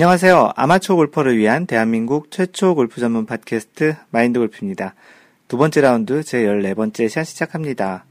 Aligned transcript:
안녕하세요. 0.00 0.52
아마추어 0.56 0.96
골퍼를 0.96 1.36
위한 1.36 1.66
대한민국 1.66 2.30
최초 2.30 2.74
골프 2.74 3.02
전문 3.02 3.26
팟캐스트 3.26 3.96
마인드 4.08 4.38
골프입니다. 4.38 4.94
두 5.46 5.58
번째 5.58 5.82
라운드 5.82 6.22
제 6.22 6.42
14번째 6.46 7.06
샷 7.10 7.24
시작합니다. 7.24 8.06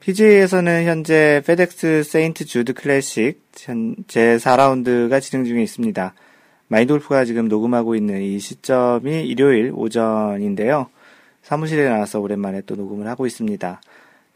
PGA에서는 0.00 0.86
현재 0.86 1.40
페덱스 1.46 2.02
세인트 2.02 2.46
주드 2.46 2.74
클래식 2.74 3.40
제 4.08 4.38
4라운드가 4.38 5.22
진행 5.22 5.44
중에 5.44 5.62
있습니다. 5.62 6.14
마인드 6.66 6.92
골프가 6.92 7.24
지금 7.24 7.46
녹음하고 7.46 7.94
있는 7.94 8.20
이 8.20 8.40
시점이 8.40 9.24
일요일 9.24 9.70
오전인데요. 9.72 10.88
사무실에 11.42 11.88
나와서 11.88 12.18
오랜만에 12.18 12.62
또 12.62 12.74
녹음을 12.74 13.06
하고 13.06 13.24
있습니다. 13.24 13.80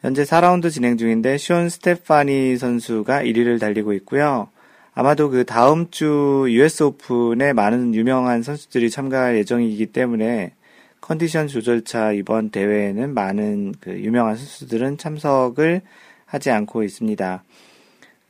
현재 0.02 0.22
4라운드 0.22 0.70
진행 0.70 0.96
중인데 0.96 1.38
숀 1.38 1.70
스테파니 1.70 2.56
선수가 2.56 3.24
1위를 3.24 3.58
달리고 3.58 3.94
있고요. 3.94 4.48
아마도 4.98 5.30
그 5.30 5.44
다음 5.44 5.88
주 5.92 6.44
US 6.48 6.82
오픈에 6.82 7.52
많은 7.52 7.94
유명한 7.94 8.42
선수들이 8.42 8.90
참가할 8.90 9.36
예정이기 9.36 9.86
때문에 9.86 10.54
컨디션 11.00 11.46
조절차 11.46 12.10
이번 12.10 12.50
대회에는 12.50 13.14
많은 13.14 13.74
그 13.78 13.92
유명한 13.92 14.34
선수들은 14.34 14.98
참석을 14.98 15.82
하지 16.26 16.50
않고 16.50 16.82
있습니다. 16.82 17.44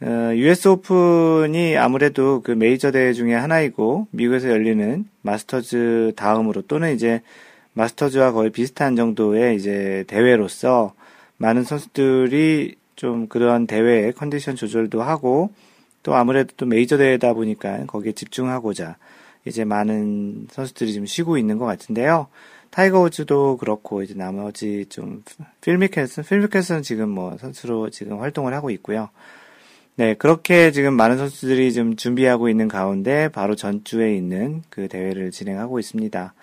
어, 0.02 0.06
US 0.34 0.68
오픈이 0.68 1.78
아무래도 1.78 2.42
그 2.42 2.50
메이저 2.50 2.90
대회 2.90 3.14
중에 3.14 3.32
하나이고 3.32 4.08
미국에서 4.10 4.50
열리는 4.50 5.06
마스터즈 5.22 6.12
다음으로 6.16 6.60
또는 6.68 6.94
이제 6.94 7.22
마스터즈와 7.72 8.32
거의 8.32 8.50
비슷한 8.50 8.94
정도의 8.94 9.56
이제 9.56 10.04
대회로서 10.06 10.92
많은 11.38 11.64
선수들이 11.64 12.74
좀 12.94 13.26
그런 13.26 13.66
대회의 13.66 14.12
컨디션 14.12 14.54
조절도 14.54 15.00
하고 15.00 15.48
또 16.02 16.14
아무래도 16.14 16.54
또 16.56 16.66
메이저 16.66 16.96
대회다 16.96 17.34
보니까 17.34 17.84
거기에 17.86 18.12
집중하고자 18.12 18.96
이제 19.44 19.64
많은 19.64 20.48
선수들이 20.50 20.94
좀 20.94 21.06
쉬고 21.06 21.38
있는 21.38 21.58
것 21.58 21.64
같은데요. 21.64 22.28
타이거 22.70 23.00
우즈도 23.00 23.56
그렇고 23.56 24.02
이제 24.02 24.14
나머지 24.14 24.86
좀 24.88 25.24
필 25.62 25.78
미켈슨 25.78 26.24
필 26.24 26.36
미켈슨은 26.36 26.82
지금 26.82 27.08
뭐 27.08 27.36
선수로 27.38 27.90
지금 27.90 28.20
활동을 28.20 28.54
하고 28.54 28.70
있고요. 28.70 29.08
네, 29.96 30.14
그렇게 30.14 30.70
지금 30.70 30.94
많은 30.94 31.18
선수들이 31.18 31.72
좀 31.72 31.96
준비하고 31.96 32.48
있는 32.48 32.68
가운데 32.68 33.28
바로 33.28 33.56
전주에 33.56 34.14
있는 34.14 34.62
그 34.70 34.86
대회를 34.86 35.32
진행하고 35.32 35.80
있습니다. 35.80 36.34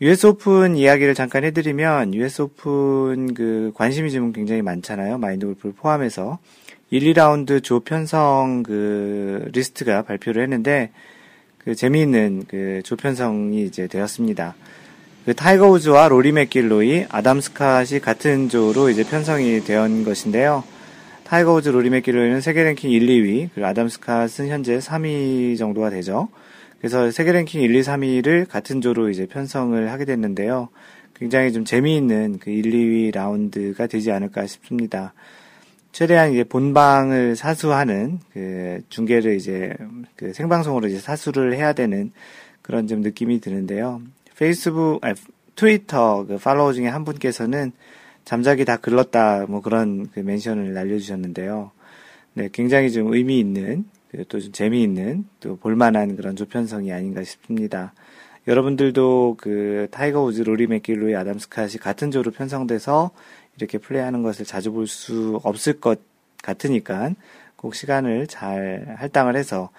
US 0.00 0.26
오픈 0.26 0.74
이야기를 0.74 1.14
잠깐 1.14 1.44
해드리면 1.44 2.12
US 2.14 2.42
오픈 2.42 3.34
그 3.34 3.70
관심이 3.76 4.10
지금 4.10 4.32
굉장히 4.32 4.62
많잖아요. 4.62 5.18
마인드 5.18 5.46
골프를 5.46 5.74
포함해서. 5.76 6.40
1, 6.92 7.14
2라운드 7.14 7.62
조 7.62 7.80
편성 7.80 8.62
그 8.62 9.48
리스트가 9.54 10.02
발표를 10.02 10.42
했는데 10.42 10.90
그 11.56 11.74
재미있는 11.74 12.44
그 12.46 12.82
조 12.84 12.96
편성이 12.96 13.64
이제 13.64 13.86
되었습니다. 13.86 14.54
그 15.24 15.34
타이거 15.34 15.70
우즈와 15.70 16.08
로리 16.08 16.32
맥길로이, 16.32 17.06
아담 17.08 17.38
스캇이 17.38 18.02
같은 18.02 18.50
조로 18.50 18.90
이제 18.90 19.04
편성이 19.04 19.60
된 19.64 20.04
것인데요. 20.04 20.64
타이거 21.24 21.54
우즈, 21.54 21.70
로리 21.70 21.88
맥길로이는 21.88 22.42
세계 22.42 22.62
랭킹 22.62 22.90
1, 22.90 23.06
2위, 23.06 23.48
그리고 23.54 23.66
아담 23.66 23.86
스캇은 23.86 24.48
현재 24.48 24.76
3위 24.76 25.56
정도가 25.56 25.88
되죠. 25.88 26.28
그래서 26.78 27.10
세계 27.10 27.32
랭킹 27.32 27.62
1, 27.62 27.74
2, 27.74 27.80
3위를 27.80 28.46
같은 28.46 28.82
조로 28.82 29.08
이제 29.08 29.24
편성을 29.24 29.90
하게 29.90 30.04
됐는데요. 30.04 30.68
굉장히 31.14 31.54
좀 31.54 31.64
재미있는 31.64 32.38
그 32.38 32.50
1, 32.50 32.64
2위 32.64 33.14
라운드가 33.14 33.86
되지 33.86 34.10
않을까 34.10 34.46
싶습니다. 34.46 35.14
최대한 35.92 36.32
이제 36.32 36.42
본방을 36.42 37.36
사수하는 37.36 38.18
그 38.32 38.80
중계를 38.88 39.36
이제 39.36 39.74
그 40.16 40.32
생방송으로 40.32 40.88
이제 40.88 40.98
사수를 40.98 41.54
해야 41.54 41.72
되는 41.74 42.12
그런 42.62 42.86
좀 42.86 43.00
느낌이 43.02 43.40
드는데요. 43.40 44.00
페이스북, 44.36 44.98
아니, 45.04 45.14
트위터 45.54 46.24
그 46.26 46.38
팔로워 46.38 46.72
중에 46.72 46.88
한 46.88 47.04
분께서는 47.04 47.72
잠자기 48.24 48.64
다 48.64 48.76
글렀다 48.76 49.46
뭐 49.48 49.60
그런 49.60 50.08
그 50.10 50.20
mention을 50.20 50.72
날려주셨는데요. 50.72 51.70
네, 52.34 52.48
굉장히 52.52 52.90
좀 52.90 53.12
의미 53.12 53.38
있는 53.38 53.84
또 54.28 54.40
좀 54.40 54.52
재미있는 54.52 55.24
또 55.40 55.56
볼만한 55.56 56.16
그런 56.16 56.36
조편성이 56.36 56.92
아닌가 56.92 57.22
싶습니다. 57.24 57.92
여러분들도 58.46 59.36
그 59.38 59.88
타이거 59.90 60.22
우즈, 60.22 60.42
로리 60.42 60.66
맥길로이, 60.66 61.14
아담 61.14 61.36
스캇이 61.36 61.80
같은 61.80 62.10
조로 62.10 62.30
편성돼서 62.30 63.10
이렇게 63.62 63.78
플레이하는 63.78 64.22
것을 64.22 64.44
자주 64.44 64.72
볼 64.72 64.86
수 64.86 65.40
없을 65.44 65.80
것 65.80 66.00
같으니까 66.42 67.12
꼭 67.56 67.74
시간을 67.74 68.26
잘 68.26 68.96
할당을 68.98 69.36
해서 69.36 69.70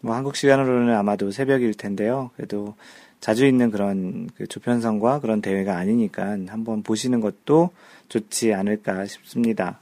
뭐 0.00 0.14
한국 0.14 0.36
시간으로는 0.36 0.94
아마도 0.94 1.30
새벽일 1.30 1.74
텐데요. 1.74 2.30
그래도 2.36 2.74
자주 3.20 3.46
있는 3.46 3.70
그런 3.70 4.28
그 4.36 4.46
조편성과 4.46 5.20
그런 5.20 5.40
대회가 5.40 5.76
아니니까 5.76 6.38
한번 6.48 6.82
보시는 6.82 7.20
것도 7.20 7.70
좋지 8.08 8.52
않을까 8.54 9.06
싶습니다. 9.06 9.78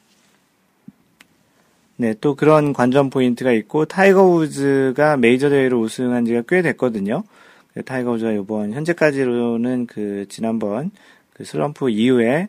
네, 1.96 2.14
또 2.20 2.36
그런 2.36 2.72
관전 2.72 3.10
포인트가 3.10 3.50
있고 3.52 3.84
타이거 3.84 4.24
우즈가 4.24 5.16
메이저 5.16 5.50
대회로 5.50 5.80
우승한 5.80 6.24
지가 6.26 6.42
꽤 6.48 6.62
됐거든요. 6.62 7.24
타이거 7.84 8.12
우즈가 8.12 8.32
이번 8.32 8.72
현재까지로는 8.72 9.86
그 9.86 10.26
지난번 10.28 10.92
그 11.32 11.44
슬럼프 11.44 11.90
이후에 11.90 12.48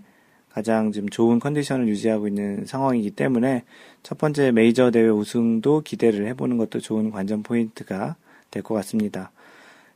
가장 0.60 0.92
지금 0.92 1.08
좋은 1.08 1.40
컨디션을 1.40 1.88
유지하고 1.88 2.28
있는 2.28 2.66
상황이기 2.66 3.12
때문에 3.12 3.64
첫 4.04 4.18
번째 4.18 4.52
메이저 4.52 4.92
대회 4.92 5.08
우승도 5.08 5.84
기대를 5.84 6.28
해보는 6.28 6.58
것도 6.58 6.82
좋은 6.82 7.12
관전 7.12 7.44
포인트가 7.44 8.18
될 8.52 8.62
것 8.62 8.74
같습니다. 8.76 9.32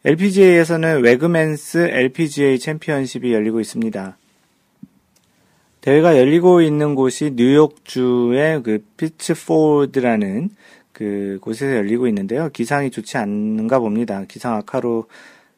LPGA에서는 0.05 1.01
웨그맨스 1.01 1.89
LPGA 1.91 2.59
챔피언십이 2.59 3.33
열리고 3.33 3.59
있습니다. 3.59 4.17
대회가 5.81 6.17
열리고 6.17 6.61
있는 6.61 6.95
곳이 6.95 7.33
뉴욕주의 7.35 8.63
그 8.63 8.85
피츠포드라는 8.95 10.49
그 10.93 11.39
곳에서 11.41 11.75
열리고 11.75 12.07
있는데요. 12.07 12.47
기상이 12.53 12.89
좋지 12.89 13.17
않은가 13.17 13.79
봅니다. 13.79 14.23
기상 14.29 14.55
악화로 14.55 15.07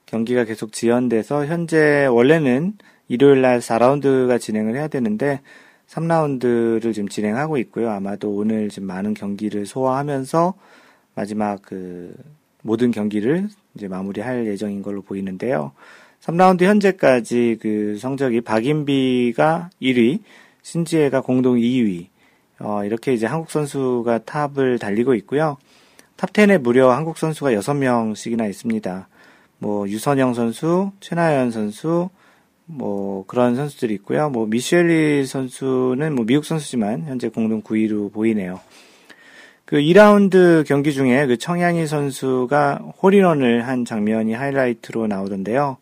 경기가 0.07 0.45
계속 0.45 0.71
지연돼서 0.71 1.45
현재 1.45 2.07
원래는 2.07 2.73
일요일 3.07 3.41
날 3.41 3.59
4라운드가 3.59 4.39
진행을 4.39 4.75
해야 4.75 4.87
되는데 4.87 5.41
3라운드를 5.87 6.93
지금 6.93 7.07
진행하고 7.07 7.57
있고요. 7.59 7.91
아마도 7.91 8.31
오늘 8.31 8.69
지금 8.69 8.87
많은 8.87 9.13
경기를 9.13 9.65
소화하면서 9.65 10.53
마지막 11.13 11.61
그 11.61 12.15
모든 12.61 12.91
경기를 12.91 13.47
이제 13.75 13.87
마무리할 13.87 14.47
예정인 14.47 14.81
걸로 14.81 15.01
보이는데요. 15.01 15.71
3라운드 16.21 16.63
현재까지 16.63 17.57
그 17.61 17.97
성적이 17.99 18.41
박인비가 18.41 19.69
1위, 19.79 20.21
신지혜가 20.63 21.21
공동 21.21 21.57
2위, 21.57 22.07
어, 22.59 22.83
이렇게 22.83 23.13
이제 23.13 23.27
한국 23.27 23.51
선수가 23.51 24.19
탑을 24.19 24.79
달리고 24.79 25.13
있고요. 25.15 25.57
top 26.15 26.33
10에 26.33 26.57
무려 26.57 26.91
한국 26.91 27.17
선수가 27.17 27.51
6명씩이나 27.51 28.49
있습니다. 28.49 29.07
뭐, 29.59 29.87
유선영 29.87 30.33
선수, 30.33 30.91
최나연 31.01 31.51
선수, 31.51 32.09
뭐 32.65 33.25
그런 33.27 33.55
선수들이 33.55 33.93
있고요. 33.95 34.29
뭐 34.29 34.45
미셸 34.47 35.06
위 35.06 35.25
선수는 35.25 36.15
뭐 36.15 36.25
미국 36.25 36.45
선수지만 36.45 37.03
현재 37.05 37.29
공동 37.29 37.61
9위로 37.61 38.11
보이네요. 38.11 38.59
그 39.65 39.77
2라운드 39.77 40.65
경기 40.65 40.93
중에 40.93 41.25
그 41.25 41.37
청야니 41.37 41.87
선수가 41.87 42.93
홀인원을 43.01 43.67
한 43.67 43.83
장면이 43.85 44.33
하이라이트로 44.33 45.07
나오던데요. 45.07 45.77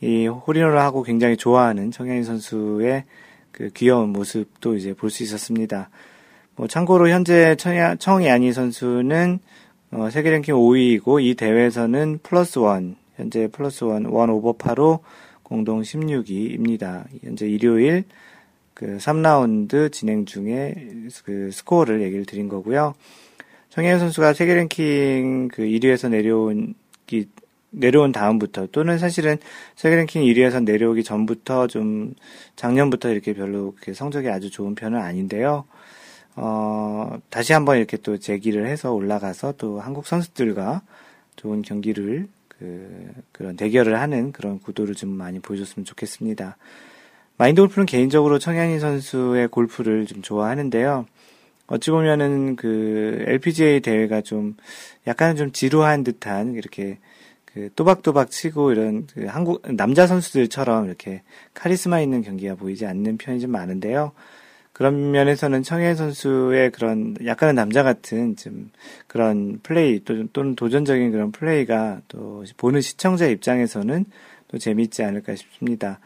이 0.00 0.26
홀인원을 0.26 0.78
하고 0.78 1.02
굉장히 1.02 1.36
좋아하는 1.36 1.90
청야니 1.90 2.22
선수의 2.24 3.04
그 3.52 3.70
귀여운 3.74 4.10
모습도 4.10 4.76
이제 4.76 4.94
볼 4.94 5.10
수 5.10 5.22
있었습니다. 5.22 5.90
뭐 6.56 6.66
참고로 6.66 7.08
현재 7.08 7.54
청야, 7.56 7.96
청야니 7.96 8.52
선수는 8.52 9.40
어, 9.90 10.08
세계 10.10 10.30
랭킹 10.30 10.54
5위이고 10.54 11.22
이 11.24 11.34
대회에서는 11.34 12.20
plus 12.22 12.58
one, 12.58 12.96
현재 13.16 13.48
plus 13.48 13.84
one, 13.84 14.04
one 14.06 14.28
over 14.30 14.61
par로 14.61 15.00
공동 15.48 15.80
16위입니다. 15.80 17.06
현재 17.22 17.48
일요일 17.48 18.04
그 18.74 18.98
3라운드 18.98 19.90
진행 19.90 20.26
중에 20.26 20.74
그 21.24 21.50
스코어를 21.50 22.02
얘기를 22.02 22.26
드린 22.26 22.48
거고요. 22.48 22.94
청야니 23.70 23.98
선수가 23.98 24.34
세계 24.34 24.54
랭킹 24.54 25.48
그 25.48 25.62
1위에서 25.62 26.10
내려온 26.10 26.74
기, 27.06 27.28
내려온 27.70 28.12
다음부터 28.12 28.68
또는 28.72 28.98
사실은 28.98 29.38
세계 29.74 29.96
랭킹 29.96 30.22
1위에서 30.22 30.62
내려오기 30.62 31.02
전부터 31.02 31.66
좀 31.66 32.14
작년부터 32.56 33.10
이렇게 33.10 33.32
별로 33.32 33.74
그 33.80 33.94
성적이 33.94 34.28
아주 34.28 34.50
좋은 34.50 34.74
편은 34.74 35.00
아닌데요. 35.00 35.64
어, 36.36 37.18
다시 37.30 37.52
한번 37.52 37.78
이렇게 37.78 37.96
또 37.96 38.18
재기를 38.18 38.66
해서 38.66 38.92
올라가서 38.92 39.54
또 39.58 39.80
한국 39.80 40.06
선수들과 40.06 40.82
좋은 41.36 41.62
경기를 41.62 42.28
그, 42.58 43.08
그런 43.32 43.56
대결을 43.56 44.00
하는 44.00 44.32
그런 44.32 44.58
구도를 44.60 44.94
좀 44.94 45.10
많이 45.10 45.38
보여줬으면 45.38 45.84
좋겠습니다. 45.84 46.56
마인드 47.36 47.60
골프는 47.60 47.86
개인적으로 47.86 48.38
청현희 48.38 48.80
선수의 48.80 49.48
골프를 49.48 50.06
좀 50.06 50.22
좋아하는데요. 50.22 51.06
어찌 51.68 51.90
보면은 51.90 52.56
그 52.56 53.24
LPGA 53.26 53.80
대회가 53.80 54.22
좀 54.22 54.56
약간 55.06 55.36
좀 55.36 55.52
지루한 55.52 56.02
듯한 56.02 56.54
이렇게 56.54 56.98
그 57.44 57.70
또박또박 57.76 58.30
치고 58.30 58.72
이런 58.72 59.06
그 59.06 59.26
한국 59.26 59.62
남자 59.74 60.06
선수들처럼 60.06 60.86
이렇게 60.86 61.22
카리스마 61.54 62.00
있는 62.00 62.22
경기가 62.22 62.54
보이지 62.54 62.86
않는 62.86 63.18
편이 63.18 63.40
좀 63.40 63.50
많은데요. 63.50 64.12
그런 64.78 65.10
면에서는 65.10 65.64
청해 65.64 65.96
선수의 65.96 66.70
그런 66.70 67.16
약간은 67.26 67.56
남자 67.56 67.82
같은 67.82 68.36
좀 68.36 68.70
그런 69.08 69.58
플레이 69.64 70.04
또, 70.04 70.28
또는 70.28 70.54
도전적인 70.54 71.10
그런 71.10 71.32
플레이가 71.32 72.02
또 72.06 72.44
보는 72.56 72.80
시청자 72.80 73.26
입장에서는 73.26 74.04
또 74.46 74.56
재미있지 74.58 75.02
않을까 75.02 75.34
싶습니다. 75.34 75.98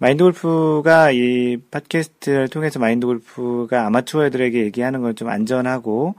마인드 0.00 0.24
골프가 0.24 1.12
이 1.12 1.58
팟캐스트를 1.70 2.48
통해서 2.48 2.80
마인드 2.80 3.06
골프가 3.06 3.86
아마추어들에게 3.86 4.64
얘기하는 4.64 5.00
건 5.00 5.14
좀 5.14 5.28
안전하고 5.28 6.16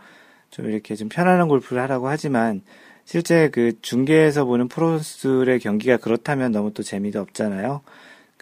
좀 0.51 0.69
이렇게 0.69 0.95
좀 0.95 1.09
편안한 1.09 1.49
골프를 1.49 1.81
하라고 1.81 2.07
하지만 2.07 2.61
실제 3.03 3.49
그 3.49 3.73
중계에서 3.81 4.45
보는 4.45 4.69
프로선수들의 4.69 5.59
경기가 5.59 5.97
그렇다면 5.97 6.53
너무 6.53 6.73
또 6.73 6.81
재미도 6.81 7.19
없잖아요. 7.19 7.81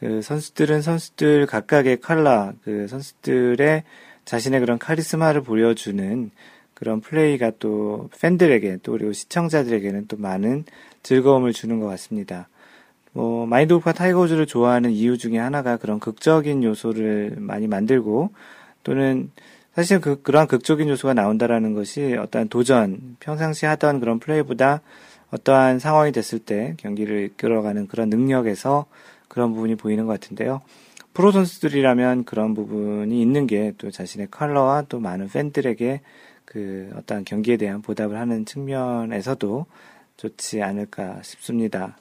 그 0.01 0.23
선수들은 0.23 0.81
선수들 0.81 1.45
각각의 1.45 2.01
칼라, 2.01 2.53
그 2.63 2.87
선수들의 2.87 3.83
자신의 4.25 4.59
그런 4.59 4.79
카리스마를 4.79 5.41
보여주는 5.41 6.31
그런 6.73 7.01
플레이가 7.01 7.51
또 7.59 8.09
팬들에게 8.19 8.79
또 8.81 8.93
그리고 8.93 9.13
시청자들에게는 9.13 10.07
또 10.07 10.17
많은 10.17 10.65
즐거움을 11.03 11.53
주는 11.53 11.79
것 11.79 11.85
같습니다. 11.85 12.49
뭐 13.13 13.45
마인드 13.45 13.75
골프가 13.75 13.93
타이거 13.93 14.21
우즈를 14.21 14.47
좋아하는 14.47 14.89
이유 14.89 15.19
중에 15.19 15.37
하나가 15.37 15.77
그런 15.77 15.99
극적인 15.99 16.63
요소를 16.63 17.35
많이 17.37 17.67
만들고 17.67 18.31
또는 18.83 19.29
사실 19.75 20.01
그 20.01 20.23
그러한 20.23 20.47
극적인 20.47 20.89
요소가 20.89 21.13
나온다라는 21.13 21.75
것이 21.75 22.15
어떠한 22.17 22.49
도전 22.49 23.17
평상시 23.19 23.67
하던 23.67 23.99
그런 23.99 24.17
플레이보다 24.17 24.81
어떠한 25.29 25.77
상황이 25.77 26.11
됐을 26.11 26.39
때 26.39 26.73
경기를 26.77 27.25
이끌어가는 27.25 27.87
그런 27.87 28.09
능력에서 28.09 28.87
그런 29.31 29.53
부분이 29.53 29.75
보이는 29.75 30.05
것 30.05 30.19
같은데요. 30.19 30.61
프로 31.13 31.31
선수들이라면 31.31 32.25
그런 32.25 32.53
부분이 32.53 33.21
있는 33.21 33.47
게 33.47 33.71
또 33.77 33.89
자신의 33.89 34.27
컬러와 34.29 34.83
또 34.89 34.99
많은 34.99 35.29
팬들에게 35.29 36.01
그 36.43 36.91
어떠한 36.97 37.23
경기에 37.23 37.55
대한 37.55 37.81
보답을 37.81 38.17
하는 38.17 38.45
측면에서도 38.45 39.65
좋지 40.17 40.61
않을까 40.61 41.21
싶습니다. 41.23 41.97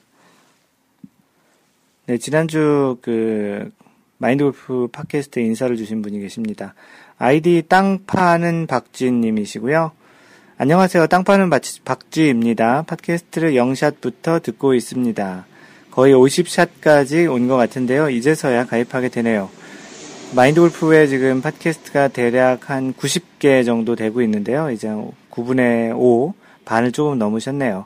네, 2.05 2.17
지난주 2.17 2.97
그 3.01 3.71
마인드 4.17 4.43
골프 4.43 4.89
팟캐스트에 4.91 5.41
인사를 5.43 5.77
주신 5.77 6.01
분이 6.01 6.19
계십니다. 6.19 6.73
아이디 7.17 7.63
땅 7.69 7.99
파는 8.05 8.67
박지님이시고요. 8.67 9.93
안녕하세요. 10.57 11.07
땅 11.07 11.23
파는 11.23 11.49
박지입니다. 11.85 12.83
팟캐스트를 12.83 13.53
0샷부터 13.53 14.43
듣고 14.43 14.73
있습니다. 14.73 15.45
거의 15.91 16.13
50샷까지 16.13 17.31
온 17.31 17.47
것 17.47 17.57
같은데요. 17.57 18.09
이제서야 18.09 18.65
가입하게 18.65 19.09
되네요. 19.09 19.49
마인드 20.33 20.61
골프에 20.61 21.07
지금 21.07 21.41
팟캐스트가 21.41 22.07
대략 22.09 22.69
한 22.69 22.93
90개 22.93 23.65
정도 23.65 23.95
되고 23.95 24.21
있는데요. 24.21 24.71
이제 24.71 24.87
9분의 25.29 25.93
5, 25.97 26.33
반을 26.63 26.93
조금 26.93 27.17
넘으셨네요. 27.19 27.85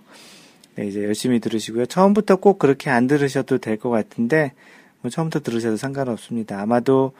네, 0.75 0.87
이제 0.87 1.03
열심히 1.03 1.39
들으시고요. 1.39 1.87
처음부터 1.87 2.35
꼭 2.35 2.59
그렇게 2.59 2.89
안 2.91 3.07
들으셔도 3.07 3.57
될 3.57 3.77
것 3.77 3.89
같은데, 3.89 4.51
뭐 5.01 5.09
처음부터 5.09 5.39
들으셔도 5.39 5.77
상관없습니다. 5.77 6.59
아마도 6.61 7.13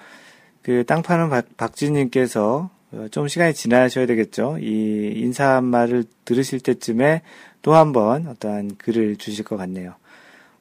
그 0.61 0.83
땅 0.85 1.01
파는 1.01 1.29
박, 1.29 1.45
박지님께서 1.57 2.69
어, 2.91 3.07
좀 3.11 3.27
시간이 3.27 3.53
지나셔야 3.55 4.05
되겠죠. 4.05 4.57
이 4.59 5.13
인사 5.15 5.61
말을 5.61 6.03
들으실 6.25 6.59
때쯤에 6.59 7.21
또 7.63 7.73
한 7.73 7.93
번 7.93 8.27
어떠한 8.27 8.75
글을 8.77 9.15
주실 9.17 9.43
것 9.45 9.57
같네요. 9.57 9.95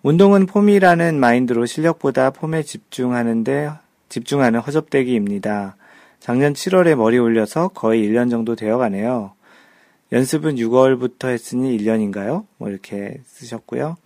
운동은 0.05 0.45
폼이라는 0.45 1.19
마인드로 1.19 1.65
실력보다 1.65 2.29
폼에 2.29 2.63
집중하는데 2.63 3.71
집중하는 4.11 4.61
허접대기입니다. 4.61 5.77
작년 6.21 6.53
7월에 6.53 6.95
머리 6.95 7.17
올려서 7.17 7.69
거의 7.69 8.07
1년 8.07 8.29
정도 8.29 8.55
되어 8.55 8.77
가네요. 8.77 9.33
연습은 10.13 10.57
6월부터 10.57 11.29
했으니 11.29 11.75
1년인가요? 11.79 12.45
뭐 12.59 12.69
이렇게 12.69 13.23
쓰셨고요. 13.25 13.97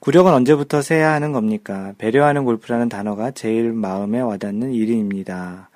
구력은 0.00 0.34
언제부터 0.34 0.82
세야 0.82 1.14
하는 1.14 1.32
겁니까? 1.32 1.94
배려하는 1.96 2.44
골프라는 2.44 2.90
단어가 2.90 3.30
제일 3.30 3.72
마음에 3.72 4.20
와닿는 4.20 4.74
일입니다. 4.74 5.70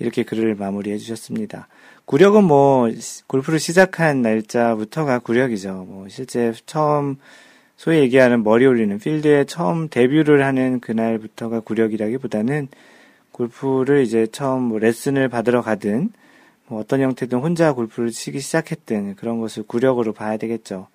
이렇게 0.00 0.22
글을 0.22 0.54
마무리해 0.54 0.98
주셨습니다. 0.98 1.66
구력은 2.04 2.44
뭐 2.44 2.90
골프를 3.26 3.58
시작한 3.58 4.20
날짜부터가 4.20 5.20
구력이죠. 5.20 5.86
뭐 5.88 6.08
실제 6.10 6.52
처음 6.66 7.16
소위 7.82 7.98
얘기하는 7.98 8.44
머리 8.44 8.64
올리는 8.64 8.96
필드에 8.96 9.42
처음 9.42 9.88
데뷔를 9.88 10.44
하는 10.44 10.78
그날부터가 10.78 11.58
구력이라기보다는 11.58 12.68
골프를 13.32 14.04
이제 14.04 14.28
처음 14.30 14.62
뭐 14.62 14.78
레슨을 14.78 15.28
받으러 15.28 15.62
가든 15.62 16.12
뭐 16.68 16.78
어떤 16.78 17.00
형태든 17.00 17.40
혼자 17.40 17.72
골프를 17.72 18.10
치기 18.10 18.38
시작했든 18.38 19.16
그런 19.16 19.40
것을 19.40 19.64
구력으로 19.64 20.12
봐야 20.12 20.36
되겠죠. 20.36 20.86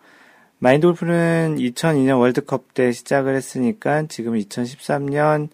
마인드 0.60 0.88
골프는 0.88 1.58
2002년 1.60 2.20
월드컵 2.20 2.74
때 2.74 2.94
시작을 2.94 3.36
했으니까 3.36 4.04
지금 4.08 4.36
2013년 4.36 5.50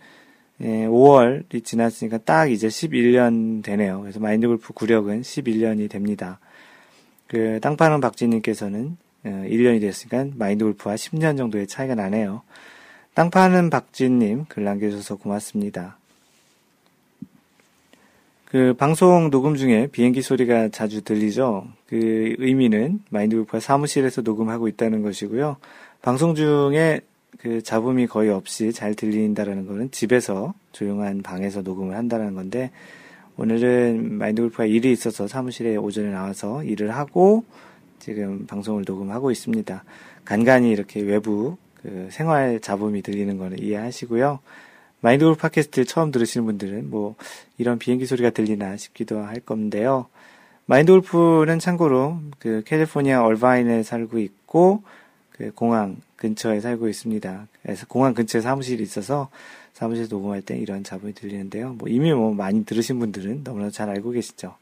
5월이 0.62 1.46
예, 1.52 1.60
지났으니까 1.62 2.20
딱 2.20 2.52
이제 2.52 2.68
11년 2.68 3.64
되네요. 3.64 4.02
그래서 4.02 4.20
마인드 4.20 4.46
골프 4.46 4.72
구력은 4.72 5.24
11년이 5.24 5.90
됩니다. 5.90 6.38
그 7.26 7.58
땅파는 7.60 8.02
박진님께서는 8.02 8.98
1년이 9.24 9.78
어, 9.78 9.80
됐으니까 9.80 10.36
마인드 10.36 10.66
골프와 10.66 10.96
10년 10.96 11.38
정도의 11.38 11.68
차이가 11.68 11.96
나네요. 11.96 12.42
땅 13.14 13.30
파는 13.30 13.70
박진님 13.70 14.46
글 14.50 14.64
남겨주셔서 14.64 15.18
고맙습니다. 15.18 15.98
그 18.46 18.76
방송 18.76 19.32
녹음 19.32 19.56
중에 19.56 19.88
비행기 19.88 20.22
소리가 20.22 20.70
자주 20.70 21.04
들리죠. 21.04 21.68
그 21.88 22.36
의미는 22.38 23.02
마인드 23.10 23.36
골프가 23.36 23.60
사무실에서 23.60 24.22
녹음하고 24.22 24.68
있다는 24.68 25.02
것이고요. 25.02 25.58
방송 26.02 26.36
중에 26.36 27.02
그 27.40 27.64
잡음이 27.64 28.08
거의 28.08 28.30
없이 28.30 28.72
잘 28.72 28.94
들린다라는 28.94 29.66
것은 29.66 29.92
집에서 29.92 30.54
조용한 30.72 31.24
방에서 31.24 31.62
녹음을 31.62 31.96
한다는 31.96 32.36
건데 32.36 32.72
오늘은 33.38 34.14
마인드 34.20 34.42
골프가 34.42 34.66
일이 34.66 34.92
있어서 34.92 35.28
사무실에 35.28 35.76
오전에 35.76 36.12
나와서 36.12 36.64
일을 36.64 36.96
하고 36.96 37.44
지금 38.04 38.46
방송을 38.48 38.84
녹음하고 38.86 39.32
있습니다. 39.32 39.82
간간히 40.26 40.72
이렇게 40.72 41.00
외부 41.00 41.56
그 41.82 42.10
생활 42.12 42.60
잡음이 42.60 43.02
들리는 43.02 43.38
거는 43.38 43.60
이해하시고요. 43.60 44.40
마인드 45.00 45.24
골프 45.24 45.40
팟캐스트 45.40 45.86
처음 45.86 46.12
들으시는 46.12 46.46
분들은 46.46 46.90
뭐 46.90 47.16
이런 47.58 47.80
비행기 47.80 48.06
소리가 48.06 48.32
들리나 48.32 48.76
싶기도 48.76 49.20
할 49.20 49.40
건데요. 49.40 50.08
마인드 50.66 50.92
골프는 50.92 51.60
참고로 51.60 52.20
그 52.40 52.64
캘리포니아 52.66 53.24
얼바인에 53.24 53.84
살고 53.84 54.20
있고 54.20 54.84
그 55.32 55.54
공항 55.56 55.96
근처에 56.18 56.60
살고 56.60 56.90
있습니다. 56.90 57.48
그래서 57.62 57.86
공항 57.88 58.14
근처에 58.14 58.42
사무실이 58.42 58.84
있어서 58.84 59.30
사무실 59.72 60.08
녹음할 60.10 60.42
때 60.42 60.58
이런 60.58 60.84
잡음이 60.84 61.14
들리는데요. 61.14 61.76
뭐 61.76 61.88
이미 61.88 62.12
뭐 62.12 62.34
많이 62.34 62.66
들으신 62.66 63.00
분들은 63.00 63.46
너무나 63.46 63.70
잘 63.70 63.90
알고 63.90 64.12
계시죠. 64.12 64.56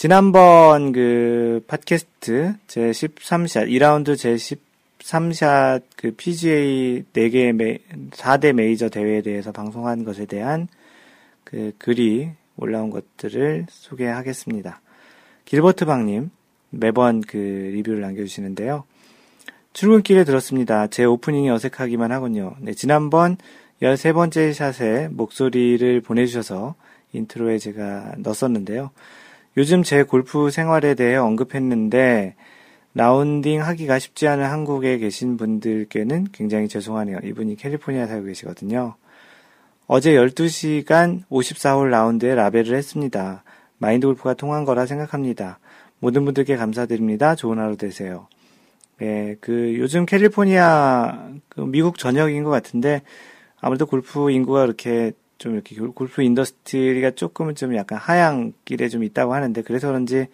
지난번 0.00 0.92
그 0.92 1.62
팟캐스트 1.66 2.54
제 2.66 2.80
13샷 2.90 3.68
2라운드 3.68 4.16
제 4.16 4.38
10. 4.38 4.58
3샷 5.00 5.82
그 5.94 6.12
PGA 6.12 7.04
4개 7.12 7.52
메, 7.52 7.80
4대 8.12 8.54
메이저 8.54 8.88
대회에 8.88 9.20
대해서 9.20 9.52
방송한 9.52 10.04
것에 10.04 10.24
대한 10.24 10.68
그 11.44 11.72
글이 11.76 12.30
올라온 12.56 12.88
것들을 12.88 13.66
소개하겠습니다. 13.68 14.80
길버트방님 15.44 16.30
매번 16.70 17.20
그 17.20 17.36
리뷰를 17.36 18.00
남겨주시는데요. 18.00 18.84
출근길에 19.74 20.24
들었습니다. 20.24 20.86
제 20.86 21.04
오프닝이 21.04 21.50
어색하기만 21.50 22.10
하군요. 22.10 22.56
네, 22.60 22.72
지난번 22.72 23.36
13번째 23.82 24.54
샷에 24.54 25.08
목소리를 25.08 26.00
보내주셔서 26.00 26.74
인트로에 27.12 27.58
제가 27.58 28.14
넣었었는데요. 28.16 28.92
요즘 29.56 29.82
제 29.82 30.02
골프 30.02 30.50
생활에 30.50 30.94
대해 30.94 31.16
언급했는데 31.16 32.36
라운딩 32.94 33.62
하기가 33.62 33.98
쉽지 33.98 34.26
않은 34.28 34.44
한국에 34.44 34.98
계신 34.98 35.36
분들께는 35.36 36.28
굉장히 36.32 36.68
죄송하네요. 36.68 37.18
이분이 37.22 37.56
캘리포니아에 37.56 38.06
살고 38.06 38.26
계시거든요. 38.26 38.94
어제 39.86 40.12
12시간 40.12 41.24
54홀 41.30 41.88
라운드에 41.88 42.34
라베를 42.34 42.76
했습니다. 42.76 43.42
마인드 43.78 44.06
골프가 44.06 44.34
통한 44.34 44.64
거라 44.64 44.86
생각합니다. 44.86 45.58
모든 45.98 46.24
분들께 46.24 46.56
감사드립니다. 46.56 47.34
좋은 47.34 47.58
하루 47.58 47.76
되세요. 47.76 48.28
네, 48.98 49.36
그 49.40 49.76
요즘 49.78 50.04
캘리포니아 50.04 51.30
그 51.48 51.60
미국 51.62 51.98
전역인 51.98 52.44
것 52.44 52.50
같은데 52.50 53.02
아무래도 53.60 53.86
골프 53.86 54.30
인구가 54.30 54.62
그렇게 54.62 55.12
좀 55.40 55.54
이렇게 55.54 55.74
골프 55.74 56.22
industry가 56.22 57.12
조금은 57.12 57.54
좀 57.54 57.74
약간 57.74 57.98
하향 57.98 58.52
길에 58.66 58.90
좀 58.90 59.02
있다고 59.02 59.32
하는데 59.32 59.62
그래서 59.62 59.88
그런지 59.88 60.28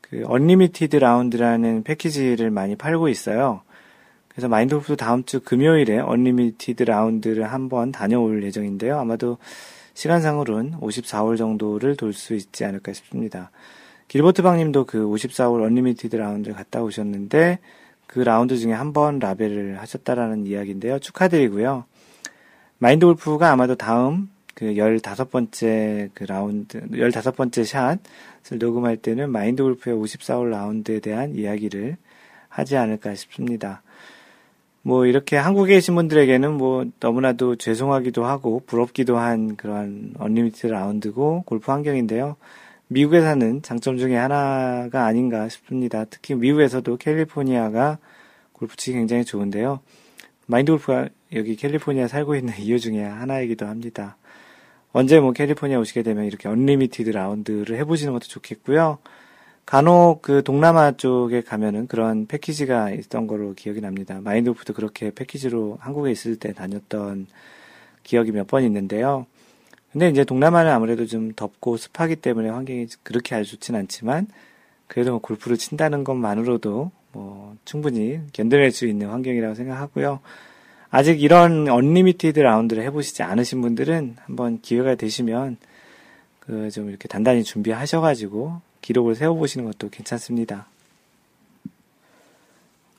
그 0.00 0.22
unlimited 0.24 0.96
라운드라는 0.96 1.82
패키지를 1.84 2.50
많이 2.50 2.74
팔고 2.74 3.10
있어요. 3.10 3.60
그래서 4.28 4.48
마인드 4.48 4.74
골프도 4.74 4.96
다음 4.96 5.24
주 5.24 5.40
금요일에 5.40 5.98
unlimited 5.98 6.84
라운드를 6.84 7.52
한번 7.52 7.92
다녀올 7.92 8.42
예정인데요. 8.42 8.98
아마도 8.98 9.36
시간상으로는 9.92 10.80
54홀 10.80 11.36
정도를 11.36 11.96
돌 11.96 12.14
수 12.14 12.34
있지 12.34 12.64
않을까 12.64 12.94
싶습니다. 12.94 13.50
길버트 14.08 14.40
방님도 14.40 14.86
그 14.86 15.04
54홀 15.04 15.62
unlimited 15.62 16.16
라운드를 16.16 16.56
갔다 16.56 16.82
오셨는데 16.82 17.58
그 18.06 18.20
라운드 18.20 18.56
중에 18.56 18.72
한 18.72 18.94
번 18.94 19.18
라베를 19.18 19.78
하셨다라는 19.82 20.46
이야기인데요. 20.46 20.98
축하드리고요. 20.98 21.84
마인드 22.82 23.04
골프가 23.04 23.52
아마도 23.52 23.74
다음 23.74 24.30
그 24.54 24.64
15번째 24.64 26.08
그 26.14 26.24
라운드, 26.24 26.80
15번째 26.80 27.64
샷을 27.66 28.58
녹음할 28.58 28.96
때는 28.96 29.30
마인드 29.30 29.62
골프의 29.62 29.94
54홀 29.96 30.48
라운드에 30.48 31.00
대한 31.00 31.34
이야기를 31.34 31.98
하지 32.48 32.78
않을까 32.78 33.14
싶습니다. 33.16 33.82
뭐 34.80 35.04
이렇게 35.04 35.36
한국에 35.36 35.74
계신 35.74 35.94
분들에게는 35.94 36.54
뭐 36.54 36.86
너무나도 37.00 37.56
죄송하기도 37.56 38.24
하고 38.24 38.62
부럽기도 38.64 39.18
한 39.18 39.56
그런 39.56 40.14
unlimited 40.18 40.68
라운드고 40.68 41.42
골프 41.44 41.70
환경인데요. 41.70 42.36
미국에 42.86 43.20
사는 43.20 43.60
장점 43.60 43.98
중에 43.98 44.16
하나가 44.16 45.04
아닌가 45.04 45.50
싶습니다. 45.50 46.06
특히 46.06 46.34
미국에서도 46.34 46.96
캘리포니아가 46.96 47.98
골프 48.54 48.74
치기 48.74 48.96
굉장히 48.96 49.26
좋은데요. 49.26 49.80
마인드 50.46 50.72
골프가 50.72 51.10
여기 51.32 51.56
캘리포니아 51.56 52.08
살고 52.08 52.34
있는 52.36 52.54
이유 52.58 52.78
중에 52.80 53.02
하나이기도 53.02 53.66
합니다. 53.66 54.16
언제 54.92 55.20
뭐 55.20 55.32
캘리포니아 55.32 55.78
오시게 55.78 56.02
되면 56.02 56.24
이렇게 56.24 56.48
unlimited 56.48 57.10
라운드를 57.10 57.78
해보시는 57.78 58.12
것도 58.12 58.26
좋겠고요. 58.26 58.98
간혹 59.66 60.22
그 60.22 60.42
동남아 60.42 60.92
쪽에 60.92 61.42
가면은 61.42 61.86
그런 61.86 62.26
패키지가 62.26 62.90
있던 62.90 63.28
걸로 63.28 63.54
기억이 63.54 63.80
납니다. 63.80 64.20
마인드 64.20 64.50
골프도 64.50 64.72
그렇게 64.72 65.12
패키지로 65.12 65.78
한국에 65.80 66.10
있을 66.10 66.36
때 66.36 66.52
다녔던 66.52 67.28
기억이 68.02 68.32
몇 68.32 68.48
번 68.48 68.64
있는데요. 68.64 69.26
근데 69.92 70.08
이제 70.08 70.24
동남아는 70.24 70.70
아무래도 70.72 71.06
좀 71.06 71.32
덥고 71.34 71.76
습하기 71.76 72.16
때문에 72.16 72.48
환경이 72.48 72.86
그렇게 73.02 73.34
아주 73.36 73.52
좋진 73.52 73.76
않지만 73.76 74.26
그래도 74.88 75.12
뭐 75.12 75.20
골프를 75.20 75.56
친다는 75.56 76.02
것만으로도 76.04 76.90
뭐 77.12 77.56
충분히 77.64 78.20
견뎌낼 78.32 78.72
수 78.72 78.86
있는 78.86 79.08
환경이라고 79.08 79.54
생각하고요. 79.54 80.20
아직 80.90 81.22
이런 81.22 81.68
unlimited 81.68 82.40
라운드를 82.40 82.82
해보시지 82.84 83.22
않으신 83.22 83.60
분들은 83.60 84.16
한번 84.24 84.60
기회가 84.60 84.94
되시면 84.96 85.56
그 86.40 86.70
좀 86.70 86.88
이렇게 86.88 87.06
단단히 87.06 87.44
준비하셔가지고 87.44 88.60
기록을 88.80 89.14
세워보시는 89.14 89.66
것도 89.66 89.88
괜찮습니다. 89.90 90.66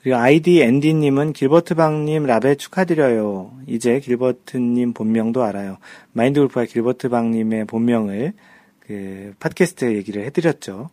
그리고 0.02 0.18
아이디 0.18 0.62
앤디님은 0.62 1.34
길버트방님 1.34 2.26
라베 2.26 2.56
축하드려요. 2.56 3.52
이제 3.68 4.00
길버트님 4.00 4.94
본명도 4.94 5.44
알아요. 5.44 5.78
마인드 6.14 6.40
골프가 6.40 6.66
길버트방님의 6.66 7.66
본명을 7.66 8.34
그 8.80 9.34
팟캐스트 9.40 9.94
얘기를 9.96 10.24
해드렸죠. 10.26 10.90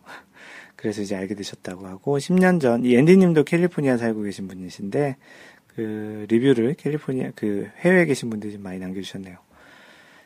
그래서 0.75 1.01
이제 1.01 1.15
알게 1.15 1.33
되셨다고 1.35 1.87
하고 1.87 2.17
10년 2.19 2.61
전 2.61 2.85
이 2.85 2.95
앤디님도 2.95 3.45
캘리포니아 3.45 3.97
살고 3.97 4.21
계신 4.23 4.47
분이신데 4.47 5.17
그 5.79 6.25
리뷰를 6.27 6.73
캘리포니아 6.73 7.31
그 7.35 7.69
해외에 7.79 8.03
계신 8.03 8.29
분들이 8.29 8.57
많이 8.57 8.79
남겨주셨네요. 8.79 9.37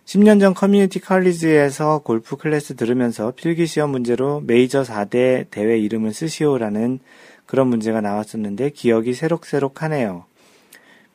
10년 0.06 0.40
전 0.40 0.56
community 0.56 1.00
college에서 1.00 2.00
골프 2.00 2.38
클래스 2.38 2.76
들으면서 2.76 3.32
필기 3.36 3.68
시험 3.68 3.92
문제로 3.92 4.42
메이저 4.42 4.82
4대 4.82 5.46
대회 5.52 5.78
이름을 5.78 6.12
쓰시오라는 6.12 7.00
그런 7.46 7.68
문제가 7.68 8.02
나왔었는데 8.02 8.72
기억이 8.72 9.14
새록새록하네요. 9.14 10.26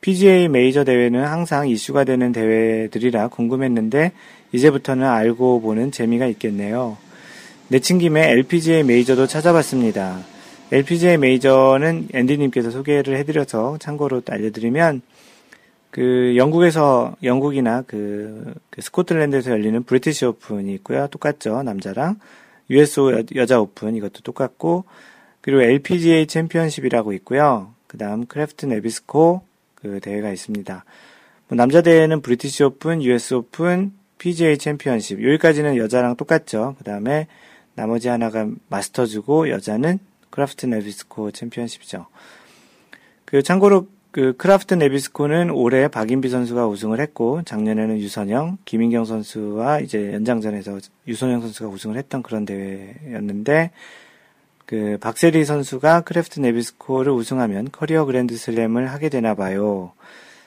PGA 0.03 0.47
메이저 0.47 0.85
대회는 0.85 1.25
항상 1.25 1.69
이슈가 1.69 2.05
되는 2.05 2.31
대회들이라 2.31 3.29
궁금했는데 3.29 4.13
이제부터는 4.53 5.05
알고 5.05 5.63
보는 5.63 5.91
재미가 5.91 6.27
있겠네요. 6.27 6.97
내친 7.67 7.99
김에 7.99 8.31
LPGA 8.31 8.85
메이저도 8.85 9.27
찾아봤습니다. 9.27 10.38
LPGA 10.71 11.17
메이저는 11.17 12.09
앤디님께서 12.13 12.71
소개를 12.71 13.17
해드려서 13.17 13.79
참고로 13.79 14.23
알려드리면 14.29 15.01
그 15.91 16.35
영국에서 16.37 17.17
영국이나 17.23 17.83
그, 17.87 18.55
그 18.69 18.83
스코틀랜드에서 18.83 19.51
열리는 19.51 19.83
브리티시 19.83 20.27
오픈이 20.27 20.75
있고요. 20.75 21.07
똑같죠 21.09 21.63
남자랑 21.63 22.21
US 22.69 23.25
여자 23.35 23.61
오픈 23.61 23.97
이것도 23.97 24.21
똑같고 24.23 24.85
그리고 25.41 25.63
LPGA 25.63 26.27
챔피언십이라고 26.27 27.15
있고요. 27.15 27.73
그 27.87 27.97
다음 27.97 28.27
크래프트 28.27 28.67
네비스코 28.67 29.43
그 29.75 30.01
대회가 30.01 30.31
있습니다. 30.31 30.85
뭐 31.49 31.57
남자 31.57 31.81
대회는 31.81 32.21
브리티시 32.21 32.65
오픈, 32.65 33.03
US 33.03 33.33
오픈, 33.33 33.93
PGA 34.19 34.59
챔피언십. 34.59 35.23
여기까지는 35.23 35.77
여자랑 35.77 36.17
똑같죠. 36.17 36.75
그 36.77 36.85
다음에 36.85 37.27
나머지 37.75 38.09
하나가 38.09 38.47
마스터즈고 38.69 39.49
여자는 39.49 39.99
크래프트 40.31 40.67
네비스코 40.67 41.31
챔피언십이죠. 41.31 42.07
그 43.25 43.43
참고로 43.43 43.89
그 44.11 44.35
크라프트 44.37 44.75
네비스코는 44.75 45.51
올해 45.51 45.89
박인비 45.89 46.29
선수가 46.29 46.67
우승을 46.67 46.99
했고 47.01 47.43
작년에는 47.43 47.99
유선영, 47.99 48.59
김인경 48.65 49.05
선수와 49.05 49.81
이제 49.81 50.13
연장전에서 50.15 50.79
유선영 51.07 51.41
선수가 51.43 51.69
우승을 51.69 51.97
했던 51.97 52.23
그런 52.23 52.45
대회였는데 52.45 53.71
그 54.65 54.99
박세리 55.01 55.45
선수가 55.45 56.03
크래프트 56.03 56.41
네비스코를 56.41 57.13
우승하면 57.13 57.71
커리어 57.71 58.07
그랜드슬램을 58.07 58.89
하게 58.89 59.09
되나 59.09 59.35
봐요. 59.35 59.93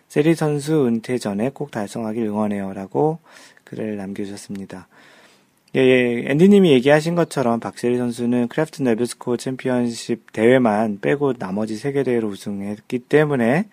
세리 0.09 0.35
선수 0.35 0.85
은퇴 0.87 1.17
전에 1.17 1.51
꼭 1.51 1.71
달성하길 1.71 2.25
응원해요라고 2.25 3.19
글을 3.63 3.95
남겨주셨습니다. 3.95 4.87
예, 5.73 5.79
예, 5.79 6.25
앤디님이 6.29 6.69
얘기하신 6.73 7.15
것처럼 7.15 7.61
박세리 7.61 7.95
선수는 7.97 8.49
크래프트 8.49 8.81
네비스코 8.81 9.37
챔피언십 9.37 10.33
대회만 10.33 10.99
빼고 10.99 11.35
나머지 11.35 11.77
세 11.77 11.88
개 11.88 12.03
대회를 12.03 12.27
우승했기 12.27 12.99
때문에 12.99 13.69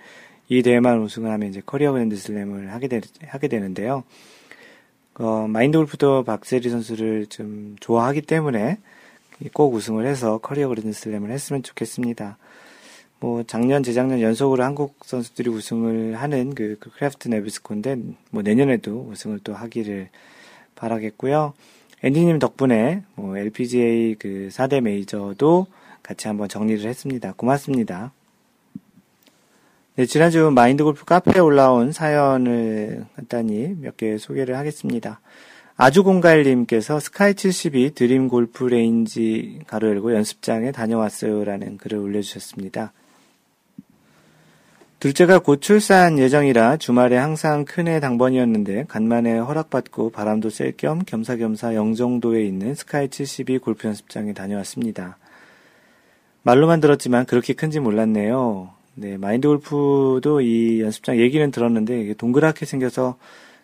이 0.48 0.62
대회만 0.62 1.00
우승을 1.00 1.28
하면 1.32 1.48
이제 1.48 1.60
커리어 1.66 1.90
그랜드슬램을 1.90 2.72
하게, 2.72 2.86
되, 2.86 3.00
하게 3.26 3.48
되는데요. 3.48 4.04
어, 5.14 5.48
마인드 5.48 5.76
골프도 5.76 6.22
박세리 6.22 6.70
선수를 6.70 7.26
좀 7.26 7.74
좋아하기 7.80 8.22
때문에 8.22 8.78
꼭 9.52 9.74
우승을 9.74 10.06
해서 10.06 10.38
커리어 10.38 10.68
그랜드슬램을 10.68 11.32
했으면 11.32 11.64
좋겠습니다. 11.64 12.38
뭐 13.18 13.42
작년 13.42 13.82
재작년 13.82 14.20
연속으로 14.20 14.62
한국 14.62 15.04
선수들이 15.04 15.50
우승을 15.50 16.14
하는 16.14 16.54
그, 16.54 16.76
그 16.78 16.92
크래프트 16.92 17.26
네비스코인데 17.26 17.96
뭐 18.30 18.42
내년에도 18.42 19.08
우승을 19.10 19.40
또 19.42 19.52
하기를 19.52 20.10
바라겠고요. 20.76 21.54
앤디님 22.02 22.38
덕분에 22.38 23.02
뭐 23.14 23.36
LPGA 23.36 24.16
그 24.18 24.48
4대 24.52 24.80
메이저도 24.80 25.66
같이 26.02 26.28
한번 26.28 26.48
정리를 26.48 26.88
했습니다. 26.88 27.34
고맙습니다. 27.36 28.12
네, 29.96 30.06
지난주 30.06 30.50
마인드 30.54 30.84
골프 30.84 31.04
카페에 31.04 31.40
올라온 31.40 31.90
사연을 31.90 33.04
간단히 33.16 33.74
몇 33.80 33.96
개 33.96 34.16
소개를 34.16 34.56
하겠습니다. 34.56 35.20
아주공갈님께서 35.76 37.00
스카이 37.00 37.34
72 37.34 37.94
드림 37.94 38.28
골프 38.28 38.64
레인지 38.64 39.60
괄호 39.66 39.88
열고 39.88 40.14
연습장에 40.14 40.70
다녀왔어요라는 40.72 41.78
글을 41.78 41.98
올려주셨습니다. 41.98 42.92
둘째가 45.00 45.38
곧 45.38 45.62
출산 45.62 46.18
예정이라 46.18 46.78
주말에 46.78 47.16
항상 47.16 47.64
큰애 47.64 48.00
당번이었는데 48.00 48.86
간만에 48.88 49.38
허락받고 49.38 50.10
바람도 50.10 50.50
쐴 50.50 50.76
겸 50.76 51.04
겸사겸사 51.04 51.76
영종도에 51.76 52.44
있는 52.44 52.74
스카이 52.74 53.08
72 53.08 53.58
골프 53.58 53.86
연습장에 53.86 54.32
다녀왔습니다. 54.32 55.16
말로만 56.42 56.80
들었지만 56.80 57.26
그렇게 57.26 57.52
큰지 57.52 57.78
몰랐네요. 57.78 58.70
네, 58.96 59.16
마인드 59.16 59.46
골프도 59.46 60.40
이 60.40 60.80
연습장 60.80 61.18
얘기는 61.18 61.48
들었는데 61.48 62.14
동그랗게 62.14 62.66
생겨서 62.66 63.18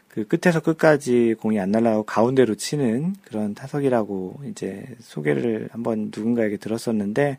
그 0.06 0.28
끝에서 0.28 0.60
끝까지 0.60 1.34
공이 1.40 1.58
안 1.58 1.72
날아가고 1.72 2.04
가운데로 2.04 2.54
치는 2.54 3.16
그런 3.24 3.54
타석이라고 3.54 4.42
이제 4.50 4.84
소개를 5.00 5.68
한번 5.72 6.12
누군가에게 6.14 6.58
들었었는데 6.58 7.38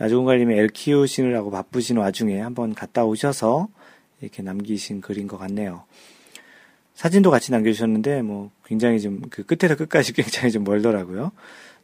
나주공관님이 0.00 0.58
애 0.58 0.66
키우시느라고 0.72 1.50
바쁘신 1.50 1.98
와중에 1.98 2.40
한번 2.40 2.74
갔다 2.74 3.04
오셔서 3.04 3.68
이렇게 4.22 4.42
남기신 4.42 5.02
글인 5.02 5.28
것 5.28 5.36
같네요. 5.36 5.84
사진도 6.94 7.30
같이 7.30 7.52
남겨주셨는데 7.52 8.22
뭐 8.22 8.50
굉장히 8.64 9.00
좀 9.00 9.20
그 9.28 9.44
끝에서 9.44 9.76
끝까지 9.76 10.14
굉장히 10.14 10.52
좀 10.52 10.64
멀더라고요. 10.64 11.32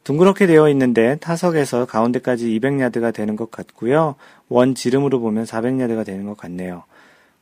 둥그렇게 0.03 0.47
되어 0.47 0.67
있는데 0.69 1.17
타석에서 1.17 1.85
가운데까지 1.85 2.59
200야드가 2.59 3.13
되는 3.13 3.35
것 3.35 3.51
같고요. 3.51 4.15
원 4.49 4.73
지름으로 4.73 5.19
보면 5.19 5.45
400야드가 5.45 6.03
되는 6.03 6.25
것 6.25 6.35
같네요. 6.37 6.85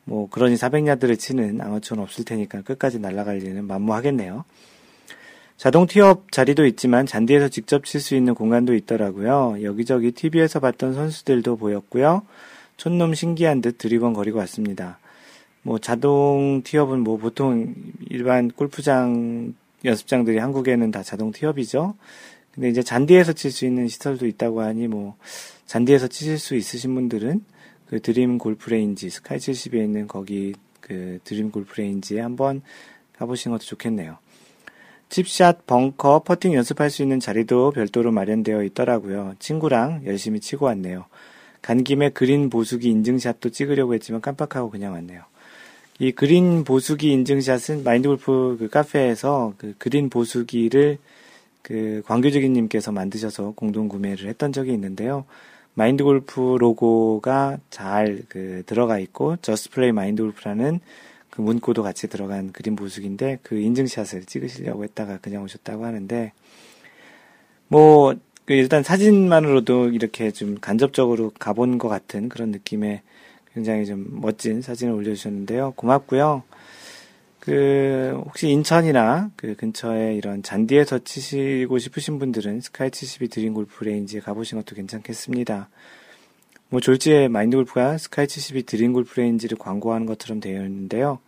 뭐 0.04 0.30
그러니 0.30 0.56
400야드를 0.56 1.18
치는 1.18 1.62
아마추어는 1.62 2.04
없을 2.04 2.26
테니까 2.26 2.64
끝까지 2.64 3.00
날아갈 3.00 3.38
리는 3.38 3.66
만무하겠네요. 3.66 4.44
자동 5.58 5.88
티업 5.88 6.32
자리도 6.32 6.66
있지만 6.66 7.06
잔디에서 7.06 7.48
직접 7.50 7.86
칠 7.86 8.02
수 8.02 8.16
있는 8.16 8.36
공간도 8.36 8.76
있더라고요. 8.76 9.58
여기저기 9.64 10.12
TV에서 10.12 10.60
봤던 10.60 10.94
선수들도 10.94 11.56
보였고요. 11.56 12.24
촌놈 12.78 13.14
신기한 13.14 13.62
듯 13.62 13.78
드리번 13.78 14.14
거리고 14.14 14.40
왔습니다. 14.40 15.00
뭐 15.62 15.80
자동 15.80 16.62
티업은 16.64 17.00
뭐 17.00 17.18
보통 17.18 17.74
일반 18.10 18.50
골프장 18.52 19.54
연습장들이 19.86 20.38
한국에는 20.40 20.92
다 20.92 21.04
자동 21.04 21.32
티업이죠. 21.32 21.96
근데 22.54 22.70
이제 22.70 22.84
잔디에서 22.84 23.34
칠 23.34 23.52
수 23.52 23.66
있는 23.66 23.88
시설도 23.88 24.28
있다고 24.28 24.62
하니 24.62 24.88
뭐 24.88 25.16
잔디에서 25.66 26.08
치실 26.08 26.38
수 26.38 26.56
있으신 26.56 26.94
분들은 26.96 27.44
그 27.88 28.02
드림 28.02 28.38
골프 28.38 28.70
레인지 28.70 29.10
스카이 29.10 29.38
72에 29.38 29.84
있는 29.84 30.08
거기 30.08 30.54
그 30.82 31.20
드림 31.24 31.52
골프 31.52 31.80
레인지에 31.80 32.20
한번 32.20 32.62
가보시는 33.18 33.58
것도 33.58 33.66
좋겠네요. 33.66 34.18
칩샷, 35.10 35.66
벙커, 35.68 36.24
퍼팅 36.24 36.54
연습할 36.54 36.90
수 36.90 37.02
있는 37.02 37.20
자리도 37.20 37.72
별도로 37.72 38.12
마련되어 38.12 38.64
있더라고요. 38.64 39.36
친구랑 39.40 40.02
열심히 40.06 40.40
치고 40.40 40.66
왔네요. 40.66 41.06
간 41.62 41.84
김에 41.84 42.10
그린 42.10 42.50
보수기 42.50 42.90
인증샷도 42.90 43.50
찍으려고 43.50 43.94
했지만 43.94 44.22
깜빡하고 44.22 44.70
그냥 44.70 44.94
왔네요. 44.94 45.24
이 46.00 46.12
그린 46.12 46.64
보수기 46.64 47.12
인증샷은 47.12 47.84
마인드 47.84 48.08
골프 48.08 48.58
그 48.60 48.68
카페에서 48.68 49.54
그 49.58 49.74
그린 49.78 50.10
보수기를 50.10 50.98
그 51.62 52.04
광교적인님께서 52.06 52.92
만드셔서 52.92 53.54
공동 53.56 53.88
구매를 53.88 54.28
했던 54.28 54.52
적이 54.52 54.74
있는데요. 54.74 55.26
마인드 55.74 56.04
골프 56.04 56.58
로고가 56.60 57.58
잘 57.70 58.24
그 58.30 58.64
들어가 58.66 59.00
있고 59.00 59.38
Just 59.38 59.72
Play 59.72 59.92
마인드 59.92 60.22
골프라는 60.22 60.80
그 61.36 61.42
문구도 61.42 61.84
같이 61.84 62.08
들어간 62.08 62.54
그린 62.54 62.76
보수기인데 62.76 63.40
그 63.44 63.56
인증샷을 63.58 64.24
찍으시려고 64.24 64.84
했다가 64.86 65.18
그냥 65.18 65.44
오셨다고 65.44 65.86
하는데 65.86 66.32
뭐그 67.68 68.20
일단 68.54 68.84
사진만으로도 68.84 69.90
이렇게 69.90 70.32
좀 70.32 70.58
간접적으로 70.60 71.32
가본 71.38 71.78
것 71.78 71.90
같은 71.90 72.30
그런 72.30 72.52
느낌의 72.52 73.02
굉장히 73.54 73.86
좀 73.86 74.08
멋진 74.22 74.62
사진을 74.62 74.94
올려주셨는데요. 74.94 75.74
고맙고요. 75.76 76.44
그 77.40 78.22
혹시 78.26 78.50
인천이나 78.50 79.30
그 79.36 79.56
근처에 79.56 80.16
이런 80.16 80.42
잔디에서 80.42 81.00
치시고 81.00 81.78
싶으신 81.80 82.18
분들은 82.18 82.62
스카이 82.62 82.92
72 82.92 83.28
드림 83.28 83.54
골프 83.54 83.84
레인지에 83.84 84.22
가보신 84.22 84.58
것도 84.58 84.76
괜찮겠습니다. 84.76 85.70
뭐 86.76 86.82
졸지에 86.82 87.30
마인드 87.30 87.56
골프가 87.56 87.98
스카이 87.98 88.28
72 88.28 88.64
드림 88.64 88.92
골프 88.92 89.18
레인지를 89.18 89.58
광고하는 89.58 90.06
것처럼 90.06 90.42
되어 90.42 90.62
있는데요. 90.66 91.20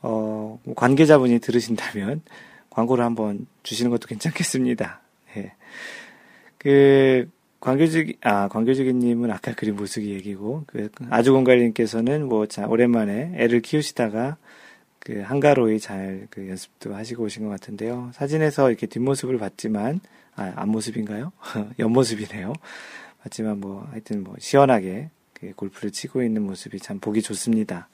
어, 0.00 0.60
뭐 0.62 0.74
관계자분이 0.76 1.40
들으신다면 1.40 2.22
광고를 2.70 3.04
한번 3.04 3.48
주시는 3.64 3.90
것도 3.90 4.06
괜찮겠습니다. 4.06 5.00
예. 5.38 5.54
그, 6.58 7.28
광교주기, 7.58 8.18
아, 8.22 8.46
광교주기님은 8.46 9.28
아까 9.32 9.54
그린 9.54 9.74
모습이 9.74 10.08
얘기고, 10.10 10.62
그, 10.68 10.88
아주공갈님께서는 11.10 12.28
뭐, 12.28 12.46
자, 12.46 12.68
오랜만에 12.68 13.32
애를 13.38 13.62
키우시다가, 13.62 14.36
그, 15.00 15.20
한가로이 15.20 15.80
잘, 15.80 16.28
그, 16.30 16.48
연습도 16.48 16.94
하시고 16.94 17.24
오신 17.24 17.42
것 17.42 17.48
같은데요. 17.48 18.12
사진에서 18.14 18.70
이렇게 18.70 18.86
뒷모습을 18.86 19.36
봤지만, 19.38 19.98
아, 20.36 20.52
앞모습인가요? 20.54 21.32
옆모습이네요. 21.80 22.52
봤지만 23.26 23.60
뭐, 23.60 23.86
하여튼 23.90 24.22
뭐, 24.22 24.34
시원하게, 24.38 25.10
그 25.32 25.52
골프를 25.54 25.90
치고 25.90 26.22
있는 26.22 26.42
모습이 26.42 26.78
참 26.78 26.98
보기 27.00 27.22
좋습니다. 27.22 27.88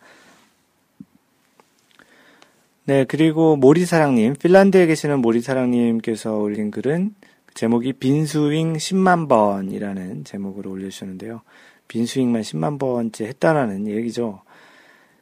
네, 2.84 3.04
그리고 3.04 3.56
모리사랑님, 3.56 4.34
핀란드에 4.34 4.86
계시는 4.86 5.20
모리사랑님께서 5.20 6.36
올린 6.36 6.70
글은 6.70 7.14
제목이 7.54 7.94
빈스윙 7.94 8.74
10만 8.74 9.28
번이라는 9.28 10.24
제목으로 10.24 10.70
올려주셨는데요. 10.70 11.42
빈스윙만 11.88 12.42
10만 12.42 12.78
번째 12.78 13.26
했다라는 13.26 13.86
얘기죠. 13.86 14.42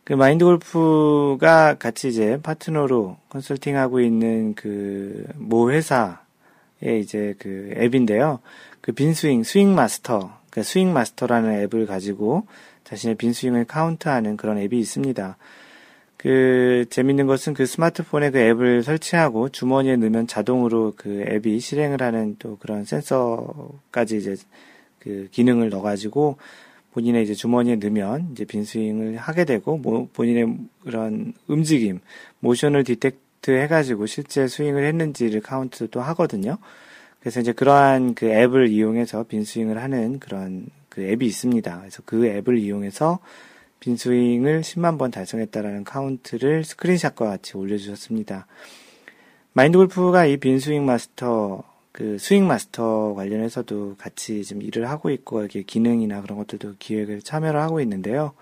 그 0.05 0.15
마인드 0.15 0.45
골프가 0.45 1.75
같이 1.75 2.09
이제 2.09 2.39
파트너로 2.43 3.17
컨설팅하고 3.29 4.01
있는 4.01 4.55
그 4.55 5.25
모 5.37 5.71
회사의 5.71 7.01
이제 7.01 7.35
그 7.39 7.73
앱인데요. 7.77 8.41
그 8.81 8.93
빈스윙, 8.93 9.43
스윙 9.45 9.75
마스터, 9.75 10.39
그 10.51 10.63
스윙 10.63 10.93
마스터라는 10.93 11.61
앱을 11.63 11.87
가지고 11.87 12.47
자신의 12.85 13.17
빈스윙을 13.17 13.67
카운트하는 13.67 14.37
그런 14.37 14.59
앱이 14.59 14.79
있습니다. 14.79 15.37
그 16.17 16.85
재밌는 16.91 17.27
것은 17.27 17.55
그 17.55 17.65
스마트폰에 17.65 18.31
그 18.31 18.39
앱을 18.39 18.83
설치하고 18.83 19.49
주머니에 19.49 19.97
넣으면 19.97 20.27
자동으로 20.27 20.93
그 20.97 21.25
앱이 21.27 21.61
실행을 21.61 22.03
하는 22.03 22.37
또 22.39 22.59
그런 22.59 22.85
센서까지 22.85 24.19
이제 24.19 24.37
그 24.99 25.29
기능을 25.31 25.71
넣어가지고 25.71 26.37
본인의 26.93 27.23
이제 27.23 27.35
주머니에 27.35 27.77
넣으면 27.77 28.31
이제 28.33 28.45
빈스윙을 28.45 29.17
하게 29.17 29.45
되고 29.45 29.79
뭐 29.79 30.09
본인의 30.13 30.59
그런 30.83 31.33
움직임, 31.47 32.01
모션을 32.41 32.85
detect 32.85 33.51
해가지고 33.51 34.07
실제 34.07 34.47
스윙을 34.47 34.85
했는지를 34.85 35.41
카운트도 35.41 36.03
하거든요. 36.03 36.59
그래서 37.21 37.41
이제 37.41 37.53
그러한 37.53 38.15
그 38.15 38.27
앱을 38.27 38.69
이용해서 38.69 39.25
빈스윙을 39.25 39.81
하는 39.83 40.19
그런 40.19 40.67
그 40.89 41.03
앱이 41.03 41.25
있습니다. 41.27 41.79
그래서 41.79 42.03
그 42.05 42.27
앱을 42.27 42.59
이용해서 42.59 43.21
빈스윙을 43.81 44.61
10만 44.61 44.99
번 44.99 45.11
달성했다라는 45.11 45.85
카운트를 45.85 46.65
스크린샷과 46.65 47.27
같이 47.27 47.57
올려주셨습니다. 47.57 48.47
마인드 49.53 49.79
골프가 49.79 50.27
이 50.27 50.37
빈스윙 50.37 50.85
마스터, 50.85 51.65
그 51.93 52.19
스윙 52.19 52.47
마스터 52.47 53.15
관련해서도 53.15 53.97
같이 53.99 54.45
지금 54.45 54.63
일을 54.63 54.89
하고 54.89 55.11
있고, 55.11 55.41
이렇게 55.41 55.63
기능이나 55.63 56.21
그런 56.23 56.39
것들도 56.39 56.75
기획을 56.79 57.23
참여를 57.23 57.61
하고 57.61 57.81
있는데요. 57.81 58.33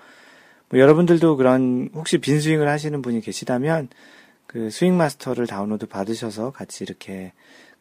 뭐 0.68 0.78
여러분들도 0.78 1.36
그런, 1.36 1.88
혹시 1.94 2.18
빈스윙을 2.18 2.68
하시는 2.68 3.00
분이 3.00 3.20
계시다면, 3.22 3.88
그 4.46 4.70
스윙 4.70 4.96
마스터를 4.96 5.46
다운로드 5.46 5.86
받으셔서 5.86 6.50
같이 6.50 6.84
이렇게 6.84 7.32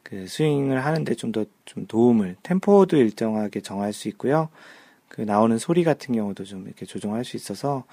그 0.07 0.25
스윙을 0.25 0.85
하는데 0.85 1.15
좀 1.15 1.33
더좀 1.33 1.51
좀 1.65 1.85
도움을, 1.85 2.37
템포도 2.41 2.95
일정하게 2.95 3.59
정할 3.59 3.91
수 3.91 4.07
있고요. 4.07 4.47
그 5.09 5.19
나오는 5.19 5.57
소리 5.57 5.83
같은 5.83 6.15
경우도 6.15 6.45
좀 6.45 6.63
이렇게 6.65 6.85
조정할 6.85 7.25
수 7.25 7.35
있어서 7.35 7.83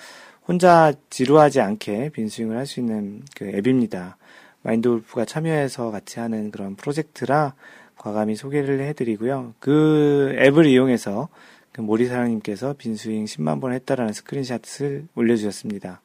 혼자 0.46 0.92
지루하지 1.10 1.60
않게 1.60 2.10
빈스윙을 2.10 2.56
할 2.56 2.66
수 2.66 2.78
있는 2.78 3.22
그 3.34 3.46
앱입니다. 3.46 4.16
마인드 4.62 4.88
골프가 4.88 5.24
참여해서 5.24 5.90
같이 5.90 6.20
하는 6.20 6.52
그런 6.52 6.76
프로젝트라 6.76 7.54
과감히 7.96 8.36
소개를 8.36 8.80
해드리고요. 8.82 9.54
그 9.58 10.36
앱을 10.38 10.66
이용해서 10.66 11.28
그 11.72 11.80
모리사랑님께서 11.80 12.74
빈스윙 12.74 13.24
10만 13.24 13.60
번 13.60 13.72
했다라는 13.72 14.12
스크린샷을 14.12 15.08
올려주셨습니다. 15.16 16.00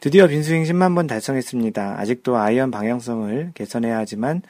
드디어 0.00 0.26
빈스윙 0.26 0.64
10만 0.64 0.96
번 0.96 1.06
달성했습니다. 1.06 2.00
아직도 2.00 2.36
아이언 2.36 2.72
방향성을 2.72 3.52
개선해야 3.54 3.98
하지만 3.98 4.42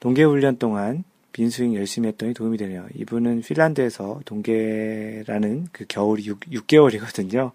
동계훈련 0.00 0.58
동안 0.58 1.04
빈스윙 1.32 1.74
열심히 1.74 2.08
했더니 2.08 2.34
도움이 2.34 2.58
되네요. 2.58 2.86
이분은 2.94 3.42
핀란드에서 3.42 4.20
동계라는 4.24 5.68
그 5.72 5.84
겨울이 5.88 6.26
6, 6.26 6.40
6개월이거든요. 6.40 7.52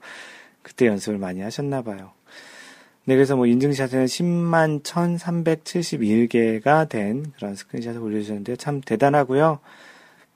그때 0.61 0.87
연습을 0.87 1.17
많이 1.17 1.41
하셨나 1.41 1.81
봐요. 1.81 2.11
네, 3.07 3.15
그래서 3.15 3.35
뭐 3.35 3.45
인증샷에는 3.45 4.05
10만 4.05 4.83
1371개가 4.83 6.89
된 6.89 7.31
그런 7.35 7.55
스크린샷을 7.55 8.01
올려주셨는데 8.01 8.55
참 8.55 8.81
대단하고요. 8.81 9.59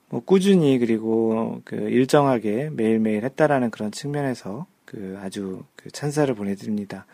뭐 0.08 0.20
꾸준히 0.24 0.78
그리고 0.78 1.62
그 1.64 1.76
일정하게 1.76 2.70
매일매일 2.72 3.24
했다라는 3.24 3.70
그런 3.70 3.90
측면에서 3.90 4.66
그 4.84 5.18
아주 5.20 5.64
그 5.76 5.90
찬사를 5.90 6.32
보내드립니다. 6.34 7.06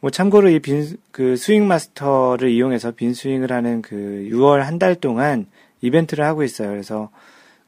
뭐 0.00 0.10
참고로 0.10 0.48
이 0.50 0.60
빈, 0.60 0.96
그 1.12 1.36
스윙 1.36 1.66
마스터를 1.68 2.50
이용해서 2.50 2.92
빈 2.92 3.12
스윙을 3.14 3.52
하는 3.52 3.82
그 3.82 4.28
6월 4.30 4.60
한 4.60 4.78
달 4.78 4.94
동안 4.94 5.46
이벤트를 5.82 6.24
하고 6.24 6.42
있어요. 6.42 6.70
그래서 6.70 7.10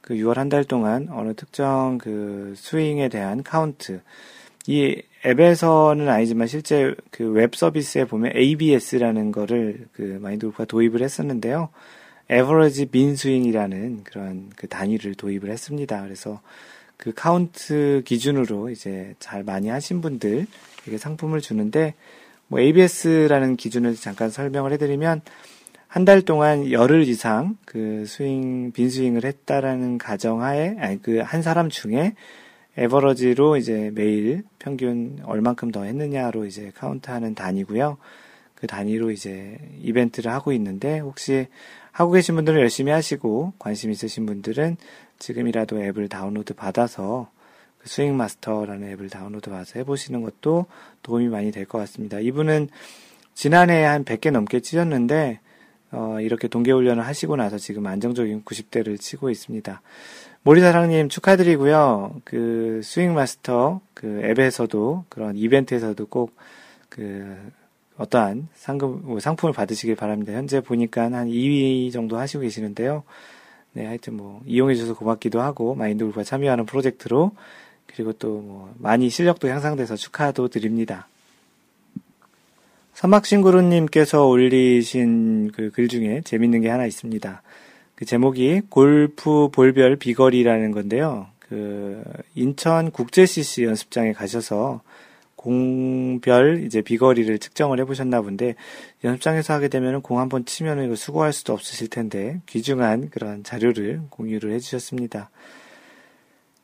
그 0.01 0.15
6월 0.15 0.35
한 0.35 0.49
달 0.49 0.63
동안 0.63 1.07
어느 1.11 1.33
특정 1.35 1.97
그 1.99 2.53
스윙에 2.57 3.09
대한 3.09 3.43
카운트. 3.43 4.01
이 4.67 5.01
앱에서는 5.25 6.09
아니지만 6.09 6.47
실제 6.47 6.95
그 7.11 7.23
웹 7.31 7.53
서비스에 7.55 8.05
보면 8.05 8.35
ABS라는 8.35 9.31
거를 9.31 9.87
그 9.93 10.17
마인드 10.21 10.45
골프가 10.47 10.65
도입을 10.65 11.01
했었는데요. 11.03 11.69
average 12.29 12.87
빈 12.87 13.15
스윙이라는 13.15 14.03
그런 14.05 14.49
그 14.55 14.67
단위를 14.67 15.15
도입을 15.15 15.49
했습니다. 15.51 16.01
그래서 16.01 16.41
그 16.97 17.13
카운트 17.13 18.01
기준으로 18.05 18.69
이제 18.69 19.13
잘 19.19 19.43
많이 19.43 19.67
하신 19.69 20.01
분들 20.01 20.47
에게 20.87 20.97
상품을 20.97 21.41
주는데 21.41 21.93
뭐 22.53 22.59
ABS라는 22.59 23.55
기준을 23.55 23.95
잠깐 23.95 24.29
설명을 24.29 24.73
해드리면 24.73 25.21
한 25.87 26.05
달 26.05 26.21
동안 26.21 26.71
열흘 26.71 27.07
이상 27.07 27.57
그 27.65 28.05
스윙 28.05 28.71
빈 28.73 28.91
스윙을 28.91 29.25
했다라는 29.25 29.97
가정하에 29.97 30.75
아니 30.79 31.01
그 31.01 31.23
한 31.23 31.41
사람 31.41 31.69
중에 31.69 32.13
average로 32.77 33.57
이제 33.57 33.89
매일 33.95 34.43
평균 34.59 35.19
얼만큼 35.23 35.71
더 35.71 35.83
했느냐로 35.83 36.45
이제 36.45 36.71
카운트하는 36.75 37.33
단위고요. 37.33 37.97
그 38.53 38.67
단위로 38.67 39.09
이제 39.09 39.57
이벤트를 39.81 40.31
하고 40.31 40.51
있는데 40.53 40.99
혹시 40.99 41.47
하고 41.91 42.11
계신 42.11 42.35
분들은 42.35 42.59
열심히 42.59 42.91
하시고 42.91 43.53
관심 43.57 43.89
있으신 43.89 44.27
분들은 44.27 44.77
지금이라도 45.17 45.81
앱을 45.81 46.07
다운로드 46.07 46.53
받아서 46.53 47.31
그 47.79 47.89
스윙 47.89 48.15
마스터라는 48.15 48.89
앱을 48.91 49.09
다운로드 49.09 49.49
받아서 49.49 49.79
해보시는 49.79 50.21
것도 50.21 50.67
도움이 51.03 51.27
많이 51.27 51.51
될 51.51 51.65
것 51.65 51.77
같습니다. 51.79 52.19
이분은 52.19 52.69
지난해에 53.35 53.83
한 53.83 54.03
100개 54.05 54.31
넘게 54.31 54.59
치셨는데 54.61 55.39
어, 55.91 56.17
이렇게 56.19 56.47
동계훈련을 56.47 57.05
하시고 57.05 57.35
나서 57.35 57.57
지금 57.57 57.85
안정적인 57.85 58.43
90대를 58.43 58.99
치고 58.99 59.29
있습니다. 59.29 59.81
모리사랑님 60.43 61.09
축하드리고요. 61.09 62.21
그 62.23 62.81
스윙 62.83 63.13
마스터 63.13 63.79
그 63.93 64.21
앱에서도 64.23 65.05
그런 65.09 65.37
이벤트에서도 65.37 66.05
꼭 66.07 66.35
그 66.93 67.51
어떠한 67.97 68.49
상금 68.53 69.01
뭐 69.03 69.19
상품을 69.19 69.51
받으시길 69.53 69.95
바랍니다. 69.95 70.33
현재 70.33 70.61
보니까 70.61 71.03
한 71.11 71.27
2위 71.27 71.91
정도 71.91 72.17
하시고 72.17 72.41
계시는데요. 72.41 73.03
네, 73.73 73.85
하여튼 73.87 74.15
뭐 74.15 74.41
이용해 74.45 74.75
주셔서 74.75 74.93
고맙기도 74.93 75.41
하고 75.41 75.73
마인드 75.73 76.03
골프가 76.03 76.23
참여하는 76.23 76.67
프로젝트로 76.67 77.31
그리고 77.95 78.13
또 78.13 78.41
뭐 78.41 78.73
많이 78.79 79.09
실력도 79.09 79.47
향상돼서 79.49 79.95
축하도 79.95 80.47
드립니다. 80.49 81.07
사막신구루님께서 82.93 84.25
올리신 84.27 85.51
그 85.51 85.71
글 85.71 85.87
중에 85.87 86.21
재밌는 86.23 86.61
게 86.61 86.69
하나 86.69 86.85
있습니다. 86.85 87.41
그 87.95 88.05
제목이 88.05 88.61
골프 88.69 89.49
볼별 89.51 89.95
비거리라는 89.97 90.71
건데요. 90.71 91.27
그 91.39 92.03
인천 92.35 92.91
국제 92.91 93.25
CC 93.25 93.63
연습장에 93.63 94.13
가셔서 94.13 94.81
공별 95.35 96.63
이제 96.63 96.81
비거리를 96.81 97.37
측정을 97.37 97.79
해보셨나 97.81 98.21
본데 98.21 98.55
연습장에서 99.03 99.53
하게 99.53 99.67
되면 99.67 100.01
공 100.01 100.19
한 100.19 100.29
번 100.29 100.45
치면 100.45 100.83
이거 100.85 100.95
수고할 100.95 101.33
수도 101.33 101.53
없으실 101.53 101.89
텐데 101.89 102.39
귀중한 102.45 103.09
그런 103.09 103.43
자료를 103.43 104.01
공유를 104.09 104.53
해주셨습니다. 104.53 105.29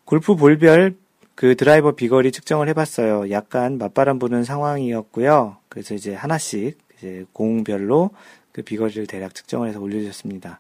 골프 0.06 0.36
볼별 0.36 0.96
그 1.40 1.56
드라이버 1.56 1.94
비거리 1.94 2.34
측정을 2.34 2.68
해봤어요. 2.68 3.32
약간 3.32 3.78
맞바람 3.78 4.20
부는 4.20 4.44
상황이었고요. 4.44 5.56
그래서 5.70 5.96
이제 5.96 6.14
하나씩 6.14 6.78
이제 6.98 7.24
공별로 7.32 8.10
그 8.52 8.62
비거리를 8.62 9.08
대략 9.08 9.34
측정을 9.34 9.70
해서 9.70 9.80
올려주셨습니다. 9.80 10.60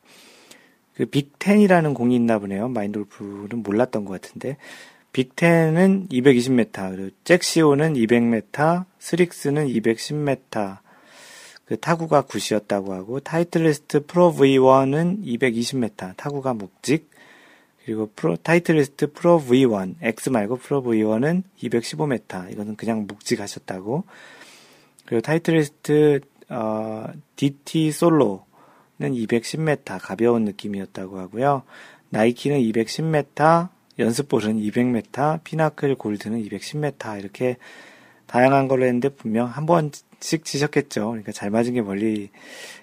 그 0.96 1.06
빅10이라는 1.06 1.94
공이 1.94 2.15
있나 2.15 2.39
보네요. 2.39 2.70
마인드 2.70 3.07
골프는 3.07 3.62
몰랐던 3.62 4.06
것 4.06 4.22
같은데. 4.22 4.56
빅10은 5.12 6.10
220m, 6.10 6.96
그리고 6.96 7.10
젝시오는 7.26 7.96
200m, 7.96 8.86
스릭슨은 9.00 9.68
210m, 9.68 10.78
그 11.65 11.76
타구가 11.76 12.22
good이었다고 12.22 12.94
하고, 12.94 13.20
타이틀리스트 13.20 14.06
프로 14.06 14.34
V1은 14.34 15.26
220m, 15.26 16.15
타구가 16.15 16.54
묵직, 16.54 17.10
그리고 17.89 18.08
프로, 18.15 18.36
타이틀리스트 18.36 19.13
프로 19.13 19.41
V1, 19.41 19.95
X 19.99 20.30
말고 20.30 20.58
프로 20.58 20.84
V1은 20.84 21.41
215m. 21.58 22.52
이거는 22.52 22.75
그냥 22.75 23.08
묵직하셨다고. 23.08 24.04
그리고 25.08 25.21
타이틀리스트, 25.21 26.19
어, 26.49 27.08
DT 27.36 27.91
솔로는 27.91 28.43
210m, 28.99 29.97
가벼운 29.99 30.45
느낌이었다고 30.45 31.17
하고요. 31.17 31.63
나이키는 32.10 32.60
210m, 32.60 33.69
연습볼은 33.97 34.58
200m, 34.60 35.43
피나클 35.43 35.95
골드는 35.95 36.43
210m, 36.43 37.17
이렇게 37.17 37.58
다양한 38.28 38.67
걸로 38.67 38.86
했는데 38.86 39.10
분명 39.10 39.47
한 39.47 39.65
번씩 39.65 40.45
치셨겠죠. 40.45 41.08
그러니까 41.08 41.32
잘 41.32 41.49
맞은 41.49 41.73
게 41.73 41.82
멀리 41.82 42.30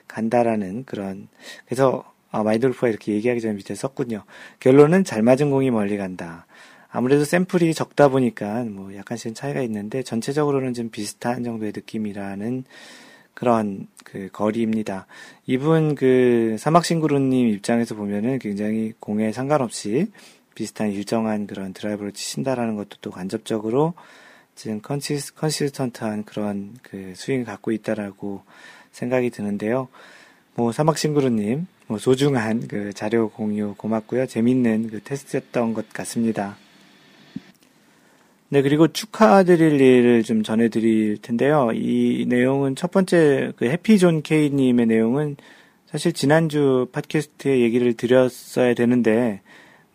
간다라는 0.08 0.82
그런, 0.84 1.28
그래서 1.64 2.15
아, 2.36 2.42
마인드 2.42 2.64
골프가 2.64 2.88
이렇게 2.88 3.14
얘기하기 3.14 3.40
전에 3.40 3.54
밑에 3.54 3.74
썼군요. 3.74 4.24
결론은 4.60 5.04
잘 5.04 5.22
맞은 5.22 5.48
공이 5.48 5.70
멀리 5.70 5.96
간다. 5.96 6.44
아무래도 6.90 7.24
샘플이 7.24 7.72
적다 7.72 8.08
보니까 8.08 8.64
뭐 8.64 8.94
약간씩은 8.94 9.34
차이가 9.34 9.62
있는데 9.62 10.02
전체적으로는 10.02 10.74
좀 10.74 10.90
비슷한 10.90 11.44
정도의 11.44 11.72
느낌이라는 11.74 12.64
그런 13.32 13.86
그 14.04 14.28
거리입니다. 14.34 15.06
이분 15.46 15.94
그 15.94 16.56
사막싱그루님 16.58 17.48
입장에서 17.48 17.94
보면은 17.94 18.38
굉장히 18.38 18.92
공에 19.00 19.32
상관없이 19.32 20.12
비슷한 20.54 20.92
일정한 20.92 21.46
그런 21.46 21.72
드라이브를 21.72 22.12
치신다라는 22.12 22.76
것도 22.76 22.98
또 23.00 23.10
간접적으로 23.10 23.94
지금 24.54 24.82
consis, 24.82 25.32
consistent한 25.34 26.24
그런 26.24 26.74
그 26.82 27.14
스윙을 27.16 27.46
갖고 27.46 27.72
있다라고 27.72 28.42
생각이 28.92 29.30
드는데요. 29.30 29.88
뭐 30.56 30.72
사막싱그루님 30.72 31.66
뭐 31.86 31.98
소중한 31.98 32.66
그 32.66 32.92
자료 32.92 33.28
공유 33.30 33.74
고맙고요. 33.76 34.26
재밌는 34.26 34.88
그 34.90 35.00
테스트였던 35.02 35.74
것 35.74 35.92
같습니다. 35.92 36.56
네, 38.48 38.62
그리고 38.62 38.88
축하드릴 38.88 39.80
일을 39.80 40.22
좀 40.22 40.42
전해드릴 40.42 41.18
텐데요. 41.20 41.70
이 41.74 42.26
내용은 42.28 42.76
첫 42.76 42.90
번째 42.90 43.52
그 43.56 43.66
해피존 43.66 44.22
K님의 44.22 44.86
내용은 44.86 45.36
사실 45.86 46.12
지난주 46.12 46.86
팟캐스트에 46.92 47.60
얘기를 47.60 47.94
드렸어야 47.94 48.74
되는데 48.74 49.40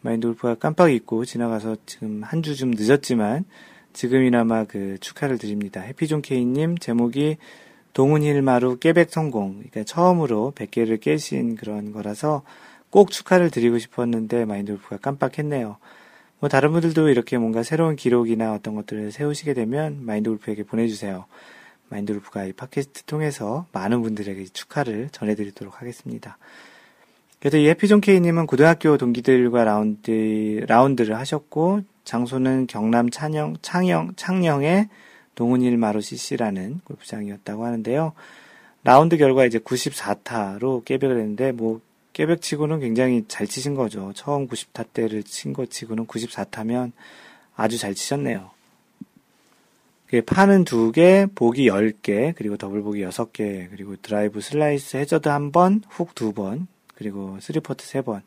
마인드 0.01 0.27
골프가 0.27 0.55
깜빡 0.55 0.91
잊고 0.91 1.25
지나가서 1.25 1.77
지금 1.85 2.23
한 2.23 2.41
주 2.41 2.55
좀 2.55 2.71
늦었지만 2.71 3.45
지금이나마 3.93 4.65
그 4.65 4.97
축하를 4.99 5.37
드립니다. 5.37 5.81
해피존 5.81 6.21
K님 6.21 6.77
제목이 6.77 7.37
동훈힐마루 7.93 8.77
깨백 8.79 9.11
성공. 9.11 9.53
그러니까 9.55 9.83
처음으로 9.83 10.53
100개를 10.55 10.99
깨신 10.99 11.55
그런 11.55 11.91
거라서 11.91 12.43
꼭 12.89 13.11
축하를 13.11 13.49
드리고 13.49 13.79
싶었는데 13.79 14.45
마인돌프가 14.45 14.97
깜빡했네요. 14.97 15.77
뭐 16.39 16.49
다른 16.49 16.71
분들도 16.71 17.09
이렇게 17.09 17.37
뭔가 17.37 17.61
새로운 17.61 17.95
기록이나 17.95 18.53
어떤 18.53 18.73
것들을 18.75 19.11
세우시게 19.11 19.53
되면 19.53 20.03
마인드골프에게 20.05 20.63
보내주세요. 20.63 21.25
마인드골프가 21.89 22.45
이 22.45 22.53
팟캐스트 22.53 23.03
통해서 23.03 23.67
많은 23.73 24.01
분들에게 24.01 24.45
축하를 24.45 25.09
전해드리도록 25.11 25.79
하겠습니다. 25.79 26.37
그래서 27.39 27.57
이 27.57 27.67
해피존 27.67 28.01
K님은 28.01 28.47
고등학교 28.47 28.97
동기들과 28.97 29.63
라운드, 29.63 30.63
라운드를 30.67 31.17
하셨고, 31.17 31.81
장소는 32.05 32.67
경남 32.67 33.09
찬영, 33.09 33.57
창영, 33.61 34.13
창녕의 34.15 34.89
동훈일 35.35 35.77
마루 35.77 36.01
CC라는 36.01 36.81
골프장이었다고 36.83 37.65
하는데요. 37.65 38.13
라운드 38.83 39.17
결과 39.17 39.45
이제 39.45 39.59
94타로 39.59 40.83
깨백을 40.85 41.17
했는데 41.17 41.51
뭐 41.51 41.81
깨백 42.13 42.41
치고는 42.41 42.79
굉장히 42.79 43.25
잘 43.27 43.47
치신 43.47 43.75
거죠. 43.75 44.11
처음 44.15 44.47
90타 44.47 44.85
대를 44.93 45.23
친 45.23 45.53
거 45.53 45.65
치고는 45.65 46.07
94타면 46.07 46.91
아주 47.55 47.77
잘 47.77 47.93
치셨네요. 47.93 48.51
파는 50.25 50.65
2개, 50.65 51.33
보기 51.33 51.69
10개, 51.69 52.33
그리고 52.35 52.57
더블 52.57 52.81
보기 52.81 53.01
6개, 53.01 53.69
그리고 53.69 53.95
드라이브 54.01 54.41
슬라이스 54.41 54.97
해저드 54.97 55.29
1번, 55.29 55.83
훅 55.87 56.13
2번, 56.13 56.67
그리고 56.95 57.37
3퍼트 57.39 57.77
3번. 57.77 58.21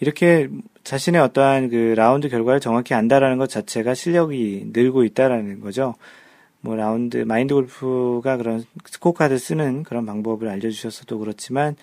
이렇게 0.00 0.48
자신의 0.84 1.20
어떠한 1.20 1.70
그 1.70 1.94
라운드 1.96 2.28
결과를 2.28 2.60
정확히 2.60 2.94
안다라는 2.94 3.38
것 3.38 3.48
자체가 3.48 3.94
실력이 3.94 4.70
늘고 4.72 5.04
있다라는 5.04 5.60
거죠. 5.60 5.94
뭐 6.60 6.76
라운드 6.76 7.18
마인드 7.18 7.54
골프가 7.54 8.36
그런 8.36 8.64
스코어 8.84 9.12
카드 9.12 9.38
쓰는 9.38 9.82
그런 9.82 10.04
방법을 10.06 10.48
알려주셨어도 10.48 11.18
그렇지만 11.18 11.76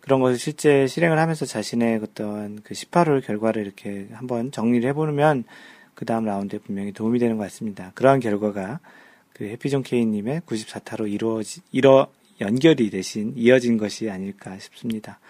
그런 0.00 0.20
것을 0.20 0.38
실제 0.38 0.86
실행을 0.86 1.18
하면서 1.18 1.46
자신의 1.46 2.00
어떤 2.02 2.60
그 2.62 2.74
18홀 2.74 3.24
결과를 3.24 3.62
이렇게 3.62 4.08
한번 4.12 4.50
정리를 4.50 4.88
해보면 4.90 5.44
그 5.94 6.04
다음 6.04 6.24
라운드에 6.24 6.58
분명히 6.58 6.92
도움이 6.92 7.18
되는 7.18 7.36
것 7.36 7.44
같습니다. 7.44 7.92
그러한 7.94 8.20
결과가 8.20 8.80
그 9.32 9.44
해피존 9.44 9.82
케이님의 9.82 10.40
94타로 10.40 11.10
이루어지, 11.10 11.60
이뤄, 11.70 12.08
연결이 12.40 12.90
되신, 12.90 13.34
이어진 13.36 13.78
것이 13.78 14.10
아닐까 14.10 14.58
싶습니다. 14.58 15.20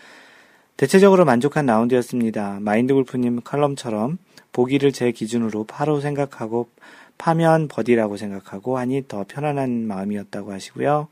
대체적으로 0.82 1.24
만족한 1.24 1.66
라운드였습니다. 1.66 2.58
마인드 2.60 2.92
골프님 2.92 3.42
칼럼처럼 3.42 4.18
보기를 4.50 4.90
제 4.90 5.12
기준으로 5.12 5.62
파로 5.62 6.00
생각하고 6.00 6.70
파면 7.18 7.68
버디라고 7.68 8.16
생각하고 8.16 8.78
하니 8.78 9.06
더 9.06 9.24
편안한 9.28 9.86
마음이었다고 9.86 10.50
하시고요. 10.50 11.06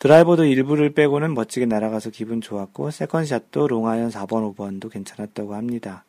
드라이버도 0.00 0.44
일부를 0.44 0.92
빼고는 0.92 1.32
멋지게 1.32 1.64
날아가서 1.64 2.10
기분 2.10 2.42
좋았고 2.42 2.90
second 2.90 3.29
shot도 3.29 3.68
long 3.68 3.89
iron 3.89 4.10
4번, 4.10 4.54
5번도 4.54 4.90
괜찮았다고 4.90 5.54
합니다. 5.54 6.04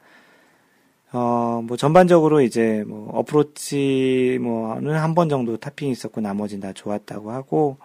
어, 1.13 1.61
뭐 1.65 1.77
전반적으로 1.77 2.41
이제 2.41 2.83
뭐 2.87 3.09
어프로치 3.17 4.37
뭐는 4.41 4.95
한 4.95 5.15
번 5.15 5.29
정도 5.29 5.55
topping이 5.55 5.93
있었고 5.93 6.19
나머지는 6.19 6.59
다 6.59 6.73
좋았다고 6.73 7.31
하고 7.31 7.77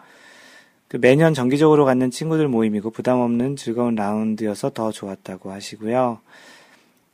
그 0.90 0.96
매년 0.96 1.34
정기적으로 1.34 1.84
갖는 1.84 2.10
친구들 2.10 2.48
모임이고 2.48 2.90
부담 2.90 3.20
없는 3.20 3.54
즐거운 3.54 3.94
라운드여서 3.94 4.70
더 4.70 4.90
좋았다고 4.90 5.52
하시고요. 5.52 6.18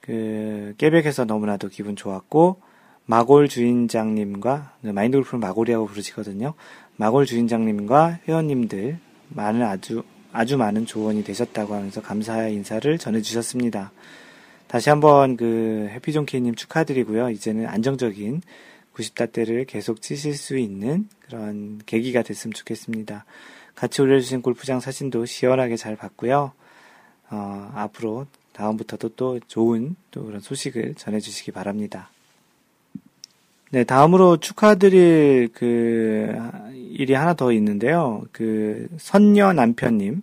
그 0.00 0.72
깨백에서 0.78 1.26
너무나도 1.26 1.68
기분 1.68 1.94
좋았고 1.94 2.62
마골 3.04 3.48
주인장님과 3.48 4.72
네, 4.80 4.92
마인드 4.92 5.18
골프는 5.18 5.40
마골이라고 5.40 5.88
부르시거든요. 5.88 6.54
마골 6.96 7.26
주인장님과 7.26 8.20
회원님들 8.26 8.98
많은 9.28 9.62
아주 9.62 10.04
아주 10.32 10.56
많은 10.56 10.86
조언이 10.86 11.22
되셨다고 11.22 11.74
하면서 11.74 12.00
감사의 12.00 12.54
인사를 12.54 12.96
전해주셨습니다. 12.96 13.92
다시 14.68 14.88
한번 14.88 15.36
그 15.36 15.90
해피존케이님 15.90 16.54
축하드리고요. 16.54 17.28
이제는 17.28 17.66
안정적인 17.66 18.40
90다대를 18.94 19.66
계속 19.66 20.00
치실 20.00 20.34
수 20.34 20.56
있는 20.56 21.10
그런 21.20 21.78
계기가 21.84 22.22
됐으면 22.22 22.54
좋겠습니다. 22.54 23.26
같이 23.76 24.02
올려주신 24.02 24.42
골프장 24.42 24.80
사진도 24.80 25.24
시원하게 25.26 25.76
잘 25.76 25.94
봤고요. 25.94 26.52
어, 27.30 27.72
앞으로 27.74 28.26
다음부터도 28.52 29.10
또 29.10 29.38
좋은 29.46 29.94
또 30.10 30.24
그런 30.24 30.40
소식을 30.40 30.94
전해주시기 30.94 31.52
바랍니다. 31.52 32.10
네, 33.70 33.84
다음으로 33.84 34.38
축하드릴 34.38 35.50
그 35.52 36.34
일이 36.72 37.12
하나 37.12 37.34
더 37.34 37.52
있는데요. 37.52 38.24
그 38.32 38.88
선녀 38.96 39.52
남편님 39.52 40.22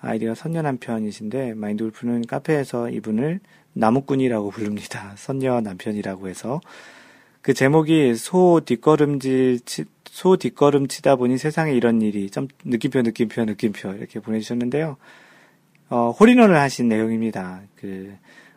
아이디가 0.00 0.34
선녀 0.34 0.60
남편이신데 0.60 1.54
마인드 1.54 1.84
골프는 1.84 2.26
카페에서 2.26 2.90
이분을 2.90 3.40
나무꾼이라고 3.72 4.50
부릅니다. 4.50 5.14
선녀 5.16 5.60
남편이라고 5.60 6.28
해서 6.28 6.60
그 7.40 7.54
제목이 7.54 8.14
소 8.16 8.60
뒷걸음질 8.64 9.60
치, 9.64 9.84
소 10.10 10.36
뒷걸음 10.36 10.88
치다 10.88 11.14
보니 11.14 11.38
세상에 11.38 11.72
이런 11.72 12.02
일이 12.02 12.28
좀 12.30 12.48
느낌표 12.64 13.02
느낌표 13.02 13.44
느낌표 13.44 13.92
이렇게 13.92 14.18
보내주셨는데요. 14.18 14.96
어, 15.88 16.10
홀인원을 16.10 16.56
하신 16.56 16.88
내용입니다. 16.88 17.62
그 17.76 18.12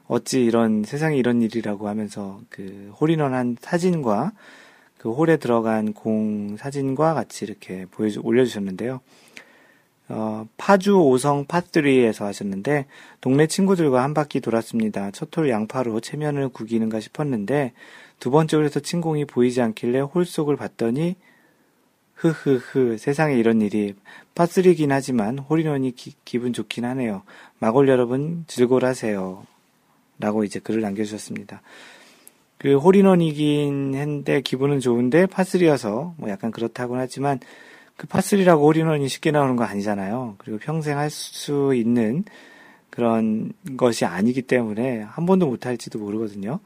어찌 0.08 0.44
이런 0.44 0.84
세상에 0.84 1.16
이런 1.16 1.44
일이라고 1.44 1.88
하면서 1.88 2.42
그 2.50 2.92
홀인원 3.00 3.36
한 3.36 3.56
사진과 3.62 4.34
그 4.98 5.12
홀에 5.12 5.38
들어간 5.38 5.94
공 5.94 6.58
사진과 6.58 7.14
같이 7.14 7.46
이렇게 7.46 7.86
보여주 7.92 8.22
올려주셨는데요. 8.24 9.00
어, 10.10 10.48
파주 10.58 10.96
오성 10.96 11.46
파3에서 11.46 12.26
하셨는데 12.26 12.88
동네 13.22 13.46
친구들과 13.46 14.02
한 14.02 14.16
바퀴 14.16 14.42
돌았습니다. 14.42 15.12
첫 15.12 15.38
홀 15.38 15.50
양파로 15.50 16.00
체면을 16.00 16.50
구기는가 16.50 17.00
싶었는데 17.00 17.74
두 18.20 18.32
번째 18.32 18.58
홀에서 18.58 18.80
친 18.80 18.97
공이 18.97 19.26
보이지 19.26 19.62
않길래 19.62 20.00
홀 20.00 20.26
속을 20.26 20.56
봤더니 20.56 21.16
흐흐흐 22.24 22.98
세상에 22.98 23.36
이런 23.36 23.62
일이 23.62 23.96
파3긴 24.36 24.90
하지만 24.90 25.40
홀인원이 25.40 25.94
기, 25.96 26.40
분 26.40 26.54
좋긴 26.54 26.86
하네요. 26.86 27.24
마골 27.60 27.90
여러분 27.90 28.46
즐거울하세요. 28.48 29.46
라고 30.20 30.44
이제 30.44 30.60
글을 30.60 30.82
남겨주셨습니다. 30.82 31.62
그 32.58 32.78
홀인원이긴 32.78 33.94
했는데 33.96 34.42
기분은 34.42 34.80
좋은데 34.80 35.26
파3여서 35.26 36.14
뭐 36.18 36.30
약간 36.30 36.52
그렇다고는 36.52 37.02
하지만 37.02 37.40
그 37.98 38.08
파3라고 38.08 38.62
홀인원이 38.62 39.08
쉽게 39.10 39.32
나오는 39.32 39.56
거 39.56 39.66
아니잖아요. 39.66 40.36
그리고 40.38 40.60
평생 40.60 40.98
할 40.98 41.10
수 41.10 41.74
있는 41.76 42.24
그런 42.90 43.52
것이 43.76 44.06
아니기 44.06 44.44
때문에 44.44 45.02
한 45.02 45.26
번도 45.26 45.48
못 45.48 45.66
할지도 45.66 46.00
모르거든요. 46.00 46.60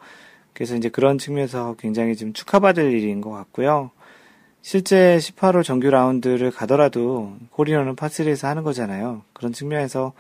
그래서 0.54 0.76
이제 0.76 0.89
그런 0.89 1.17
측면에서 1.17 1.76
굉장히 1.80 2.15
좀 2.15 2.34
축하받을 2.34 2.91
일인 2.91 3.22
것 3.22 3.30
같고요. 3.32 3.91
실제 4.62 5.17
18홀 5.17 5.63
정규 5.63 5.89
라운드를 5.89 6.52
가더라도 6.52 7.38
홀인원은 7.58 7.96
파3에서 7.96 8.48
하는 8.48 8.63
거잖아요. 8.63 9.24
그런 9.34 9.54
측면에서 9.54 10.13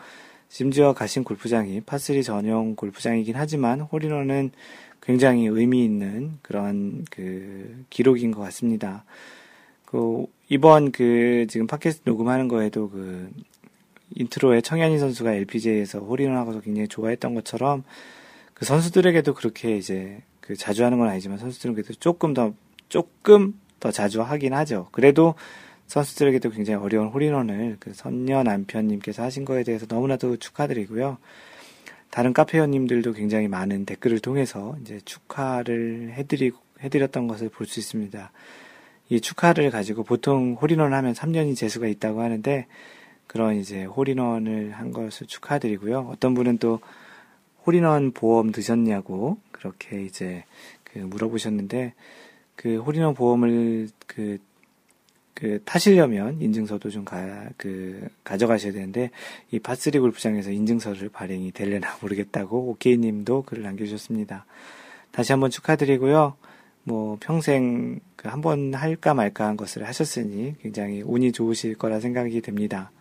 심지어 0.49 0.93
가신 0.93 1.23
골프장이 1.23 1.81
파3 1.81 2.23
전용 2.23 2.75
골프장이긴 2.75 3.35
하지만 3.35 3.81
홀인원은 3.81 4.51
굉장히 5.01 5.47
의미 5.47 5.83
있는 5.83 6.37
그런 6.41 7.05
그 7.11 7.85
기록인 7.89 8.31
것 8.31 8.41
같습니다. 8.41 9.03
그 9.85 10.25
이번 10.49 10.91
그 10.91 11.47
지금 11.49 11.67
팟캐스트 11.67 12.09
녹음하는 12.09 12.47
거에도 12.47 12.89
그 12.89 13.29
intro에 14.15 14.61
청현희 14.61 14.99
선수가 14.99 15.33
LPGA에서 15.33 15.99
홀인원하고서 15.99 16.61
굉장히 16.61 16.87
좋아했던 16.87 17.33
것처럼 17.35 17.83
그 18.53 18.65
선수들에게도 18.65 19.33
그렇게 19.33 19.77
이제 19.77 20.21
그 20.41 20.55
자주 20.55 20.83
하는 20.83 20.97
건 20.97 21.09
아니지만 21.09 21.37
선수들에게도 21.37 21.95
조금 21.95 22.33
더 22.33 22.53
조금 22.89 23.59
더 23.79 23.91
자주 23.91 24.21
하긴 24.21 24.53
하죠. 24.53 24.87
그래도 24.91 25.35
선수들에게도 25.87 26.49
굉장히 26.49 26.83
어려운 26.83 27.07
홀인원을 27.07 27.77
그 27.79 27.93
선녀 27.93 28.43
남편님께서 28.43 29.23
하신 29.23 29.45
거에 29.45 29.63
대해서 29.63 29.85
너무나도 29.87 30.37
축하드리고요. 30.37 31.17
다른 32.09 32.33
카페 32.33 32.57
회원님들도 32.57 33.13
굉장히 33.13 33.47
많은 33.47 33.85
댓글을 33.85 34.19
통해서 34.19 34.75
이제 34.81 34.99
축하를 35.05 36.13
해드리고, 36.13 36.57
해드렸던 36.81 37.27
것을 37.27 37.49
볼 37.49 37.67
수 37.67 37.79
있습니다. 37.79 38.31
이 39.09 39.21
축하를 39.21 39.71
가지고 39.71 40.03
보통 40.03 40.57
홀인원 40.59 40.93
하면 40.93 41.13
3년이 41.13 41.55
재수가 41.55 41.87
있다고 41.87 42.21
하는데 42.21 42.67
그런 43.25 43.55
이제 43.55 43.85
홀인원을 43.85 44.71
한 44.71 44.91
것을 44.91 45.27
축하드리고요. 45.27 46.09
어떤 46.11 46.33
분은 46.33 46.57
또 46.57 46.79
홀인원 47.65 48.11
보험 48.11 48.51
드셨냐고 48.51 49.37
그렇게 49.51 50.03
이제 50.03 50.43
그 50.83 50.99
물어보셨는데 50.99 51.93
그 52.57 52.79
홀인원 52.79 53.13
보험을 53.13 53.87
그, 54.07 54.39
그 55.33 55.61
타시려면 55.63 56.41
인증서도 56.41 56.89
좀 56.89 57.05
가, 57.05 57.47
그, 57.55 58.09
가져가셔야 58.25 58.73
되는데, 58.73 59.11
이 59.51 59.59
파3 59.59 60.01
골프장에서 60.01 60.51
인증서를 60.51 61.07
발행이 61.09 61.51
될려나 61.53 61.95
모르겠다고 62.01 62.71
오케이 62.71 62.97
님도 62.97 63.43
글을 63.43 63.63
남겨주셨습니다. 63.63 64.45
다시 65.11 65.31
한번 65.31 65.49
축하드리고요. 65.51 66.35
뭐, 66.83 67.17
평생 67.21 68.01
그 68.17 68.27
한 68.27 68.41
번 68.41 68.73
할까 68.73 69.13
말까 69.13 69.45
한 69.45 69.55
것을 69.55 69.87
하셨으니 69.87 70.55
굉장히 70.61 71.01
운이 71.01 71.31
좋으실 71.31 71.75
거라 71.75 71.99
생각이 71.99 72.41
됩니다. 72.41 72.91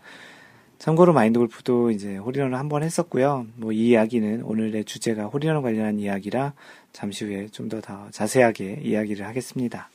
참고로 0.78 1.12
마인드 1.14 1.38
골프도 1.38 1.90
이제 1.90 2.16
홀인원을 2.16 2.58
한 2.58 2.68
번 2.68 2.82
했었고요. 2.82 3.46
뭐 3.56 3.72
이 3.72 3.88
이야기는 3.88 4.42
오늘의 4.42 4.84
주제가 4.84 5.24
홀인원 5.26 5.62
관련한 5.62 5.98
이야기라 5.98 6.52
잠시 6.92 7.24
후에 7.24 7.48
좀 7.48 7.68
더 7.68 7.80
더 7.80 8.08
자세하게 8.10 8.80
이야기를 8.82 9.26
하겠습니다. 9.26 9.88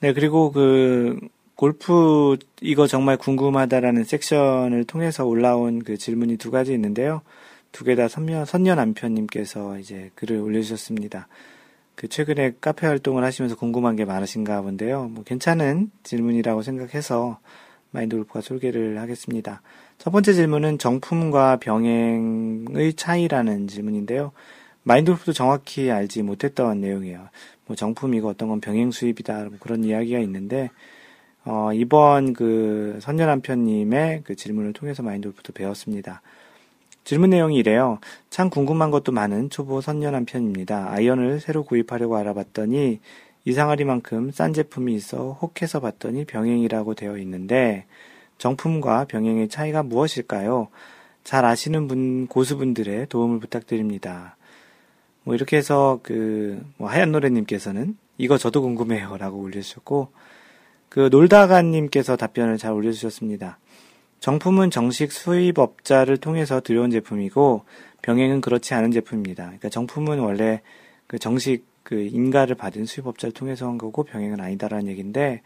네, 0.00 0.12
그리고 0.12 0.50
그 0.52 1.18
골프 1.54 2.36
이거 2.60 2.86
정말 2.86 3.16
궁금하다라는 3.16 4.04
섹션을 4.04 4.84
통해서 4.84 5.24
올라온 5.26 5.82
그 5.84 5.96
질문이 5.96 6.36
두 6.38 6.50
가지 6.50 6.72
있는데요. 6.72 7.22
두 7.72 7.84
개 7.84 7.94
다 7.94 8.08
선녀, 8.08 8.44
선녀 8.44 8.74
남편님께서 8.74 9.78
이제 9.78 10.10
글을 10.16 10.38
올려주셨습니다. 10.38 11.28
그 11.94 12.08
최근에 12.08 12.54
카페 12.60 12.86
활동을 12.86 13.22
하시면서 13.24 13.54
궁금한 13.56 13.96
게 13.96 14.04
많으신가 14.04 14.60
본데요. 14.62 15.08
뭐 15.08 15.24
괜찮은 15.24 15.90
질문이라고 16.02 16.62
생각해서 16.62 17.38
마인드 17.92 18.16
골프가 18.16 18.40
소개를 18.40 18.98
하겠습니다. 18.98 19.62
첫 19.98 20.10
번째 20.10 20.32
질문은 20.32 20.78
정품과 20.78 21.58
병행의 21.58 22.94
차이라는 22.94 23.68
질문인데요. 23.68 24.32
마인드 24.82 25.12
골프도 25.12 25.32
정확히 25.32 25.90
알지 25.90 26.22
못했던 26.22 26.80
내용이에요. 26.80 27.28
뭐 27.66 27.76
정품이고 27.76 28.28
어떤 28.28 28.48
건 28.48 28.60
병행 28.60 28.90
수입이다 28.90 29.44
뭐 29.44 29.52
그런 29.60 29.84
이야기가 29.84 30.18
있는데 30.18 30.70
어, 31.44 31.70
이번 31.72 32.32
그 32.32 32.98
선녀 33.00 33.26
남편님의 33.26 34.22
그 34.24 34.34
질문을 34.34 34.72
통해서 34.72 35.02
마인드 35.02 35.28
골프도 35.28 35.52
배웠습니다. 35.52 36.22
질문 37.04 37.30
내용이 37.30 37.56
이래요. 37.56 37.98
참 38.30 38.48
궁금한 38.48 38.90
것도 38.90 39.12
많은 39.12 39.50
초보 39.50 39.80
선녀 39.80 40.10
남편입니다. 40.10 40.90
아이언을 40.90 41.40
새로 41.40 41.64
구입하려고 41.64 42.16
알아봤더니 42.16 43.00
이상하리만큼 43.44 44.30
싼 44.30 44.52
제품이 44.52 44.94
있어 44.94 45.32
혹해서 45.40 45.80
봤더니 45.80 46.24
병행이라고 46.24 46.94
되어 46.94 47.18
있는데 47.18 47.86
정품과 48.38 49.06
병행의 49.06 49.48
차이가 49.48 49.82
무엇일까요? 49.82 50.68
잘 51.24 51.44
아시는 51.44 51.88
분, 51.88 52.26
고수분들의 52.26 53.06
도움을 53.08 53.40
부탁드립니다. 53.40 54.36
뭐 55.24 55.34
이렇게 55.34 55.56
해서 55.56 56.00
그 56.02 56.62
뭐 56.76 56.90
하얀 56.90 57.12
노래님께서는 57.12 57.96
이거 58.18 58.38
저도 58.38 58.62
궁금해요라고 58.62 59.38
올려주셨고 59.38 60.08
그 60.88 61.08
놀다가님께서 61.10 62.16
답변을 62.16 62.58
잘 62.58 62.72
올려주셨습니다. 62.72 63.58
정품은 64.20 64.70
정식 64.70 65.10
수입업자를 65.10 66.16
통해서 66.18 66.60
들여온 66.60 66.90
제품이고 66.90 67.64
병행은 68.02 68.40
그렇지 68.40 68.74
않은 68.74 68.90
제품입니다. 68.92 69.44
그러니까 69.44 69.68
정품은 69.68 70.18
원래 70.18 70.60
그 71.06 71.18
정식 71.18 71.64
그 71.82 72.00
인가를 72.00 72.54
받은 72.54 72.86
수입업자를 72.86 73.32
통해서 73.32 73.66
한 73.66 73.78
거고 73.78 74.04
병행은 74.04 74.40
아니다라는 74.40 74.88
얘기인데 74.88 75.42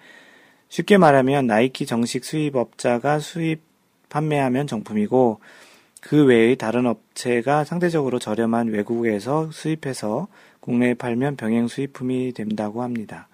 쉽게 0.69 0.99
말하면 0.99 1.47
나이키 1.47 1.87
정식 1.87 2.25
수입업자가 2.25 3.19
수입 3.19 3.61
판매하면 4.09 4.67
정품이고 4.67 5.41
그 6.01 6.25
외의 6.25 6.57
다른 6.57 6.87
업체가 6.87 7.65
상대적으로 7.65 8.19
저렴한 8.19 8.69
외국에서 8.69 9.51
수입해서 9.51 10.29
국내에 10.61 10.95
팔면 10.95 11.37
병행 11.37 11.69
수입품이 11.69 12.33
된다고 12.33 12.83
합니다. 12.83 13.29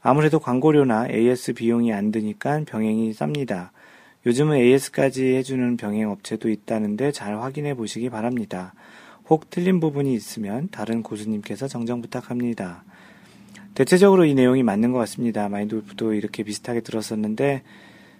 아무래도 0.00 0.40
광고료나 0.40 1.08
AS 1.10 1.52
비용이 1.54 1.92
안 1.92 2.10
드니까 2.10 2.62
병행이 2.66 3.12
쌉니다. 3.12 3.70
요즘은 4.26 4.56
AS까지 4.56 5.34
해주는 5.36 5.76
병행 5.76 6.10
업체도 6.10 6.48
있다는데 6.48 7.12
잘 7.12 7.40
확인해 7.40 7.74
보시기 7.74 8.10
바랍니다. 8.10 8.74
혹 9.30 9.48
틀린 9.48 9.78
부분이 9.78 10.12
있으면 10.12 10.68
다른 10.72 11.04
고수님께서 11.04 11.68
정정 11.68 12.02
부탁합니다. 12.02 12.82
대체적으로 13.74 14.24
이 14.24 14.34
내용이 14.34 14.64
맞는 14.64 14.90
것 14.90 14.98
같습니다. 14.98 15.48
마인드골프도 15.48 16.14
이렇게 16.14 16.42
비슷하게 16.42 16.80
들었었는데 16.80 17.62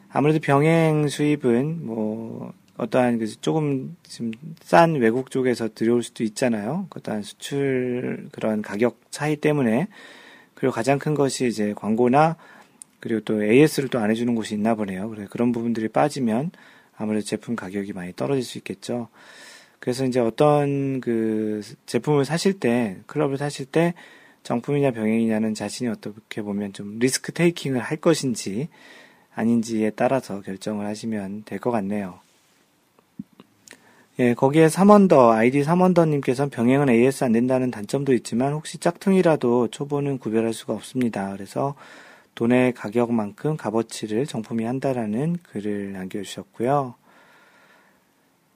아무래도 0.09 0.39
병행 0.39 1.09
수입은 1.09 1.85
뭐 1.85 2.53
어떠한 2.77 3.19
그 3.19 3.41
조금 3.41 3.97
좀싼 4.05 4.95
외국 4.95 5.33
쪽에서 5.33 5.69
들여올 5.75 6.05
수도 6.05 6.23
있잖아요. 6.23 6.87
어떠한 6.97 7.23
수출 7.23 8.29
그런 8.31 8.63
가격 8.63 9.01
차이 9.11 9.35
때문에 9.37 9.89
그리고 10.55 10.73
가장 10.73 11.01
큰 11.01 11.15
것이 11.15 11.49
이제 11.49 11.75
광고나 11.75 12.37
그리고 13.01 13.21
또 13.23 13.43
AS를 13.43 13.89
또 13.89 13.99
안 13.99 14.11
해주는 14.11 14.33
곳이 14.37 14.55
있나 14.55 14.77
보네요. 14.77 15.11
그래 15.11 15.27
그런 15.29 15.51
부분들이 15.51 15.89
빠지면 15.89 16.53
아무래도 16.97 17.25
제품 17.25 17.57
가격이 17.57 17.95
많이 17.95 18.13
떨어질 18.15 18.45
수 18.45 18.59
있겠죠. 18.59 19.09
그래서 19.81 20.05
이제 20.05 20.21
어떤 20.21 21.01
그 21.01 21.63
제품을 21.87 22.25
사실 22.25 22.53
때 22.61 22.99
클럽을 23.07 23.39
사실 23.39 23.67
때 23.67 23.95
정품이냐 24.43 24.93
병행이냐는 24.93 25.55
자신이 25.55 25.91
어떻게 25.91 26.43
보면 26.43 26.73
좀 26.73 26.99
리스크 26.99 27.33
테이킹을 27.33 27.81
할 27.81 27.97
것인지 27.99 28.69
아닌지에 29.35 29.91
따라서 29.91 30.41
결정을 30.43 30.87
하시면 30.87 31.45
될 31.45 31.59
것 31.59 31.71
같네요. 31.71 32.21
예, 34.19 34.35
거기에 34.35 34.67
3원더, 34.67 35.31
아이디 35.31 35.63
3원더님께서는 35.63 36.51
병행은 36.51 36.91
AS 36.91 37.25
안 37.25 37.33
된다는 37.33 37.71
단점도 37.71 38.13
있지만 38.15 38.53
혹시 38.53 38.77
짝퉁이라도 38.79 39.69
초보는 39.69 40.19
구별할 40.19 40.53
수가 40.53 40.75
없습니다. 40.75 41.33
그래서 41.33 41.75
돈의 42.35 42.75
가격만큼 42.75 43.57
값어치를 43.57 44.27
정품이 44.27 44.65
한다라는 44.65 45.39
글을 45.43 45.93
남겨주셨고요. 45.93 46.95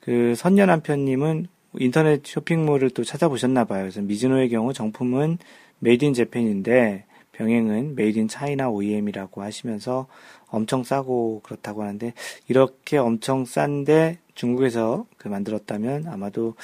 그 0.05 0.35
선녀 0.37 0.67
남편님은 0.67 1.47
인터넷 1.79 2.21
쇼핑몰을 2.27 2.91
또 2.91 3.05
찾아보셨나 3.05 3.65
봐요. 3.65 3.85
그래서 3.85 4.03
미즈노의 4.03 4.51
경우 4.51 4.75
정품은 4.75 5.39
made 5.79 6.05
in 6.05 6.13
Japan인데 6.13 7.07
병행은 7.33 7.95
made 7.95 8.19
in 8.19 8.29
China 8.29 8.69
OEM이라고 8.69 9.41
하시면서 9.41 10.07
엄청 10.49 10.85
싸고 10.85 11.41
그렇다고 11.43 11.83
하는데 11.83 12.13
이렇게 12.49 12.99
엄청 12.99 13.47
싼데 13.47 14.19
중국에서 14.35 15.07
그 15.17 15.29
만들었다면 15.29 16.07
아마도 16.07 16.55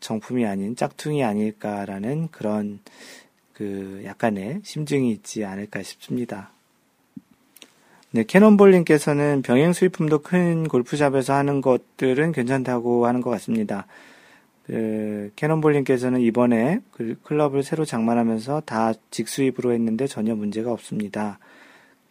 정품이 0.00 0.44
아닌 0.44 0.74
짝퉁이 0.74 1.22
아닐까라는 1.22 2.30
그런 2.32 2.80
그 3.52 4.02
약간의 4.04 4.62
심증이 4.64 5.12
있지 5.12 5.44
않을까 5.44 5.84
싶습니다. 5.84 6.50
네, 8.12 8.24
캐논볼님께서는 8.24 9.42
병행 9.42 9.72
수입품도 9.72 10.20
큰 10.20 10.68
골프샵에서 10.68 11.34
하는 11.34 11.60
것들은 11.60 12.32
괜찮다고 12.32 13.06
하는 13.06 13.20
것 13.20 13.30
같습니다. 13.30 13.86
그, 14.66 15.32
캐논볼님께서는 15.36 16.20
이번에 16.20 16.80
그 16.92 17.16
클럽을 17.22 17.62
새로 17.62 17.84
장만하면서 17.84 18.62
다 18.66 18.92
직수입으로 19.10 19.72
했는데 19.72 20.06
전혀 20.06 20.34
문제가 20.34 20.72
없습니다. 20.72 21.38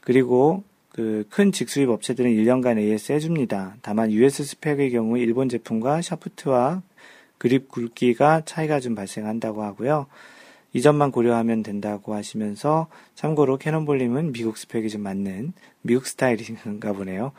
그리고 0.02 0.64
그 0.90 1.26
큰 1.30 1.52
직수입 1.52 1.90
업체들은 1.90 2.32
1년간 2.32 2.78
AS 2.78 3.14
해줍니다. 3.14 3.76
다만 3.82 4.12
US 4.12 4.44
스펙의 4.44 4.92
경우 4.92 5.18
일본 5.18 5.48
제품과 5.50 6.02
샤프트와 6.02 6.82
그립 7.38 7.70
굵기가 7.70 8.42
차이가 8.46 8.80
좀 8.80 8.94
발생한다고 8.94 9.64
하고요. 9.64 10.08
이 10.74 10.82
점만 10.82 11.12
고려하면 11.12 11.64
된다고 11.64 12.14
하시면서 12.16 12.88
참고로 13.16 13.58
캐논볼님은 13.58 14.32
미국 14.34 14.58
스펙이 14.58 14.90
좀 14.90 15.02
맞는 15.02 15.54
미국 15.82 16.06
스타일인가 16.08 16.94
보네요. 16.94 17.32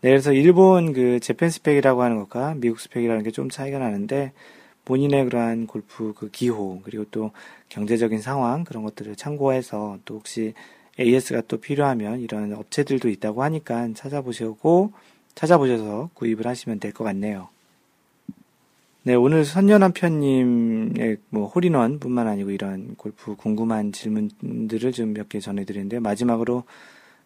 네, 0.00 0.10
그래서 0.10 0.32
일본 0.32 0.92
그 0.92 1.20
재팬 1.20 1.50
스펙이라고 1.50 2.02
하는 2.02 2.18
것과 2.18 2.54
미국 2.56 2.80
스펙이라는 2.80 3.22
게 3.24 3.30
좀 3.30 3.50
차이가 3.50 3.78
나는데 3.78 4.32
본인의 4.84 5.24
그러한 5.26 5.66
골프 5.66 6.12
그 6.14 6.30
기호 6.30 6.80
그리고 6.84 7.04
또 7.10 7.30
경제적인 7.70 8.20
상황 8.20 8.64
그런 8.64 8.82
것들을 8.84 9.16
참고해서 9.16 9.98
또 10.04 10.16
혹시 10.16 10.54
AS가 11.00 11.42
또 11.48 11.58
필요하면 11.58 12.20
이런 12.20 12.52
업체들도 12.52 13.08
있다고 13.08 13.42
하니까 13.42 13.88
찾아보시고 13.94 14.92
찾아보셔서 15.34 16.10
구입을 16.14 16.46
하시면 16.46 16.80
될 16.80 16.92
것 16.92 17.04
같네요. 17.04 17.48
네, 19.06 19.14
오늘 19.14 19.44
선녀 19.44 19.76
남 19.76 19.92
편님의 19.92 21.18
뭐 21.28 21.46
홀인원 21.48 21.98
뿐만 21.98 22.26
아니고 22.26 22.50
이런 22.50 22.94
골프 22.96 23.36
궁금한 23.36 23.92
질문들을 23.92 24.92
좀 24.92 25.12
몇 25.12 25.28
개 25.28 25.40
전해드리는데 25.40 25.98
마지막으로 26.00 26.64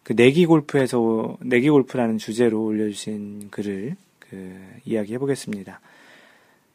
그 0.03 0.13
내기 0.13 0.45
골프에서 0.45 1.37
내기 1.41 1.69
골프라는 1.69 2.17
주제로 2.17 2.65
올려주신 2.65 3.49
글을 3.51 3.95
그 4.19 4.59
이야기해 4.85 5.19
보겠습니다. 5.19 5.79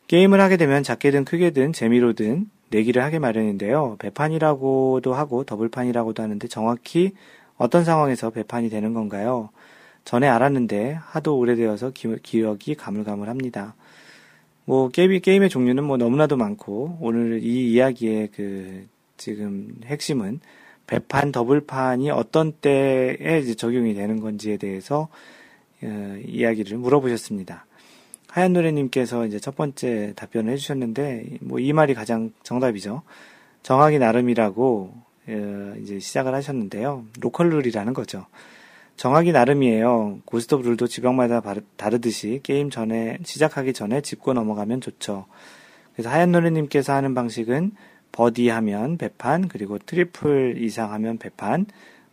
게임을 0.07 0.41
하게 0.41 0.57
되면 0.57 0.83
작게든 0.83 1.25
크게든 1.27 1.75
재미로든 1.75 2.49
내기를 2.71 3.03
하게 3.03 3.19
마련인데요. 3.19 3.97
배판이라고도 3.99 5.13
하고 5.13 5.45
더블판이라고도 5.45 6.23
하는데 6.23 6.49
정확히 6.49 7.13
어떤 7.59 7.85
상황에서 7.85 8.31
배판이 8.31 8.71
되는 8.71 8.95
건가요? 8.95 9.51
전에 10.05 10.29
알았는데 10.29 10.93
하도 10.95 11.37
오래되어서 11.39 11.91
기억이 11.91 12.75
가물가물합니다. 12.75 13.75
뭐 14.65 14.89
게임 14.89 15.19
게임의 15.21 15.49
종류는 15.51 15.85
뭐 15.85 15.97
너무나도 15.97 16.37
많고 16.37 16.99
오늘 17.01 17.43
이 17.43 17.73
이야기의 17.73 18.29
그 18.35 18.87
지금 19.17 19.75
핵심은 19.85 20.41
배판 20.87 21.33
더블판이 21.33 22.11
어떤 22.11 22.53
때에 22.53 23.41
이제 23.43 23.55
적용이 23.55 23.95
되는 23.95 24.21
건지에 24.21 24.57
대해서 24.57 25.09
어, 25.83 26.19
이야기를 26.27 26.79
물어보셨습니다. 26.79 27.67
하얀 28.29 28.53
노래님께서 28.53 29.27
이제 29.27 29.39
첫 29.39 29.55
번째 29.55 30.13
답변을 30.17 30.53
해주셨는데 30.53 31.39
뭐 31.41 31.61
이 31.61 31.73
말이 31.73 31.95
가장 31.95 32.33
정답이죠. 32.43 33.03
정하기 33.63 33.99
나름이라고 33.99 34.95
어, 35.27 35.75
이제 35.81 35.99
시작을 36.01 36.35
하셨는데요. 36.35 37.05
로컬 37.21 37.51
룰이라는 37.51 37.95
거죠. 37.95 38.27
정하기 38.97 39.33
나름이에요. 39.33 40.21
고스톱 40.25 40.63
룰도 40.63 40.87
지방마다 40.87 41.43
다르듯이 41.77 42.41
게임 42.43 42.71
전에 42.71 43.19
시작하기 43.25 43.73
전에 43.73 44.01
짚고 44.01 44.33
넘어가면 44.33 44.81
좋죠. 44.81 45.27
그래서 45.93 46.11
하얀 46.11 46.33
노래님께서 46.33 46.93
하는 46.93 47.15
방식은 47.15 47.73
버디 48.13 48.49
하면 48.49 48.97
배판 48.97 49.49
그리고 49.49 49.79
triple 49.79 50.57
이상 50.59 50.93
하면 50.93 51.19
배판 51.19 51.67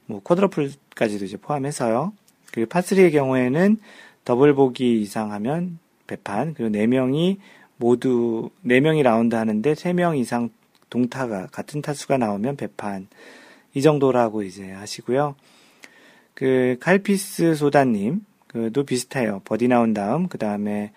뭐 0.07 0.21
quadruple까지도 0.21 1.25
이제 1.25 1.37
포함해서요. 1.37 2.13
그리고 2.51 2.69
파3의 2.69 3.11
경우에는 3.11 3.77
더블 4.25 4.53
보기 4.53 5.01
이상 5.01 5.31
하면 5.31 5.79
배판 6.07 6.53
그리고 6.55 6.71
4명이 6.71 7.37
모두 7.77 8.49
4명이 8.65 9.03
라운드 9.03 9.35
하는데 9.35 9.73
3명 9.73 10.17
이상 10.17 10.49
동타가 10.89 11.47
같은 11.47 11.81
타수가 11.81 12.17
나오면 12.17 12.57
배판 12.57 13.07
이 13.73 13.81
정도라고 13.81 14.43
이제 14.43 14.71
하시고요. 14.71 15.35
그 16.41 16.75
칼피스 16.79 17.53
소다님 17.53 18.25
그도 18.47 18.83
비슷해요. 18.83 19.43
버디 19.45 19.67
나온 19.67 19.93
다음 19.93 20.27
그 20.27 20.39
다음에 20.39 20.91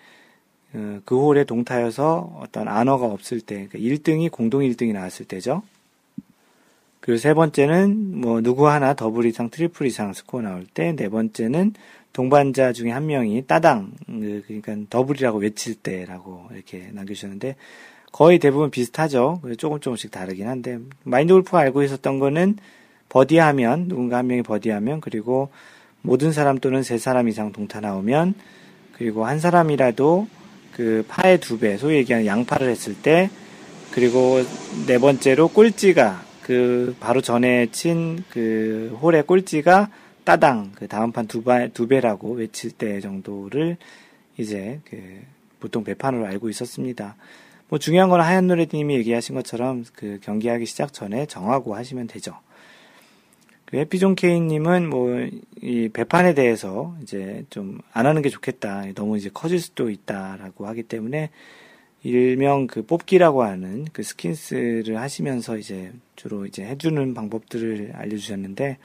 그, 0.71 1.03
그 1.05 1.15
홀에 1.15 1.43
동타여서 1.43 2.39
어떤 2.41 2.67
honor가 2.67 3.05
없을 3.05 3.41
때, 3.41 3.67
그러니까 3.67 3.77
1등이 3.77 4.31
공동 4.31 4.61
1등이 4.61 4.91
나왔을 4.91 5.27
때죠. 5.27 5.61
그리고 6.99 7.19
세 7.19 7.35
번째는 7.35 8.19
뭐 8.19 8.41
누구 8.41 8.67
하나 8.67 8.95
더블 8.95 9.27
이상 9.27 9.51
triple 9.51 9.85
이상 9.85 10.13
스코어 10.13 10.41
나올 10.41 10.65
때, 10.65 10.95
네 10.95 11.09
번째는 11.09 11.75
동반자 12.11 12.73
중에 12.73 12.89
한 12.89 13.05
명이 13.05 13.45
따당, 13.45 13.91
그, 14.07 14.41
그러니까 14.47 14.75
더블이라고 14.89 15.37
외칠 15.37 15.75
때라고 15.75 16.47
이렇게 16.55 16.89
남겨주셨는데, 16.91 17.55
거의 18.11 18.39
대부분 18.39 18.71
비슷하죠. 18.71 19.41
조금 19.59 19.79
조금씩 19.79 20.09
다르긴 20.09 20.47
한데, 20.47 20.79
마인드 21.03 21.33
골프가 21.33 21.59
알고 21.59 21.83
있었던 21.83 22.17
거는 22.17 22.57
버디하면 23.09 23.87
누군가 23.87 24.17
한 24.17 24.27
명이 24.27 24.41
버디하면 24.43 25.01
그리고 25.01 25.49
모든 26.01 26.31
사람 26.31 26.59
또는 26.59 26.83
세 26.83 26.97
사람 26.97 27.27
이상 27.29 27.51
동타 27.51 27.79
나오면 27.79 28.35
그리고 28.93 29.25
한 29.25 29.39
사람이라도 29.39 30.27
그 30.71 31.05
파의 31.07 31.39
두 31.39 31.57
배, 31.59 31.77
소위 31.77 31.95
얘기하는 31.97 32.25
양파를 32.25 32.69
했을 32.69 32.93
때 32.95 33.29
그리고 33.91 34.41
네 34.87 34.97
번째로 34.99 35.47
꼴찌가 35.47 36.21
그 36.41 36.95
바로 36.99 37.21
전에 37.21 37.67
친 37.71 38.23
그 38.29 38.97
홀의 39.01 39.23
꼴찌가 39.25 39.89
따당 40.23 40.71
그 40.75 40.87
다음 40.87 41.11
판 41.11 41.27
두 41.27 41.43
배, 41.43 41.69
두 41.73 41.87
배라고 41.87 42.33
외칠 42.33 42.71
때 42.71 42.99
정도를 42.99 43.77
이제 44.37 44.79
그 44.89 44.97
보통 45.59 45.83
배판으로 45.83 46.25
알고 46.25 46.49
있었습니다. 46.49 47.15
뭐 47.69 47.79
중요한 47.79 48.09
건 48.09 48.21
하얀 48.21 48.47
노래님이 48.47 48.95
얘기하신 48.97 49.33
것처럼 49.35 49.85
그 49.95 50.19
경기하기 50.21 50.65
시작 50.65 50.93
전에 50.93 51.25
정하고 51.25 51.75
하시면 51.75 52.07
되죠. 52.07 52.35
그 53.65 53.77
해피존 53.77 54.15
케이님은 54.15 54.89
뭐, 54.89 55.09
이 55.61 55.89
배판에 55.89 56.33
대해서 56.35 56.95
이제 57.01 57.45
좀 57.49 57.79
안 57.93 58.05
하는 58.05 58.21
게 58.21 58.29
좋겠다. 58.29 58.83
너무 58.93 59.17
이제 59.17 59.29
커질 59.33 59.59
수도 59.59 59.89
있다라고 59.89 60.67
하기 60.67 60.83
때문에 60.83 61.29
일명 62.03 62.67
그 62.67 62.85
뽑기라고 62.85 63.43
하는 63.43 63.85
그 63.93 64.03
skins를 64.03 64.97
하시면서 64.99 65.57
이제 65.57 65.91
주로 66.15 66.45
이제 66.45 66.63
해주는 66.63 67.13
방법들을 67.13 67.93
알려주셨는데 67.95 68.77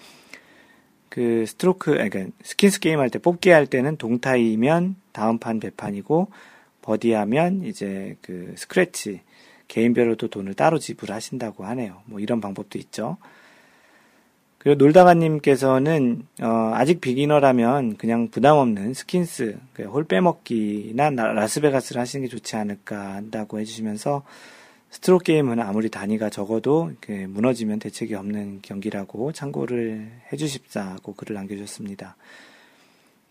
그 1.10 1.44
스트로크, 1.46 1.90
그러니까 1.92 2.26
skins 2.42 2.80
게임 2.80 3.00
할 3.00 3.10
때 3.10 3.18
뽑기 3.18 3.50
할 3.50 3.66
때는 3.66 3.96
동타이면 3.96 4.96
다음 5.12 5.38
판 5.38 5.58
배판이고 5.60 6.30
버디하면 6.82 7.64
이제 7.64 8.16
그 8.22 8.54
스크래치 8.56 9.20
개인별로도 9.68 10.28
돈을 10.28 10.54
따로 10.54 10.78
지불하신다고 10.78 11.64
하네요. 11.64 12.02
뭐 12.06 12.20
이런 12.20 12.40
방법도 12.40 12.78
있죠. 12.78 13.18
그리고 14.60 14.76
놀다가님께서는 14.76 16.26
어, 16.42 16.72
아직 16.74 17.00
beginner라면 17.00 17.96
그냥 17.96 18.28
부담 18.28 18.58
없는 18.58 18.92
skins, 18.92 19.58
그 19.72 19.88
홀 19.88 20.04
빼먹기나 20.04 21.08
라스베가스를 21.10 21.98
하시는 21.98 22.26
게 22.26 22.28
좋지 22.28 22.56
않을까 22.56 23.14
한다고 23.14 23.58
해주시면서 23.58 24.22
스트로크 24.90 25.18
게임은 25.20 25.60
아무리 25.60 25.88
단위가 25.88 26.28
적어도 26.28 26.92
무너지면 27.28 27.78
대책이 27.78 28.14
없는 28.14 28.58
경기라고 28.60 29.32
참고를 29.32 30.10
해주십사고 30.30 31.14
글을 31.14 31.36
남겨주셨습니다. 31.36 32.16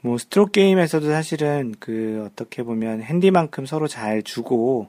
뭐 0.02 0.18
스트로크 0.18 0.48
게임에서도 0.48 1.06
사실은 1.10 1.76
그 1.80 2.28
어떻게 2.28 2.64
보면 2.64 3.04
핸디만큼 3.04 3.68
서로 3.68 3.88
잘 3.88 4.24
주고 4.24 4.88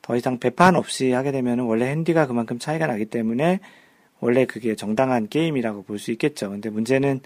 더 0.00 0.16
이상 0.16 0.38
배판 0.38 0.76
없이 0.76 1.10
하게 1.10 1.30
되면 1.30 1.58
원래 1.58 1.90
핸디가 1.90 2.26
그만큼 2.26 2.58
차이가 2.58 2.86
나기 2.86 3.04
때문에 3.04 3.60
원래 4.20 4.46
그게 4.46 4.74
정당한 4.74 5.28
게임이라고 5.28 5.82
볼 5.82 5.98
수 5.98 6.10
있겠죠. 6.12 6.50
근데 6.50 6.70
문제는 6.70 7.20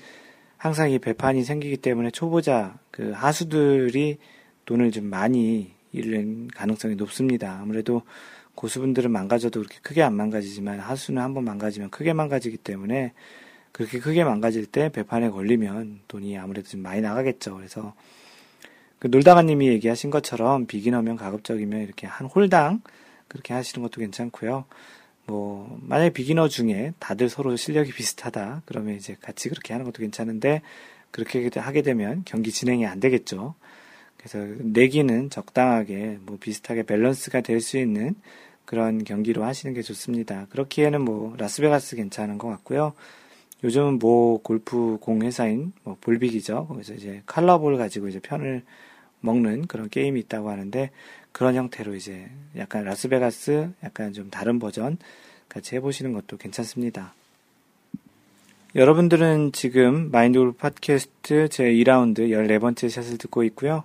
항상 0.57 0.91
이 0.91 0.99
배판이 0.99 1.45
생기기 1.45 1.77
때문에 1.79 2.11
초보자 2.11 2.79
그 2.91 3.13
하수들이 3.13 4.19
돈을 4.67 4.91
좀 4.91 5.05
많이 5.05 5.73
잃는 5.93 6.49
가능성이 6.49 6.97
높습니다. 6.97 7.59
아무래도 7.61 8.03
고수분들은 8.55 9.11
망가져도 9.13 9.61
그렇게 9.61 9.79
크게 9.83 10.03
안 10.03 10.15
망가지지만 10.15 10.81
하수는 10.81 11.23
한번 11.23 11.45
망가지면 11.45 11.91
크게 11.91 12.13
망가지기 12.13 12.57
때문에 12.59 13.13
그렇게 13.71 14.01
크게 14.01 14.25
망가질 14.25 14.67
때 14.67 14.91
배판에 14.91 15.31
걸리면 15.31 16.01
돈이 16.09 16.37
아무래도 16.37 16.69
좀 16.69 16.83
많이 16.83 17.01
나가겠죠. 17.01 17.55
그래서 17.55 17.95
그 18.99 19.07
놀다가님이 19.07 19.69
얘기하신 19.69 20.11
것처럼 20.11 20.67
비기너면 20.67 21.17
가급적이면 21.17 21.83
이렇게 21.83 22.09
한 22.09 22.27
홀당 22.27 22.83
그렇게 23.29 23.55
하시는 23.55 23.81
것도 23.83 24.01
괜찮고요. 24.01 24.65
뭐 25.29 25.79
만약에 25.83 26.11
비기너 26.11 26.49
중에 26.49 26.95
다들 26.99 27.29
서로 27.29 27.55
실력이 27.55 27.93
비슷하다 27.93 28.63
그러면 28.65 28.97
이제 28.97 29.15
같이 29.21 29.49
그렇게 29.51 29.75
하는 29.75 29.85
것도 29.85 30.01
괜찮은데 30.01 30.63
그렇게 31.11 31.49
하게 31.55 31.83
되면 31.83 32.23
경기 32.25 32.51
진행이 32.51 32.87
안 32.87 32.99
되겠죠. 32.99 33.55
그래서 34.17 34.39
내기는 34.59 35.31
적당하게 35.31 36.19
뭐 36.23 36.39
비슷하게 36.41 36.85
밸런스가 36.85 37.43
될 37.43 37.61
수 37.61 37.79
있는 37.79 38.15
그런 38.65 39.05
경기로 39.05 39.45
하시는 39.45 39.75
게 39.75 39.83
좋습니다. 39.83 40.47
그렇기에는 40.51 41.03
뭐 41.03 41.35
라스베가스 41.39 41.97
괜찮은 41.97 42.39
것 42.39 42.49
같고요. 42.49 42.95
요즘은 43.65 43.99
뭐 43.99 44.41
골프 44.43 44.99
공 45.01 45.23
회사인 45.23 45.73
뭐 45.85 45.97
볼빅이죠. 46.01 46.67
거기서 46.69 46.95
이제 46.95 47.23
칼라볼 47.27 47.77
가지고 47.77 48.09
이제 48.09 48.21
편을 48.21 48.63
먹는 49.21 49.67
그런 49.67 49.89
게임이 49.89 50.21
있다고 50.21 50.51
하는데 50.51 50.91
그런 51.33 51.55
형태로 51.55 51.95
이제 51.95 52.29
약간 52.57 52.85
라스베가스 52.85 53.71
약간 53.85 54.13
좀 54.13 54.31
다른 54.31 54.59
버전 54.59 54.99
같이 55.49 55.77
해보시는 55.77 56.13
것도 56.13 56.37
괜찮습니다. 56.37 57.15
여러분들은 58.75 59.53
지금 59.53 60.11
마인드 60.11 60.39
골프 60.39 60.59
팟캐스트 60.59 61.49
제 61.49 61.65
2라운드 61.65 62.19
14번째 62.19 62.91
샷을 62.91 63.17
듣고 63.19 63.43
있고요. 63.45 63.85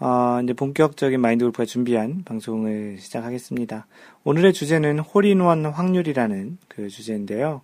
어, 0.00 0.40
이제 0.42 0.52
본격적인 0.52 1.20
마인드 1.20 1.44
골프가 1.44 1.64
준비한 1.64 2.22
방송을 2.24 2.98
시작하겠습니다. 3.00 3.86
오늘의 4.24 4.52
주제는 4.52 5.00
홀인원 5.00 5.66
확률이라는 5.66 6.58
그 6.68 6.88
주제인데요. 6.88 7.62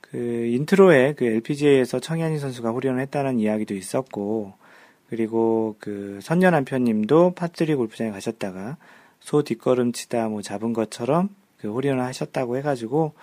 그 0.00 0.16
intro에 0.16 1.14
그 1.14 1.24
LPGA에서 1.24 1.98
청현희 1.98 2.38
선수가 2.38 2.70
홀인원 2.70 3.00
했다는 3.00 3.40
이야기도 3.40 3.74
있었고, 3.74 4.54
그리고 5.08 5.76
그 5.78 6.18
선녀 6.22 6.50
남편님도 6.50 7.34
파 7.34 7.45
three 7.45 7.74
골프장에 7.74 8.10
가셨다가 8.10 8.76
소 9.20 9.42
뒷걸음 9.42 9.92
치다 9.92 10.28
뭐 10.28 10.42
잡은 10.42 10.72
것처럼 10.72 11.28
그 11.58 11.72
홀인원 11.72 12.00
하셨다고 12.00 12.56
해가지고 12.58 13.14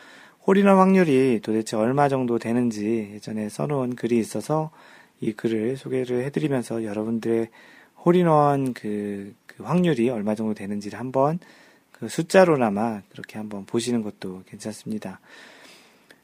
홀인원 0.47 0.77
확률이 0.77 1.39
도대체 1.43 1.75
얼마 1.77 2.09
정도 2.09 2.39
되는지 2.39 3.11
예전에 3.13 3.49
써놓은 3.49 3.95
글이 3.95 4.17
있어서 4.17 4.71
이 5.19 5.33
글을 5.33 5.77
소개를 5.77 6.23
해드리면서 6.25 6.83
여러분들의 6.83 7.49
홀인원 8.03 8.73
그, 8.73 9.35
그 9.45 9.63
확률이 9.63 10.09
얼마 10.09 10.33
정도 10.33 10.55
되는지를 10.55 10.99
한번 10.99 11.39
그 11.91 12.09
숫자로나마 12.09 13.01
그렇게 13.11 13.37
한번 13.37 13.65
보시는 13.65 14.01
것도 14.01 14.41
괜찮습니다. 14.47 15.19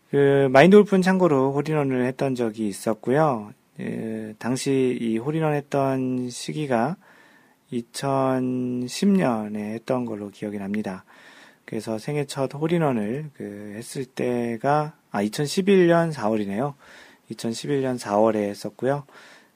그 0.09 0.47
마인드 0.51 0.75
골프는 0.75 1.03
참고로 1.03 1.53
홀인원을 1.53 2.05
했던 2.07 2.33
적이 2.33 2.67
있었고요. 2.67 3.53
예, 3.79 4.33
당시 4.39 4.97
이 4.99 5.17
홀인원 5.17 5.53
했던 5.53 6.29
시기가 6.29 6.97
2010년에 7.71 9.73
했던 9.73 10.05
걸로 10.05 10.29
기억이 10.29 10.57
납니다. 10.57 11.03
그래서 11.65 11.97
생애 11.97 12.25
첫 12.25 12.53
홀인원을 12.53 13.31
그 13.33 13.73
했을 13.75 14.05
때가 14.05 14.95
아 15.11 15.23
2011년 15.23 16.13
4월이네요. 16.13 16.73
2011년 17.31 17.99
4월에 17.99 18.35
했었고요. 18.35 19.03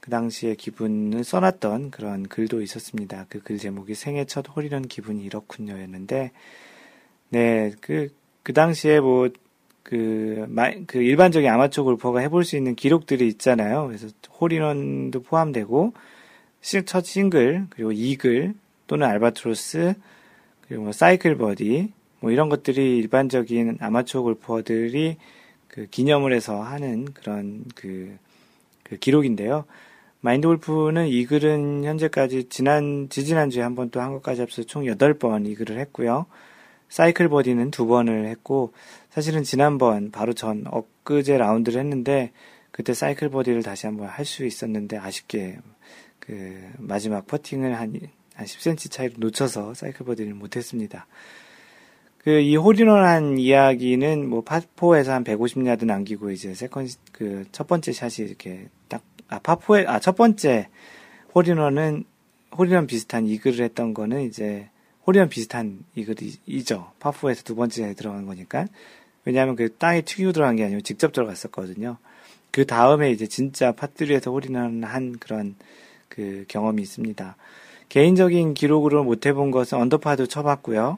그 0.01 0.09
당시에 0.09 0.55
기분을 0.55 1.23
써놨던 1.23 1.91
그런 1.91 2.27
글도 2.27 2.61
있었습니다. 2.61 3.25
그 3.29 3.39
글 3.39 3.57
제목이 3.57 3.95
생애 3.95 4.25
첫 4.25 4.45
홀인원 4.49 4.87
기분이 4.87 5.23
이렇군요였는데 5.23 6.31
네, 7.29 7.71
그, 7.79 8.09
그 8.43 8.53
당시에 8.53 8.99
뭐 8.99 9.29
그, 9.83 10.47
그 10.87 10.99
일반적인 10.99 11.49
아마추어 11.49 11.83
골퍼가 11.83 12.19
해볼 12.21 12.43
수 12.45 12.55
있는 12.57 12.75
기록들이 12.75 13.27
있잖아요. 13.27 13.87
그래서 13.87 14.07
홀인원도 14.39 15.23
포함되고, 15.23 15.93
첫 16.85 17.05
싱글, 17.05 17.65
그리고 17.69 17.91
이글, 17.91 18.53
또는 18.87 19.07
알바트로스, 19.07 19.93
그리고 20.67 20.83
뭐 20.83 20.91
사이클 20.91 21.37
버디, 21.37 21.91
뭐 22.19 22.31
이런 22.31 22.49
것들이 22.49 22.97
일반적인 22.97 23.77
아마추어 23.81 24.21
골퍼들이 24.21 25.17
그 25.67 25.87
기념을 25.87 26.33
해서 26.33 26.61
하는 26.61 27.05
그런 27.13 27.63
그, 27.75 28.17
그 28.83 28.97
기록인데요. 28.97 29.65
마인드 30.19 30.47
골프는 30.47 31.07
이글은 31.07 31.83
현재까지 31.83 32.49
지난, 32.49 33.07
지지난주에 33.09 33.63
한 33.63 33.73
번 33.75 33.89
또 33.89 33.99
한 34.01 34.11
것까지 34.13 34.41
합쳐서 34.41 34.67
총 34.67 34.83
8번 34.83 35.47
이글을 35.47 35.79
했고요. 35.79 36.27
사이클 36.89 37.29
버디는 37.29 37.71
두 37.71 37.87
번을 37.87 38.27
했고, 38.27 38.73
사실은 39.11 39.43
지난번 39.43 40.11
바로 40.11 40.33
전 40.33 40.63
엊그제 40.67 41.37
라운드를 41.37 41.79
했는데 41.79 42.31
그때 42.71 42.93
사이클 42.93 43.29
버디를 43.29 43.61
다시 43.63 43.85
한번 43.85 44.07
할 44.07 44.25
수 44.25 44.45
있었는데 44.45 44.97
아쉽게 44.97 45.59
그 46.19 46.61
마지막 46.77 47.27
퍼팅을 47.27 47.77
한, 47.77 47.93
한 48.35 48.45
10cm 48.45 48.89
차이로 48.91 49.13
놓쳐서 49.17 49.73
사이클 49.73 50.05
버디를 50.05 50.33
못했습니다. 50.33 51.05
그 52.23 52.39
이 52.39 52.55
홀인원 52.55 53.03
한 53.03 53.37
이야기는 53.37 54.27
뭐 54.29 54.41
파 54.43 54.57
four에서 54.57 55.11
한 55.13 55.23
150야드 55.23 55.85
남기고 55.85 56.31
이제 56.31 56.53
second 56.53 56.87
그 57.11 57.45
첫 57.51 57.67
번째 57.67 57.91
샷이 57.91 58.27
이렇게 58.27 58.67
딱 58.87 59.03
아 59.27 59.39
파 59.39 59.52
four에 59.52 59.85
아 59.87 59.99
첫 59.99 60.15
번째 60.15 60.67
홀인원은 61.33 62.03
홀인원 62.57 62.85
비슷한 62.87 63.25
이글을 63.27 63.61
했던 63.61 63.93
거는 63.93 64.23
이제 64.23 64.69
홀인원 65.07 65.29
비슷한 65.29 65.83
이글이죠. 65.95 66.91
파 66.99 67.08
four에서 67.08 67.43
두 67.43 67.55
번째 67.55 67.93
들어간 67.95 68.25
거니까 68.25 68.67
왜냐하면 69.25 69.55
그 69.55 69.75
땅에 69.77 70.01
튀기고 70.01 70.31
들어간 70.31 70.55
게 70.55 70.63
아니고 70.63 70.81
직접 70.81 71.11
들어갔었거든요. 71.11 71.97
그 72.51 72.65
다음에 72.65 73.11
이제 73.11 73.27
진짜 73.27 73.71
파 73.71 73.82
three에서 73.82 74.31
홀인원 74.31 74.83
한 74.83 75.17
그런 75.19 75.55
그 76.09 76.45
경험이 76.47 76.81
있습니다. 76.81 77.35
개인적인 77.89 78.53
기록으로 78.53 79.03
못 79.03 79.25
해본 79.25 79.51
것은 79.51 79.77
언더파도 79.77 80.27
쳐봤고요. 80.27 80.97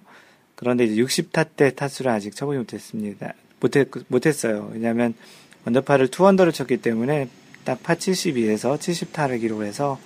그런데 0.56 0.86
이제 0.86 1.02
60타 1.02 1.48
때 1.56 1.74
타수를 1.74 2.12
아직 2.12 2.36
쳐보지 2.36 2.58
못했습니다. 2.58 3.34
못했, 3.60 3.88
못했어요. 4.08 4.70
왜냐하면 4.74 5.14
언더파를 5.66 6.10
two 6.10 6.21
under를 6.21 6.54
쳤기 6.54 6.78
때문에 6.78 7.30
딱 7.64 7.80
파 7.82 7.96
72에서 7.96 8.78
70타를 8.78 9.40
기록해서 9.40 10.00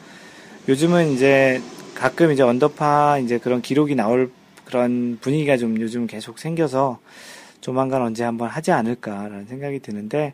요즘은 0.70 1.12
이제 1.12 1.62
가끔 1.96 2.32
이제 2.32 2.44
언더파 2.44 3.20
이제 3.20 3.40
그런 3.40 3.62
기록이 3.62 3.96
나올 3.96 4.32
그런 4.66 5.18
분위기가 5.22 5.58
좀 5.58 5.80
요즘 5.82 6.08
계속 6.08 6.40
생겨서 6.40 7.00
조만간 7.62 8.02
언제 8.02 8.24
한번 8.24 8.50
하지 8.50 8.72
않을까라는 8.72 9.46
생각이 9.46 9.80
드는데 9.80 10.34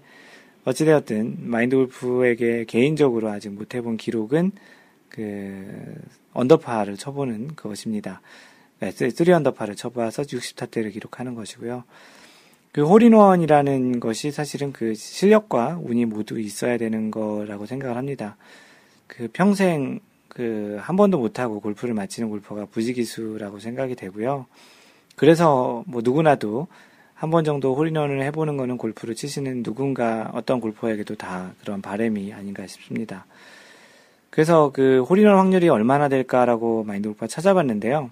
어찌되었든 0.66 1.38
마인드 1.40 1.76
골프에게 1.76 2.66
개인적으로 2.66 3.30
아직 3.30 3.50
못 3.50 3.76
해본 3.76 3.98
기록은 3.98 4.52
그 5.10 5.96
언더파를 6.34 6.98
쳐보는 6.98 7.56
그것입니다. 7.56 8.22
3 8.80 8.92
네, 9.10 9.34
언더파를 9.34 9.76
쳐봐서 9.76 10.24
60타대를 10.24 10.92
기록하는 10.92 11.36
것이고요. 11.36 11.84
그 12.72 12.84
홀인원이라는 12.86 14.00
것이 14.00 14.32
사실은 14.32 14.74
그 14.74 14.96
실력과 14.96 15.80
운이 15.84 16.06
모두 16.06 16.40
있어야 16.40 16.78
되는 16.78 17.12
거라고 17.12 17.66
생각을 17.66 17.98
합니다. 17.98 18.36
그 19.08 19.30
평생 19.32 20.00
그 20.34 20.80
한 20.82 20.96
번도 20.96 21.20
못하고 21.20 21.60
골프를 21.60 21.94
마치는 21.94 22.30
골퍼가 22.30 22.66
부지기수라고 22.66 23.60
생각이 23.60 23.96
되고요. 23.96 24.48
그래서 25.16 25.84
뭐 25.86 26.02
누구나도 26.04 26.68
한 27.24 27.30
번 27.32 27.46
정도 27.46 27.74
홀인원을 27.74 28.22
해보는 28.24 28.58
거는 28.58 28.78
골프를 28.78 29.16
치시는 29.16 29.64
누군가 29.64 30.30
어떤 30.34 30.60
골퍼에게도 30.60 31.16
다 31.16 31.54
그런 31.62 31.82
바램이 31.82 32.34
아닌가 32.34 32.68
싶습니다. 32.68 33.26
그래서 34.30 34.72
그 34.74 35.04
홀인원 35.04 35.38
확률이 35.38 35.70
얼마나 35.70 36.10
될까라고 36.10 36.84
마인드 36.84 37.08
골프가 37.08 37.28
찾아봤는데요. 37.28 38.10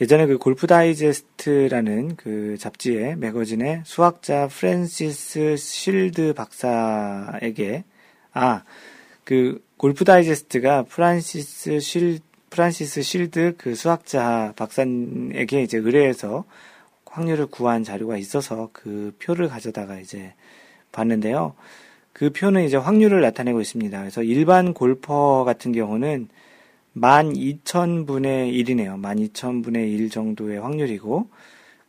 예전에 0.00 0.24
그 0.24 0.38
골프 0.38 0.66
다이제스트라는 0.66 2.16
그 2.16 2.56
잡지에 2.58 3.14
매거진에 3.16 3.82
수학자 3.84 4.48
프랜시스 4.48 5.58
실드 5.58 6.32
박사에게 6.32 7.84
아 8.32 8.62
그 9.24 9.60
골프 9.76 10.04
다이제스트가 10.06 10.84
프란시스 10.84 11.80
실 11.80 12.20
프란시스 12.48 13.02
실드 13.02 13.56
그 13.58 13.74
수학자 13.74 14.54
박사에게 14.56 15.62
이제 15.62 15.76
의뢰해서 15.76 16.44
확률을 17.16 17.46
구한 17.46 17.84
자료가 17.84 18.16
있어서 18.16 18.70
그 18.72 19.14
표를 19.22 19.48
가져다가 19.48 19.98
이제 19.98 20.34
봤는데요. 20.92 21.54
그 22.12 22.30
표는 22.30 22.64
이제 22.64 22.76
확률을 22.76 23.20
나타내고 23.20 23.60
있습니다. 23.60 23.98
그래서 23.98 24.22
일반 24.22 24.72
골퍼 24.72 25.44
같은 25.44 25.72
경우는 25.72 26.28
12,000분의 26.96 28.52
1이네요. 28.54 29.00
12,000분의 29.00 29.92
1 29.92 30.10
정도의 30.10 30.60
확률이고, 30.60 31.28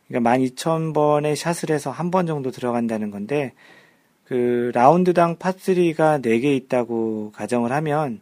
그러니까 0.08 0.30
12,000번의 0.30 1.36
샷을 1.36 1.70
해서 1.70 1.90
한 1.90 2.10
번 2.10 2.26
정도 2.26 2.50
들어간다는 2.50 3.10
건데, 3.10 3.52
그 4.24 4.70
라운드당 4.74 5.36
파3가 5.36 6.20
4개 6.22 6.44
있다고 6.56 7.32
가정을 7.34 7.72
하면, 7.72 8.20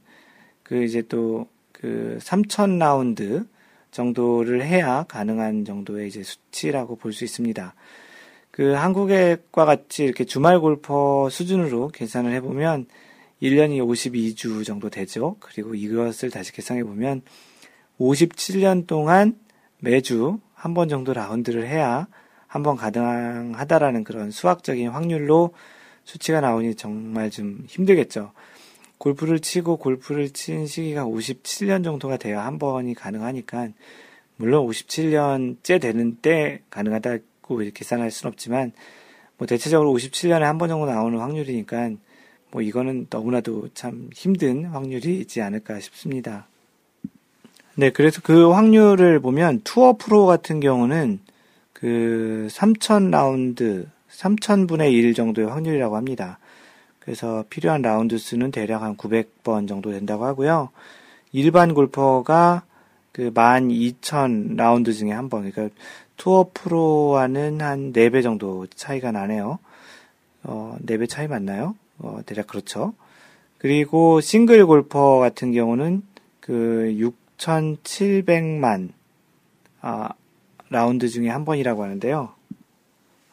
그 0.62 0.84
이제 0.84 1.02
또 1.02 1.46
그 1.80 2.18
3,000라운드 2.20 3.46
정도를 3.96 4.62
해야 4.64 5.04
가능한 5.08 5.64
정도의 5.64 6.08
이제 6.08 6.22
수치라고 6.22 6.96
볼 6.96 7.12
수 7.12 7.24
있습니다. 7.24 7.74
그 8.50 8.72
한국과 8.72 9.64
같이 9.64 10.04
이렇게 10.04 10.24
주말 10.24 10.60
골퍼 10.60 11.28
수준으로 11.30 11.88
계산을 11.88 12.32
해보면 12.34 12.86
1년이 13.42 13.78
52주 13.80 14.64
정도 14.64 14.88
되죠. 14.90 15.36
그리고 15.40 15.74
이것을 15.74 16.30
다시 16.30 16.52
계산해 16.52 16.84
보면 16.84 17.22
57년 17.98 18.86
동안 18.86 19.38
매주 19.78 20.38
한 20.54 20.74
번 20.74 20.88
정도 20.88 21.12
라운드를 21.12 21.66
해야 21.66 22.06
한 22.46 22.62
번 22.62 22.76
가능하다라는 22.76 24.04
그런 24.04 24.30
수학적인 24.30 24.88
확률로 24.88 25.52
수치가 26.04 26.40
나오니 26.40 26.76
정말 26.76 27.30
좀 27.30 27.64
힘들겠죠. 27.66 28.32
골프를 28.98 29.40
치고 29.40 29.76
골프를 29.76 30.30
친 30.30 30.66
시기가 30.66 31.04
57년 31.04 31.84
정도가 31.84 32.16
돼야 32.16 32.44
한 32.44 32.58
번이 32.58 32.94
가능하니까 32.94 33.68
물론 34.36 34.66
57년째 34.66 35.80
되는 35.80 36.16
때 36.16 36.60
가능하다고 36.70 37.58
계산할 37.74 38.10
수는 38.10 38.32
없지만 38.32 38.72
뭐 39.38 39.46
대체적으로 39.46 39.92
57년에 39.92 40.40
한 40.40 40.58
번 40.58 40.68
정도 40.68 40.86
나오는 40.86 41.18
확률이니까 41.18 41.90
뭐 42.50 42.62
이거는 42.62 43.06
너무나도 43.10 43.68
참 43.74 44.08
힘든 44.14 44.64
확률이지 44.66 45.42
않을까 45.42 45.80
싶습니다. 45.80 46.46
네, 47.74 47.90
그래서 47.90 48.22
그 48.22 48.50
확률을 48.52 49.20
보면 49.20 49.60
투어 49.62 49.94
프로 49.98 50.24
같은 50.24 50.60
경우는 50.60 51.20
그 51.74 52.48
3000 52.50 53.10
라운드, 53.10 53.86
3000분의 54.10 54.92
1 54.92 55.12
정도의 55.12 55.48
확률이라고 55.48 55.96
합니다. 55.96 56.38
그래서 57.06 57.44
필요한 57.48 57.82
라운드 57.82 58.18
수는 58.18 58.50
대략 58.50 58.82
한 58.82 58.96
900번 58.96 59.68
정도 59.68 59.92
된다고 59.92 60.24
하고요. 60.24 60.70
일반 61.30 61.72
골퍼가 61.72 62.64
그 63.12 63.30
12,000 63.32 64.56
라운드 64.56 64.92
중에 64.92 65.12
한 65.12 65.28
번, 65.30 65.48
그러니까 65.48 65.74
투어 66.16 66.50
프로와는 66.52 67.60
한 67.62 67.92
4배 67.92 68.24
정도 68.24 68.66
차이가 68.74 69.12
나네요. 69.12 69.60
어, 70.42 70.76
4배 70.84 71.08
차이 71.08 71.28
맞나요? 71.28 71.76
어, 71.98 72.18
대략 72.26 72.48
그렇죠. 72.48 72.92
그리고 73.58 74.20
싱글 74.20 74.66
골퍼 74.66 75.18
같은 75.18 75.52
경우는 75.52 76.02
그 76.40 76.92
6,700만 77.38 78.90
아, 79.80 80.08
라운드 80.70 81.08
중에 81.08 81.28
한 81.28 81.44
번이라고 81.44 81.84
하는데요. 81.84 82.30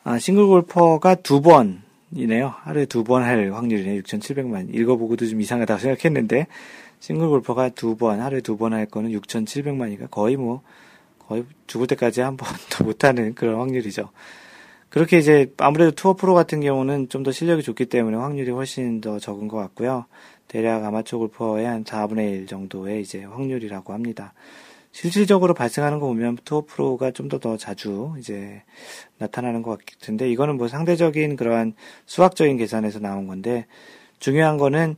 아, 0.04 0.20
싱글 0.20 0.46
골퍼가 0.46 1.16
두 1.16 1.42
번 1.42 1.83
이네요. 2.16 2.54
하루에 2.62 2.86
두 2.86 3.04
번 3.04 3.24
할 3.24 3.52
확률이네요. 3.54 4.02
6,700만. 4.02 4.74
읽어보고도 4.74 5.28
좀 5.28 5.42
이상하다고 5.42 5.80
생각했는데, 5.80 6.48
싱글 7.00 7.28
골퍼가 7.30 7.70
두 7.70 7.96
번, 7.98 8.20
하루에 8.22 8.42
두 8.42 8.56
번 8.58 8.74
할 8.74 8.86
거는 8.86 9.12
6,700만이니까 9.12 10.10
거의 10.12 10.38
뭐, 10.38 10.62
거의 11.28 11.44
죽을 11.68 11.88
때까지 11.88 12.22
한 12.22 12.38
번도 12.38 12.84
못하는 12.86 13.34
그런 13.36 13.60
확률이죠. 13.60 14.10
그렇게 14.90 15.18
이제 15.18 15.52
아무래도 15.58 15.92
투어 15.92 16.14
프로 16.14 16.34
같은 16.36 16.62
경우는 16.62 17.10
좀 17.10 17.24
더 17.24 17.32
실력이 17.32 17.64
좋기 17.64 17.86
때문에 17.88 18.18
확률이 18.18 18.52
훨씬 18.52 19.02
더 19.02 19.18
적은 19.20 19.48
것 19.48 19.58
같고요. 19.58 20.06
대략 20.48 20.84
아마추어 20.86 21.20
골퍼의 21.20 21.66
한 21.66 21.84
4분의 21.84 22.32
1 22.42 22.48
정도의 22.48 23.02
이제 23.02 23.24
확률이라고 23.24 23.92
합니다. 23.94 24.34
실질적으로 24.94 25.54
발생하는 25.54 26.00
거 26.00 26.08
보면 26.08 26.38
투어 26.46 26.62
프로가 26.66 27.12
좀 27.12 27.28
더 27.28 27.40
더 27.40 27.58
자주 27.58 28.14
이제 28.20 28.62
나타나는 29.18 29.64
것 29.64 29.80
같은데 29.86 30.30
이거는 30.32 30.56
뭐 30.58 30.68
상대적인 30.70 31.36
그러한 31.36 31.74
수학적인 32.06 32.58
계산에서 32.58 33.00
나온 33.00 33.28
건데 33.28 33.66
중요한 34.20 34.58
거는 34.58 34.96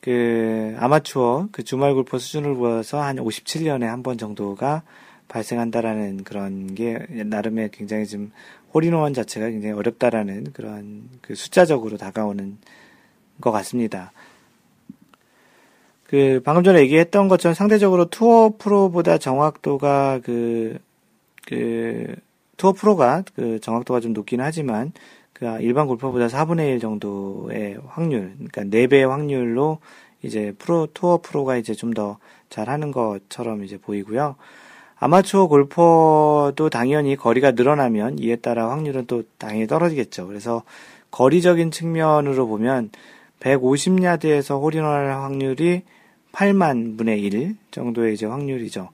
그 0.00 0.76
아마추어 0.78 1.48
그 1.50 1.62
주말 1.64 1.94
골퍼 1.94 2.18
수준을 2.18 2.54
보아서 2.56 3.00
한 3.00 3.16
57년에 3.16 3.82
한 3.84 4.02
번 4.02 4.18
정도가 4.18 4.82
발생한다라는 5.28 6.24
그런 6.24 6.74
게 6.74 6.98
나름의 7.08 7.70
굉장히 7.72 8.06
좀 8.06 8.32
홀인원 8.74 9.14
자체가 9.14 9.48
굉장히 9.48 9.74
어렵다라는 9.74 10.52
그런 10.52 11.08
그 11.22 11.34
숫자적으로 11.34 11.96
다가오는 11.96 12.58
것 13.40 13.50
같습니다. 13.50 14.12
그 16.12 16.42
방금 16.44 16.62
전에 16.62 16.80
얘기했던 16.80 17.28
것처럼 17.28 17.54
상대적으로 17.54 18.04
투어 18.04 18.52
프로보다 18.58 19.16
정확도가 19.16 20.20
그, 20.22 20.78
그, 21.46 22.14
투어 22.58 22.72
프로가 22.72 23.24
그 23.34 23.58
정확도가 23.60 24.00
좀 24.00 24.12
높긴 24.12 24.42
하지만 24.42 24.92
그 25.32 25.46
일반 25.62 25.86
골퍼보다 25.86 26.26
4분의 26.26 26.74
1 26.74 26.80
정도의 26.80 27.78
확률, 27.86 28.34
그러니까 28.36 28.64
4배의 28.64 29.08
확률로 29.08 29.78
이제 30.22 30.54
프로, 30.58 30.86
투어 30.92 31.18
프로가 31.22 31.56
이제 31.56 31.72
좀 31.72 31.94
더 31.94 32.18
잘하는 32.50 32.92
것처럼 32.92 33.64
이제 33.64 33.78
보이고요. 33.78 34.36
아마추어 34.98 35.46
골퍼도 35.46 36.68
당연히 36.70 37.16
거리가 37.16 37.52
늘어나면 37.52 38.18
이에 38.18 38.36
따라 38.36 38.70
확률은 38.70 39.06
또 39.06 39.22
당연히 39.38 39.66
떨어지겠죠. 39.66 40.26
그래서 40.26 40.62
거리적인 41.10 41.70
측면으로 41.70 42.46
보면 42.46 42.90
150야드에서 43.40 44.60
홀인원할 44.60 45.10
확률이 45.14 45.84
8만 46.32 46.98
분의 46.98 47.20
1 47.20 47.56
정도의 47.70 48.14
이제 48.14 48.26
확률이죠. 48.26 48.88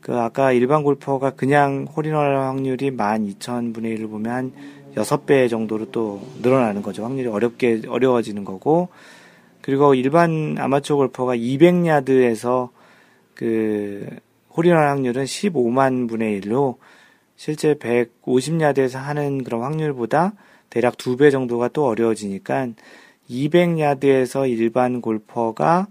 그 0.00 0.16
아까 0.16 0.52
일반 0.52 0.82
골퍼가 0.82 1.30
그냥 1.30 1.84
홀인원할 1.84 2.36
확률이 2.36 2.90
12,000분의 2.90 3.98
1을 3.98 4.10
보면 4.10 4.32
한 4.32 4.52
6배 4.94 5.48
정도로 5.48 5.90
또 5.90 6.22
늘어나는 6.42 6.82
거죠. 6.82 7.04
확률이 7.04 7.28
어렵게 7.28 7.82
어려워지는 7.86 8.44
거고 8.44 8.88
그리고 9.60 9.94
일반 9.94 10.56
아마추어 10.58 10.96
골퍼가 10.96 11.36
200야드에서 11.36 12.70
그 13.34 14.06
홀인원 14.56 14.88
확률은 14.88 15.24
15만 15.24 16.08
분의 16.08 16.40
1로 16.40 16.76
실제 17.36 17.74
150야드에서 17.74 18.98
하는 18.98 19.44
그런 19.44 19.62
확률보다 19.62 20.32
대략 20.70 20.96
2배 20.96 21.30
정도가 21.30 21.68
또 21.68 21.86
어려워지니까 21.86 22.68
200야드에서 23.30 24.48
일반 24.48 25.00
골퍼가 25.00 25.88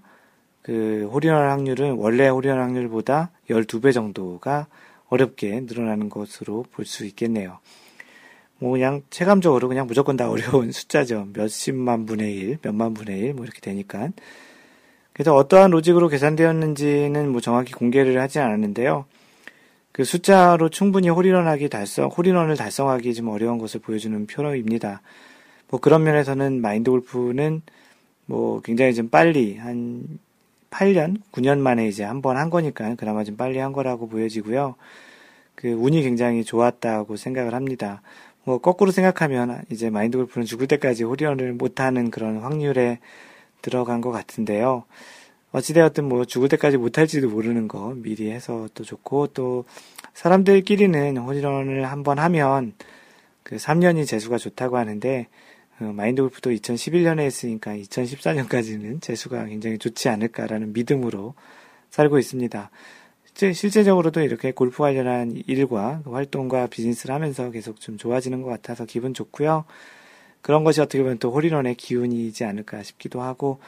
그 0.68 1.10
홀인원 1.14 1.50
확률은 1.50 1.94
원래 1.94 2.28
홀인원 2.28 2.60
확률보다 2.60 3.32
12배 3.50 3.94
정도가 3.94 4.68
어렵게 5.08 5.62
늘어나는 5.62 6.10
것으로 6.10 6.66
볼 6.74 6.86
수 6.86 7.06
있겠네요. 7.06 7.60
뭐 8.60 8.72
그냥 8.72 9.02
체감적으로 9.10 9.70
그냥 9.70 9.88
무조건 9.88 10.18
다 10.18 10.28
어려운 10.30 10.74
숫자죠. 10.74 11.30
몇십만 11.32 12.06
분의 12.06 12.36
1, 12.36 12.58
몇만 12.64 12.94
분의 12.96 13.18
1, 13.18 13.34
뭐 13.36 13.46
이렇게 13.46 13.62
되니까. 13.62 14.10
그래서 15.14 15.34
어떠한 15.36 15.72
로직으로 15.72 16.10
계산되었는지는 16.10 17.30
뭐 17.30 17.40
정확히 17.40 17.72
공개를 17.72 18.20
하지 18.20 18.40
않았는데요. 18.40 19.06
그 19.94 20.04
숫자로 20.04 20.68
충분히 20.68 21.08
홀인원하기 21.08 21.70
달성, 21.70 22.10
홀인원을 22.10 22.58
달성하기 22.58 23.14
좀 23.14 23.30
어려운 23.30 23.58
것을 23.58 23.80
보여주는 23.80 24.28
표로입니다. 24.28 25.02
뭐 25.70 25.80
그런 25.80 26.04
면에서는 26.04 26.60
마인드 26.60 26.92
골프는 26.92 27.62
뭐 28.26 28.60
굉장히 28.62 28.94
좀 28.94 29.08
빨리 29.08 29.56
한 29.56 30.20
8년, 30.70 31.22
9년 31.32 31.60
만에 31.60 31.88
이제 31.88 32.04
한 32.04 32.22
번 32.22 32.38
한 32.38 32.50
거니까 32.50 32.96
그나마 32.96 33.24
좀 33.24 33.38
빨리 33.38 33.60
한 33.60 33.74
거라고 33.74 34.08
보여지고요. 34.08 34.76
그 35.56 35.70
운이 35.72 36.04
굉장히 36.04 36.44
좋았다고 36.44 37.16
생각을 37.18 37.54
합니다. 37.54 38.02
뭐 38.44 38.60
거꾸로 38.60 38.92
생각하면 38.92 39.64
이제 39.72 39.90
마인드 39.90 40.18
골프는 40.18 40.46
죽을 40.46 40.68
때까지 40.68 41.04
홀인원을 41.04 41.54
못하는 41.54 42.12
그런 42.12 42.38
확률에 42.40 43.00
들어간 43.62 44.02
것 44.02 44.12
같은데요. 44.12 44.84
어찌되었든 45.52 46.06
뭐 46.06 46.26
죽을 46.26 46.50
때까지 46.50 46.78
못할지도 46.78 47.30
모르는 47.30 47.68
거 47.68 47.94
미리 47.96 48.30
해서 48.32 48.68
또 48.74 48.84
좋고 48.84 49.28
또 49.28 49.66
사람들끼리는 50.14 51.18
홀인원을 51.18 51.86
한번 51.86 52.20
하면 52.20 52.74
그 53.44 53.56
3년이 53.56 54.06
재수가 54.08 54.38
좋다고 54.38 54.78
하는데 54.78 55.28
어, 55.28 55.28
마인드 55.80 56.22
골프도 56.22 56.50
2011년에 56.52 57.20
했으니까 57.20 57.76
2014년까지는 57.76 59.02
재수가 59.02 59.46
굉장히 59.46 59.78
좋지 59.78 60.10
않을까라는 60.10 60.74
믿음으로 60.74 61.36
살고 61.90 62.18
있습니다. 62.18 62.72
실제적으로도 63.36 64.22
이렇게 64.22 64.52
골프 64.52 64.80
관련한 64.80 65.40
일과 65.46 66.02
그 66.04 66.12
활동과 66.12 66.68
비즈니스를 66.68 67.14
하면서 67.14 67.52
계속 67.52 67.80
좀 67.80 67.98
좋아지는 67.98 68.42
것 68.42 68.50
같아서 68.50 68.86
기분 68.86 69.14
좋고요. 69.14 69.66
그런 70.42 70.64
것이 70.64 70.82
어떻게 70.82 71.04
보면 71.04 71.20
또 71.20 71.32
홀인원의 71.32 71.76
기운이지 71.76 72.44
않을까 72.44 72.82
싶기도 72.82 73.22
하고 73.22 73.60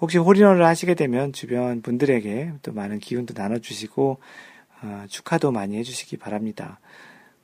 혹시 0.00 0.16
홀인원을 0.16 0.64
하시게 0.64 0.94
되면 0.94 1.34
주변 1.34 1.82
분들에게 1.82 2.52
또 2.62 2.72
많은 2.72 2.98
기운도 2.98 3.34
나눠주시고 3.36 4.18
어, 4.82 5.04
축하도 5.08 5.52
많이 5.52 5.76
해주시기 5.76 6.16
바랍니다. 6.16 6.80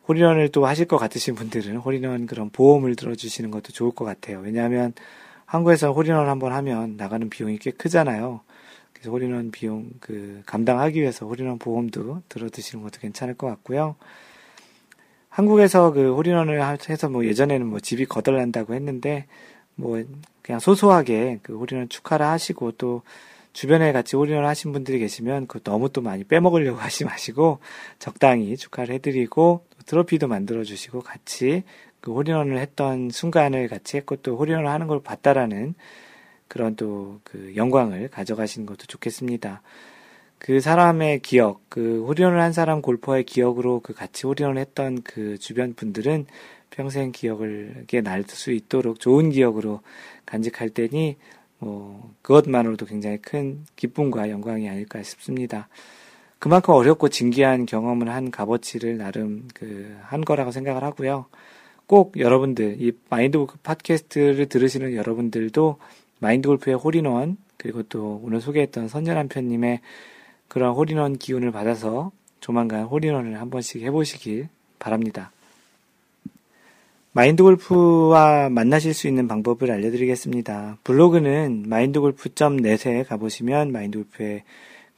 홀인원을 0.08 0.50
또 0.50 0.66
하실 0.66 0.86
것 0.86 0.98
같으신 0.98 1.34
분들은 1.34 1.76
홀인원 1.78 2.26
그런 2.26 2.50
보험을 2.50 2.96
들어주시는 2.96 3.50
것도 3.50 3.72
좋을 3.72 3.92
것 3.92 4.04
같아요. 4.04 4.40
왜냐하면 4.40 4.92
한국에서 5.44 5.92
홀인원 5.92 6.28
한번 6.28 6.52
하면 6.52 6.96
나가는 6.96 7.28
비용이 7.28 7.58
꽤 7.58 7.70
크잖아요. 7.70 8.40
그래서 8.92 9.10
홀인원 9.10 9.50
비용 9.50 9.90
그 10.00 10.42
감당하기 10.46 11.00
위해서 11.00 11.26
홀인원 11.26 11.58
보험도 11.58 12.22
들어드시는 12.28 12.82
것도 12.84 13.00
괜찮을 13.00 13.34
것 13.34 13.46
같고요. 13.48 13.96
한국에서 15.28 15.92
그 15.92 16.14
홀인원을 16.14 16.60
해서 16.88 17.08
뭐 17.08 17.26
예전에는 17.26 17.66
뭐 17.66 17.78
집이 17.80 18.06
거덜난다고 18.06 18.74
했는데 18.74 19.26
뭐 19.74 20.02
그냥 20.40 20.60
소소하게 20.60 21.40
그 21.42 21.58
홀인원 21.58 21.88
축하를 21.88 22.26
하시고 22.26 22.72
또 22.72 23.02
주변에 23.52 23.92
같이 23.92 24.16
홀인원 24.16 24.44
하신 24.44 24.72
분들이 24.72 24.98
계시면 24.98 25.46
그 25.46 25.62
너무 25.62 25.90
또 25.90 26.00
많이 26.00 26.24
빼먹으려고 26.24 26.78
하지 26.80 27.04
마시고 27.04 27.58
적당히 27.98 28.56
축하를 28.56 28.94
해드리고 28.94 29.64
트로피도 29.86 30.28
만들어 30.28 30.64
주시고 30.64 31.00
같이 31.00 31.62
그 32.00 32.12
홀인원을 32.12 32.58
했던 32.58 33.10
순간을 33.10 33.68
같이 33.68 33.96
했고 33.96 34.16
또 34.16 34.36
홀인원을 34.36 34.68
하는 34.68 34.86
걸 34.86 35.00
봤다라는 35.02 35.74
그런 36.48 36.76
또 36.76 37.20
그 37.24 37.54
영광을 37.56 38.08
가져가시는 38.08 38.66
것도 38.66 38.86
좋겠습니다. 38.86 39.62
그 40.38 40.60
사람의 40.60 41.20
기억, 41.20 41.62
그 41.68 42.04
홀인원을 42.06 42.40
한 42.40 42.52
사람 42.52 42.82
골퍼의 42.82 43.24
기억으로 43.24 43.80
그 43.80 43.94
같이 43.94 44.26
홀인원을 44.26 44.60
했던 44.60 45.02
그 45.02 45.38
주변 45.38 45.74
분들은 45.74 46.26
평생 46.70 47.12
기억을 47.12 47.86
날수 48.02 48.52
있도록 48.52 49.00
좋은 49.00 49.30
기억으로 49.30 49.80
간직할 50.26 50.70
때니 50.70 51.16
뭐 51.58 52.14
그것만으로도 52.22 52.86
굉장히 52.86 53.18
큰 53.18 53.64
기쁨과 53.76 54.30
영광이 54.30 54.68
아닐까 54.68 55.02
싶습니다. 55.02 55.68
그만큼 56.46 56.74
어렵고 56.74 57.08
진기한 57.08 57.66
경험을 57.66 58.08
한 58.08 58.30
값어치를 58.30 58.98
나름 58.98 59.48
그 59.52 59.96
한 60.04 60.24
거라고 60.24 60.52
생각을 60.52 60.84
하고요. 60.84 61.26
꼭 61.88 62.16
여러분들 62.20 62.76
이 62.80 62.92
마인드 63.10 63.36
골프 63.36 63.56
팟캐스트를 63.64 64.46
들으시는 64.46 64.94
여러분들도 64.94 65.78
마인드 66.20 66.48
골프의 66.48 66.76
홀인원 66.76 67.36
그리고 67.56 67.82
또 67.82 68.20
오늘 68.22 68.40
소개했던 68.40 68.86
선녀 68.86 69.26
남편님의 69.26 69.80
그런 70.46 70.72
홀인원 70.74 71.18
기운을 71.18 71.50
받아서 71.50 72.12
조만간 72.38 72.84
홀인원을 72.84 73.40
한 73.40 73.50
번씩 73.50 73.82
해보시길 73.82 74.48
바랍니다. 74.78 75.32
마인드 77.10 77.42
골프와 77.42 78.50
만나실 78.50 78.94
수 78.94 79.08
있는 79.08 79.26
방법을 79.26 79.72
알려드리겠습니다. 79.72 80.78
블로그는 80.84 81.64
mindgolf.net에 81.66 83.02
가보시면 83.02 83.72
마인드 83.72 83.98
골프의 83.98 84.44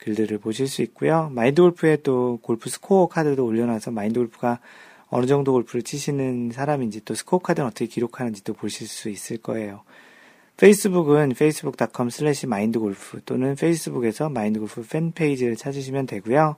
글들을 0.08 0.38
보실 0.38 0.66
수 0.68 0.82
있고요. 0.82 1.30
마인드 1.34 1.60
골프에 1.60 1.96
또 2.02 2.38
골프 2.42 2.70
스코어 2.70 3.08
카드도 3.08 3.44
올려놔서 3.44 3.90
마인드 3.90 4.18
골프가 4.18 4.60
어느 5.10 5.26
정도 5.26 5.52
골프를 5.52 5.82
치시는 5.82 6.52
사람인지 6.52 7.04
또 7.04 7.14
스코어 7.14 7.40
카드는 7.40 7.66
어떻게 7.66 7.86
기록하는지 7.86 8.44
또 8.44 8.52
보실 8.54 8.86
수 8.86 9.08
있을 9.10 9.38
거예요. 9.38 9.82
페이스북은 10.58 11.30
facebook.com 11.32 12.08
slash 12.08 12.46
mindgolf 12.46 13.20
또는 13.24 13.54
페이스북에서 13.54 14.28
마인드골프 14.28 14.88
fan 14.88 15.06
page를 15.06 15.54
찾으시면 15.54 16.06
되고요. 16.06 16.56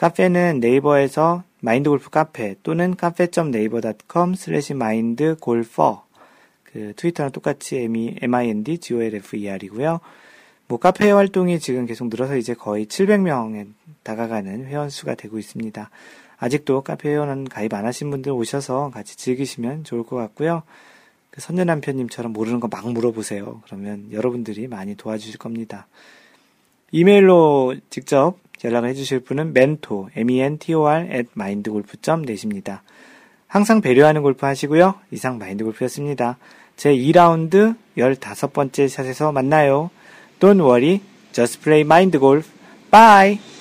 카페는 0.01 0.61
네이버에서 0.61 1.45
마인드골프 1.61 2.09
카페 2.09 2.55
또는 2.63 2.97
cafe.naver.com 2.97 4.33
slash 4.33 4.73
mindgolfer 4.73 6.07
그 6.65 6.95
트위터랑 6.97 7.33
똑같이 7.33 7.81
m-i-n-d-g-o-l-f-e-r이고요. 7.81 10.01
뭐 10.69 10.79
카페 10.79 11.11
활동이 11.11 11.61
지금 11.61 11.85
계속 11.85 12.09
늘어서 12.09 12.39
이제 12.39 12.55
거의 12.55 12.87
700명에 12.87 13.67
다가가는 14.03 14.65
회원 14.65 14.89
수가 14.89 15.17
되고 15.17 15.39
있습니다. 15.39 15.91
아직도 16.39 16.81
카페 16.81 17.11
회원은 17.11 17.45
가입 17.45 17.75
안 17.75 17.85
하신 17.85 18.11
분들 18.11 18.33
오셔서 18.33 18.91
같이 18.95 19.19
즐기시면 19.19 19.85
좋을 19.85 20.05
것 20.05 20.17
같고요. 20.17 20.63
그 21.31 21.43
선녀 21.43 21.65
남편님처럼 21.65 22.33
모르는 22.33 22.61
거 22.61 22.69
막 22.69 22.91
물어보세요. 22.91 23.61
그러면 23.67 24.09
여러분들이 24.13 24.67
많이 24.67 24.95
도와주실 24.95 25.37
겁니다. 25.37 25.89
이메일로 26.91 27.77
직접 27.91 28.39
연락을 28.65 28.89
해주실 28.91 29.21
분은 29.21 29.49
mentor, 29.49 30.11
m-e-n-t-o-r 30.15 31.07
at 31.13 31.29
mindgolf.net입니다. 31.37 32.83
항상 33.47 33.81
배려하는 33.81 34.23
골프 34.23 34.47
하시고요. 34.47 34.95
이상 35.11 35.39
마인드골프였습니다. 35.39 36.39
제 36.77 36.95
2라운드 36.95 37.75
15번째 37.97 38.89
샷에서 38.89 39.33
만나요. 39.33 39.91
Don't 40.39 40.61
worry, 40.61 41.01
just 41.33 41.61
play 41.61 41.81
mind 41.81 42.19
golf. 42.19 42.49
Bye! 42.91 43.60